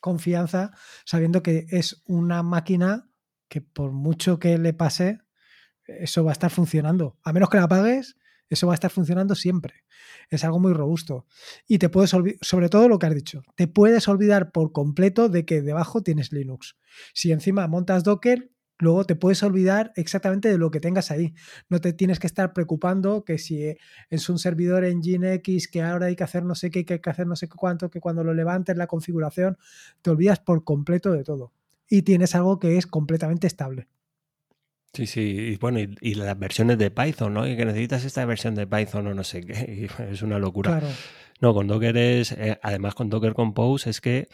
[0.02, 0.72] confianza
[1.06, 3.08] sabiendo que es una máquina
[3.48, 5.20] que por mucho que le pase,
[5.86, 7.18] eso va a estar funcionando.
[7.22, 8.16] A menos que la apagues,
[8.50, 9.84] eso va a estar funcionando siempre.
[10.28, 11.26] Es algo muy robusto.
[11.66, 15.28] Y te puedes olvidar, sobre todo lo que has dicho, te puedes olvidar por completo
[15.30, 16.76] de que debajo tienes Linux.
[17.14, 18.51] Si encima montas Docker,
[18.82, 21.34] luego te puedes olvidar exactamente de lo que tengas ahí.
[21.68, 23.76] No te tienes que estar preocupando que si
[24.10, 27.00] es un servidor en Nginx, que ahora hay que hacer no sé qué, que hay
[27.00, 29.56] que hacer no sé cuánto, que cuando lo levantes la configuración,
[30.02, 31.52] te olvidas por completo de todo.
[31.88, 33.88] Y tienes algo que es completamente estable.
[34.92, 37.46] Sí, sí, y bueno, y, y, las versiones de Python, ¿no?
[37.46, 40.78] Y que necesitas esta versión de Python o no sé qué, es una locura.
[40.78, 40.94] Claro.
[41.40, 44.28] No, con Docker es, eh, además con Docker Compose es que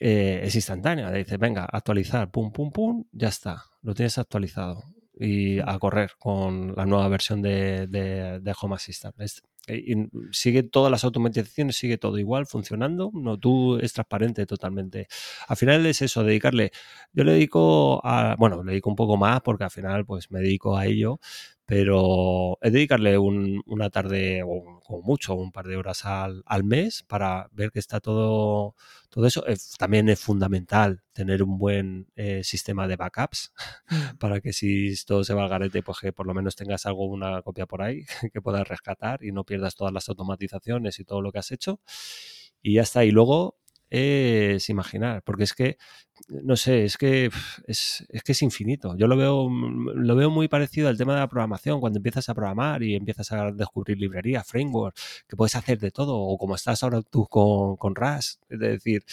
[0.00, 1.10] eh, es instantánea.
[1.10, 4.84] Le dices, venga, actualizar, pum, pum, pum, ya está, lo tienes actualizado.
[5.16, 9.14] Y a correr con la nueva versión de, de, de Home Assistant.
[9.20, 13.10] Es, eh, sigue todas las automatizaciones, sigue todo igual, funcionando.
[13.14, 15.06] No, tú es transparente totalmente.
[15.48, 16.72] Al final es eso, dedicarle.
[17.12, 18.34] Yo le dedico a.
[18.38, 21.20] Bueno, le dedico un poco más porque al final, pues me dedico a ello
[21.66, 27.02] pero es dedicarle una tarde o como mucho, un par de horas al, al, mes
[27.04, 28.74] para ver que está todo,
[29.08, 29.44] todo eso.
[29.78, 33.52] también es fundamental tener un buen eh, sistema de backups
[33.90, 34.18] mm.
[34.18, 37.06] para que si todo se va al garete, pues que por lo menos tengas algo,
[37.06, 41.22] una copia por ahí que puedas rescatar y no pierdas todas las automatizaciones y todo
[41.22, 41.80] lo que has hecho.
[42.62, 43.04] Y ya está.
[43.04, 43.58] Y luego
[43.94, 45.78] es imaginar, porque es que,
[46.28, 47.30] no sé, es que
[47.66, 48.96] es, que es infinito.
[48.96, 52.28] Yo lo veo, mm, lo veo muy parecido al tema de la programación, cuando empiezas
[52.28, 56.56] a programar y empiezas a descubrir librerías, frameworks, que puedes hacer de todo, o como
[56.56, 59.04] estás ahora tú con, con RAS, es decir,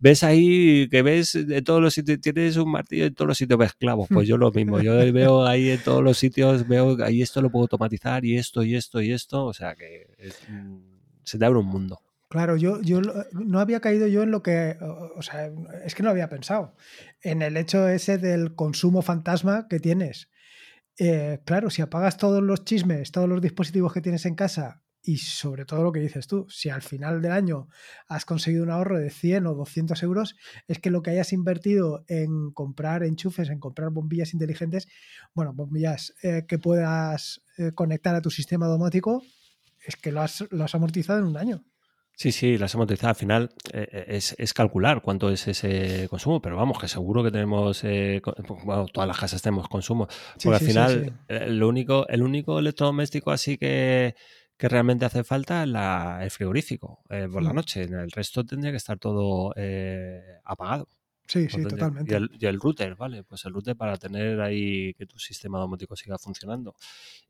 [0.00, 3.58] ves ahí que ves de todos los sitios, tienes un martillo en todos los sitios
[3.58, 7.22] ves clavos, pues yo lo mismo, yo veo ahí en todos los sitios, veo ahí
[7.22, 10.08] esto lo puedo automatizar y esto y esto y esto, o sea que
[10.48, 10.78] mm,
[11.22, 12.00] se te abre un mundo.
[12.30, 13.00] Claro, yo, yo
[13.32, 15.50] no había caído yo en lo que, o sea,
[15.84, 16.76] es que no había pensado,
[17.22, 20.30] en el hecho ese del consumo fantasma que tienes.
[20.96, 25.16] Eh, claro, si apagas todos los chismes, todos los dispositivos que tienes en casa y
[25.18, 27.68] sobre todo lo que dices tú, si al final del año
[28.06, 30.36] has conseguido un ahorro de 100 o 200 euros,
[30.68, 34.86] es que lo que hayas invertido en comprar enchufes, en comprar bombillas inteligentes,
[35.34, 39.20] bueno, bombillas eh, que puedas eh, conectar a tu sistema domótico,
[39.84, 41.64] es que lo has, lo has amortizado en un año.
[42.20, 43.08] Sí, sí, las hemos utilizado.
[43.08, 47.30] Al final eh, eh, es, calcular cuánto es ese consumo, pero vamos, que seguro que
[47.30, 48.20] tenemos, eh,
[48.62, 50.06] bueno, todas las casas tenemos consumo.
[50.34, 54.16] Porque al final, lo único, el único electrodoméstico así que,
[54.58, 57.56] que realmente hace falta es la, el frigorífico por la mm.
[57.56, 57.84] noche.
[57.84, 59.54] En el resto tendría que estar todo
[60.44, 60.88] apagado.
[61.30, 62.12] Sí, sí, totalmente.
[62.40, 63.22] Y el, router, ¿vale?
[63.22, 66.74] Pues el router para tener ahí que tu sistema domótico siga funcionando.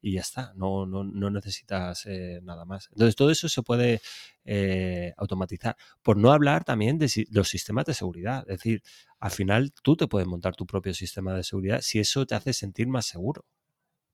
[0.00, 2.88] Y ya está, no, no, no necesitas eh, nada más.
[2.92, 4.00] Entonces, todo eso se puede
[4.46, 5.76] eh, automatizar.
[6.00, 8.40] Por no hablar también de los sistemas de seguridad.
[8.48, 8.82] Es decir,
[9.18, 12.54] al final tú te puedes montar tu propio sistema de seguridad si eso te hace
[12.54, 13.44] sentir más seguro.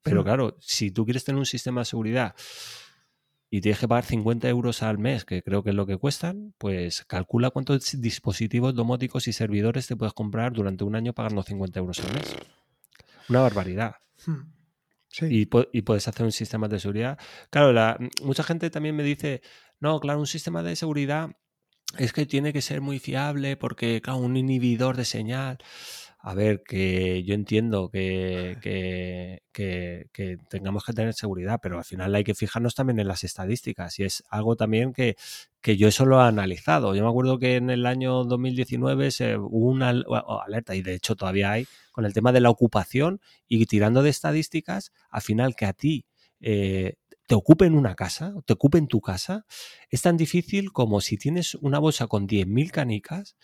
[0.02, 2.34] Pero claro, si tú quieres tener un sistema de seguridad
[3.50, 6.54] y tienes que pagar 50 euros al mes, que creo que es lo que cuestan,
[6.58, 11.78] pues calcula cuántos dispositivos domóticos y servidores te puedes comprar durante un año pagando 50
[11.78, 12.36] euros al mes.
[13.28, 13.96] Una barbaridad.
[14.24, 14.56] Hmm.
[15.20, 17.18] Y, puedes hacer un sistema de seguridad.
[17.50, 19.40] Claro, la, mucha gente también me dice,
[19.80, 21.30] no, claro, un sistema de seguridad
[21.98, 25.58] es que tiene que ser muy fiable porque, claro, un inhibidor de señal.
[26.28, 28.58] A ver, que yo entiendo que,
[29.52, 33.96] que, tengamos que tener seguridad, pero al final hay que fijarnos también en las estadísticas
[34.00, 35.14] y es algo también que,
[35.62, 36.96] yo eso lo he analizado.
[36.96, 41.14] Yo me acuerdo que en el año 2019 se, hubo una alerta y de hecho
[41.14, 45.66] todavía hay con el tema de la ocupación y tirando de estadísticas, al final que
[45.66, 46.06] a ti
[46.40, 46.94] eh,
[47.28, 49.46] te ocupen una casa, te ocupen tu casa,
[49.90, 53.36] es tan difícil como si tienes una bolsa con 10.000 canicas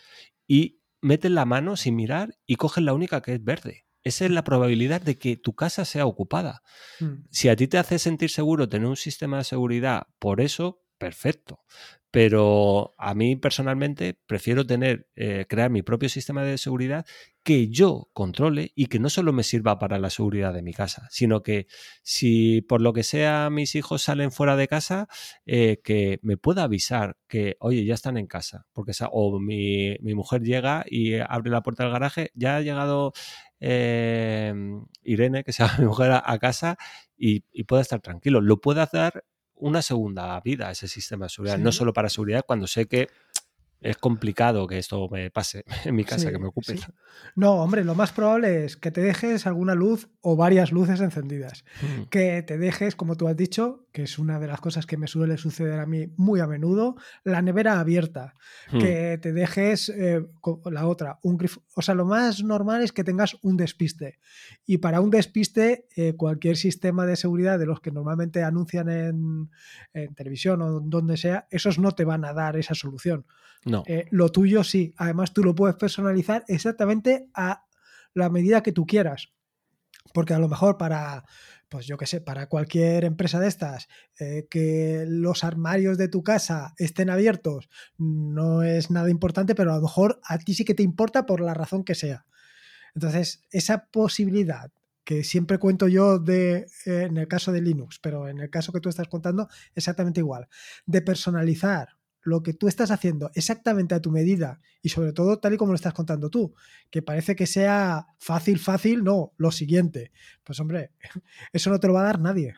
[0.49, 3.85] y metes la mano sin mirar y coges la única que es verde.
[4.05, 6.62] Esa es la probabilidad de que tu casa sea ocupada.
[6.99, 7.24] Mm.
[7.31, 11.65] Si a ti te hace sentir seguro tener un sistema de seguridad por eso, perfecto.
[12.12, 17.07] Pero a mí personalmente prefiero tener, eh, crear mi propio sistema de seguridad
[17.43, 21.09] que yo controle y que no solo me sirva para la seguridad de mi casa,
[21.11, 21.66] sino que
[22.03, 25.09] si por lo que sea mis hijos salen fuera de casa,
[25.47, 28.66] eh, que me pueda avisar que, oye, ya están en casa.
[28.73, 33.12] Porque o mi, mujer llega y abre la puerta del garaje, ya ha llegado
[33.59, 34.55] eh,
[35.03, 36.77] Irene, que sea mi mujer, a, casa
[37.16, 38.41] y, y pueda estar tranquilo.
[38.41, 39.24] Lo puede hacer
[39.62, 43.09] una segunda vida ese sistema de seguridad, no solo para seguridad, cuando sé que
[43.83, 46.79] es complicado que esto me pase en mi casa, que me ocupe.
[47.35, 51.65] No, hombre, lo más probable es que te dejes alguna luz o varias luces encendidas.
[51.83, 52.03] Mm.
[52.05, 55.07] Que te dejes, como tú has dicho, que es una de las cosas que me
[55.07, 58.37] suele suceder a mí muy a menudo, la nevera abierta.
[58.71, 58.79] Mm.
[58.79, 60.25] Que te dejes eh,
[60.71, 61.63] la otra, un grifo.
[61.75, 64.21] O sea, lo más normal es que tengas un despiste.
[64.65, 69.51] Y para un despiste, eh, cualquier sistema de seguridad de los que normalmente anuncian en,
[69.93, 73.27] en televisión o donde sea, esos no te van a dar esa solución.
[73.64, 73.84] No.
[73.86, 74.94] Eh, lo tuyo sí.
[74.97, 77.64] Además, tú lo puedes personalizar exactamente a
[78.14, 79.32] la medida que tú quieras.
[80.12, 81.24] Porque a lo mejor para,
[81.68, 86.22] pues yo qué sé, para cualquier empresa de estas, eh, que los armarios de tu
[86.22, 90.74] casa estén abiertos no es nada importante, pero a lo mejor a ti sí que
[90.74, 92.26] te importa por la razón que sea.
[92.94, 94.70] Entonces, esa posibilidad
[95.05, 98.72] que siempre cuento yo de, eh, en el caso de Linux, pero en el caso
[98.72, 100.48] que tú estás contando, exactamente igual,
[100.86, 105.55] de personalizar lo que tú estás haciendo exactamente a tu medida y sobre todo tal
[105.55, 106.55] y como lo estás contando tú,
[106.90, 110.12] que parece que sea fácil, fácil, no, lo siguiente.
[110.44, 110.93] Pues hombre,
[111.53, 112.55] eso no te lo va a dar nadie.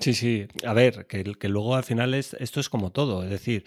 [0.00, 0.46] Sí, sí.
[0.64, 3.24] A ver, que, que luego al final es, esto es como todo.
[3.24, 3.64] Es decir,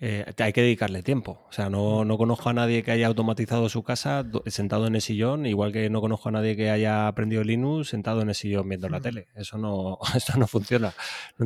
[0.00, 1.44] eh, hay que dedicarle tiempo.
[1.48, 5.02] O sea, no, no, conozco a nadie que haya automatizado su casa sentado en el
[5.02, 8.68] sillón, igual que no conozco a nadie que haya aprendido Linux sentado en el sillón
[8.68, 9.28] viendo la tele.
[9.34, 10.94] Eso no, esto no funciona.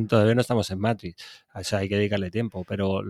[0.07, 1.21] Todavía no estamos en Matrix.
[1.53, 2.63] O sea, hay que dedicarle tiempo.
[2.65, 3.03] Pero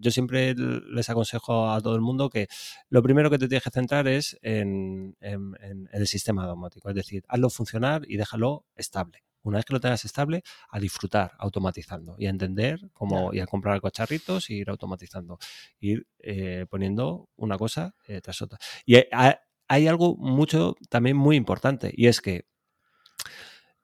[0.00, 2.48] yo siempre les aconsejo a todo el mundo que
[2.90, 6.88] lo primero que te tienes que centrar es en, en, en el sistema automático.
[6.88, 11.32] Es decir, hazlo funcionar y déjalo estable una vez que lo tengas estable, a disfrutar
[11.38, 15.38] automatizando y a entender cómo y a comprar cocharritos y ir automatizando,
[15.80, 18.58] ir eh, poniendo una cosa eh, tras otra.
[18.84, 22.46] Y hay, algo mucho también muy importante y es que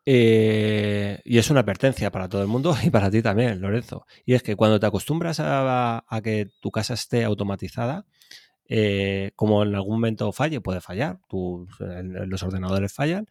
[0.07, 4.07] eh, y es una advertencia para todo el mundo y para ti también, Lorenzo.
[4.27, 8.07] Y es que cuando te acostumbras a, que tu casa esté automatizada,
[9.37, 13.27] como en algún momento falle, puede fallar, los ordenadores fallan,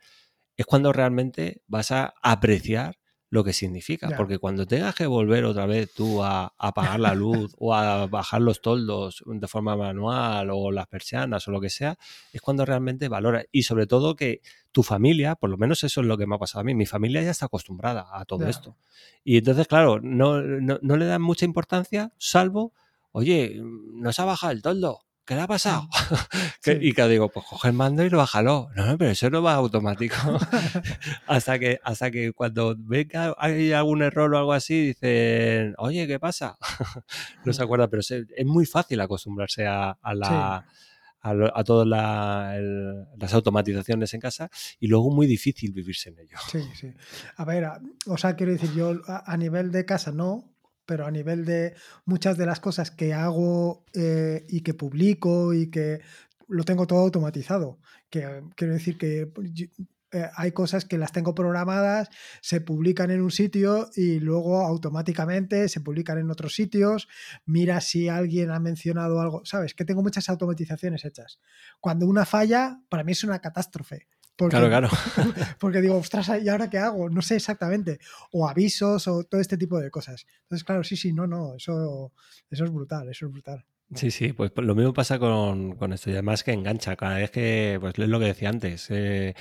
[0.57, 2.97] es cuando realmente vas a apreciar
[3.33, 4.09] lo que significa.
[4.15, 8.43] Porque cuando tengas que volver otra vez tú a, apagar la luz o a bajar
[8.43, 11.97] los toldos de forma manual o las persianas o lo que sea,
[12.31, 13.43] es cuando realmente valora.
[13.51, 16.37] Y sobre todo que tu familia, por lo menos eso es lo que me ha
[16.37, 18.77] pasado a mí, mi familia ya está acostumbrada a todo esto.
[19.23, 22.71] Y entonces, claro, no, no, no le dan mucha importancia, salvo,
[23.13, 24.99] oye, no se ha bajado el toldo.
[25.25, 25.87] ¿Qué le ha pasado?
[26.81, 28.69] Y que digo, pues coge el mando y lo bájalo.
[28.75, 30.15] No, no, pero eso no va automático.
[31.27, 36.07] hasta, que, hasta que cuando ven que hay algún error o algo así, dicen, oye,
[36.07, 36.57] ¿qué pasa?
[37.43, 40.65] no se acuerda, pero es muy fácil acostumbrarse a, la...
[41.25, 46.37] A, todas las automatizaciones en casa y luego muy difícil vivirse en ello.
[46.51, 46.93] Sí, sí.
[47.37, 47.65] A ver,
[48.07, 50.52] o sea, quiero decir, yo a nivel de casa no,
[50.85, 55.69] pero a nivel de muchas de las cosas que hago eh, y que publico y
[55.69, 56.01] que
[56.47, 57.79] lo tengo todo automatizado.
[58.09, 59.31] Que, quiero decir que
[60.13, 62.09] eh, hay cosas que las tengo programadas,
[62.41, 67.07] se publican en un sitio y luego automáticamente se publican en otros sitios.
[67.45, 69.73] Mira si alguien ha mencionado algo, ¿sabes?
[69.73, 71.39] Que tengo muchas automatizaciones hechas.
[71.79, 74.07] Cuando una falla, para mí es una catástrofe.
[74.35, 74.89] Porque, claro, claro.
[75.59, 77.09] Porque digo, ostras, ¿y ahora qué hago?
[77.09, 77.99] No sé exactamente.
[78.31, 80.25] O avisos o todo este tipo de cosas.
[80.43, 82.11] Entonces, claro, sí, sí, no, no, eso,
[82.49, 83.63] eso es brutal, eso es brutal.
[83.95, 86.95] Sí, sí, pues lo mismo pasa con, esto y además que engancha.
[86.95, 89.35] Cada vez que, pues es lo que decía antes, eh,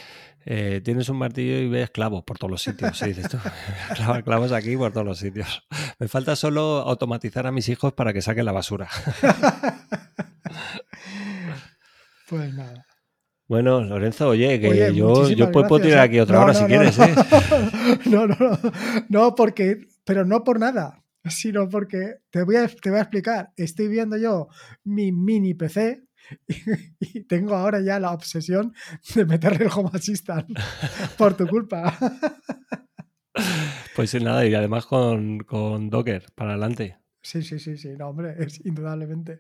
[0.45, 3.01] eh, tienes un martillo y ves clavos por todos los sitios.
[3.03, 3.39] Y dices tú,
[4.25, 5.67] clavos aquí por todos los sitios.
[5.99, 8.89] Me falta solo automatizar a mis hijos para que saquen la basura.
[12.29, 12.87] pues nada.
[13.53, 16.09] Bueno, Lorenzo, oye, que yo, yo puedo tirar ¿eh?
[16.09, 17.15] aquí otra hora si quieres, ¿eh?
[18.07, 18.59] No, no, no,
[19.11, 23.51] no, porque, pero no por nada, sino porque te voy a, te voy a explicar.
[23.59, 24.49] Estoy viendo yo
[24.85, 26.03] mi mini PC
[26.99, 28.73] y, tengo ahora ya la obsesión
[29.15, 30.49] de meterle el Home Assistant
[31.19, 31.95] por tu culpa.
[33.95, 37.02] Pues nada, y además con, con Docker para adelante.
[37.23, 39.39] Sí, sí, sí, sí, no, hombre, es indudablemente,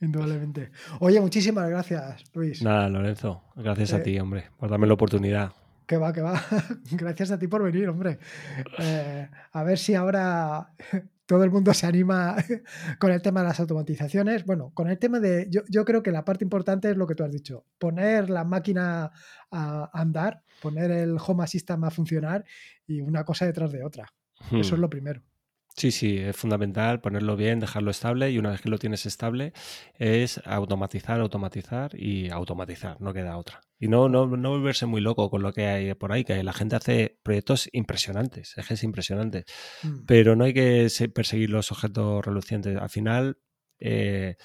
[0.00, 0.70] indudablemente.
[1.00, 2.62] Oye, muchísimas gracias, Luis.
[2.62, 5.52] Nada, Lorenzo, gracias a eh, ti, hombre, por darme la oportunidad.
[5.86, 6.40] Que va, que va.
[6.92, 8.18] gracias a ti por venir, hombre.
[8.78, 10.72] Eh, a ver si ahora
[11.26, 12.36] todo el mundo se anima
[12.98, 14.44] con el tema de las automatizaciones.
[14.44, 17.14] Bueno, con el tema de, yo, yo creo que la parte importante es lo que
[17.14, 19.10] tú has dicho, poner la máquina
[19.50, 22.44] a andar, poner el Home Assistant a funcionar
[22.86, 24.12] y una cosa detrás de otra.
[24.50, 24.80] Eso es hmm.
[24.80, 25.22] lo primero.
[25.76, 29.52] Sí, sí, es fundamental ponerlo bien, dejarlo estable y una vez que lo tienes estable
[29.98, 33.60] es automatizar, automatizar y automatizar, no queda otra.
[33.78, 36.54] Y no, no, no volverse muy loco con lo que hay por ahí, que la
[36.54, 39.44] gente hace proyectos impresionantes, ejes impresionantes,
[39.82, 40.06] mm.
[40.06, 42.78] pero no hay que perseguir los objetos relucientes.
[42.78, 43.38] Al final,
[43.78, 44.36] eh,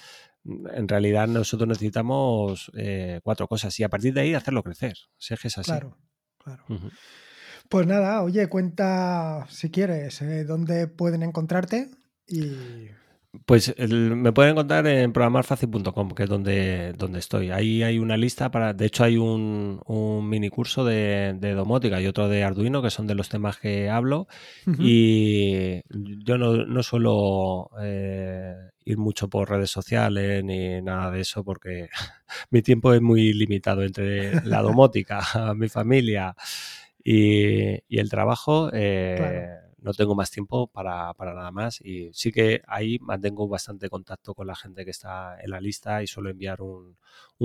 [0.44, 5.32] en realidad nosotros necesitamos eh, cuatro cosas y a partir de ahí hacerlo crecer, si
[5.32, 5.70] ejes así.
[5.70, 5.96] Claro,
[6.36, 6.64] claro.
[7.72, 11.88] Pues nada, oye, cuenta si quieres eh, dónde pueden encontrarte
[12.28, 12.52] y...
[13.46, 17.50] Pues me pueden encontrar en programarfacil.com, que es donde, donde estoy.
[17.50, 18.74] Ahí hay una lista para.
[18.74, 19.80] De hecho, hay un,
[20.28, 24.26] mini curso de, domótica y otro de Arduino, que son de los temas que hablo.
[24.78, 25.80] Y
[26.26, 28.54] yo no, suelo eh,
[28.84, 31.88] ir mucho por redes sociales ni nada de eso, porque
[32.50, 35.22] mi tiempo es muy limitado entre la domótica,
[35.56, 36.36] mi familia
[37.04, 41.80] y, el trabajo, eh, no tengo más tiempo para, nada más.
[41.80, 46.02] Y sí que ahí mantengo bastante contacto con la gente que está en la lista
[46.02, 46.96] y suelo enviar un,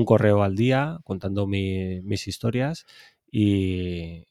[0.05, 2.85] correo al día contando mis historias
[3.31, 4.25] y,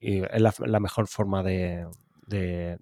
[0.00, 1.86] es la, mejor forma de,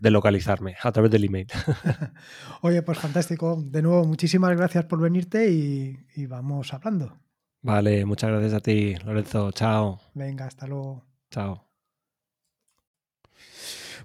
[0.01, 1.47] localizarme a través del email.
[2.63, 3.63] Oye, pues fantástico.
[3.63, 7.21] De nuevo, muchísimas gracias por venirte y, y, vamos hablando.
[7.63, 9.53] Vale, muchas gracias a ti, Lorenzo.
[9.53, 10.01] Chao.
[10.15, 11.05] Venga, hasta luego.
[11.31, 11.70] Chao.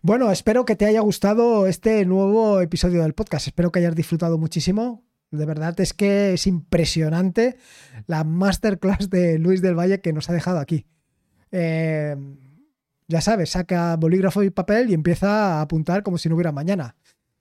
[0.05, 3.47] Bueno, espero que te haya gustado este nuevo episodio del podcast.
[3.47, 5.03] Espero que hayas disfrutado muchísimo.
[5.31, 7.57] De verdad es que es impresionante
[8.05, 10.85] la masterclass de Luis del Valle que nos ha dejado aquí.
[11.49, 12.15] Eh,
[13.07, 16.95] ya sabes, saca bolígrafo y papel y empieza a apuntar como si no hubiera mañana.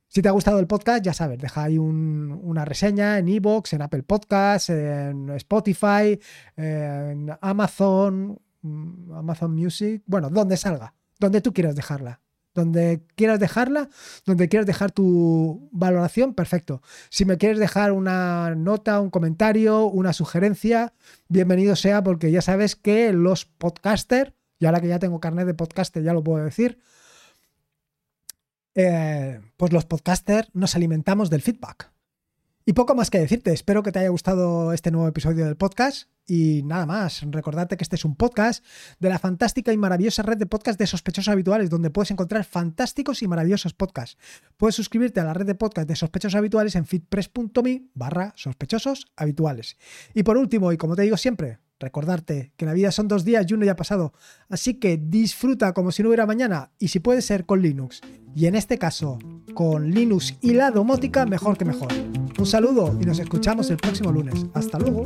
[0.08, 3.82] Si te ha gustado el podcast, ya sabes, deja ahí una reseña en Evox, en
[3.82, 6.18] Apple Podcasts, en Spotify,
[6.56, 12.23] en Amazon, mm, Amazon Music, bueno, donde salga, donde tú quieras dejarla.
[12.54, 13.88] Donde quieras dejarla,
[14.24, 16.82] donde quieras dejar tu valoración, perfecto.
[17.10, 20.94] Si me quieres dejar una nota, un comentario, una sugerencia,
[21.28, 25.54] bienvenido sea porque ya sabes que los podcasters, y ahora que ya tengo carnet de
[25.54, 26.78] podcaster ya lo puedo decir,
[28.76, 31.90] eh, pues los podcasters nos alimentamos del feedback.
[32.64, 36.08] Y poco más que decirte, espero que te haya gustado este nuevo episodio del podcast
[36.26, 38.64] y nada más, recordarte que este es un podcast
[38.98, 43.22] de la fantástica y maravillosa red de podcasts de sospechosos habituales, donde puedes encontrar fantásticos
[43.22, 44.16] y maravillosos podcasts.
[44.56, 49.76] Puedes suscribirte a la red de podcast de sospechosos habituales en fitpress.me barra sospechosos habituales.
[50.14, 53.44] Y por último, y como te digo siempre, recordarte que la vida son dos días
[53.48, 54.14] y uno ya pasado,
[54.48, 58.00] así que disfruta como si no hubiera mañana y si puede ser con Linux.
[58.34, 59.18] Y en este caso,
[59.54, 61.92] con Linux y la domótica, mejor que mejor.
[62.38, 64.46] Un saludo y nos escuchamos el próximo lunes.
[64.54, 65.04] Hasta luego.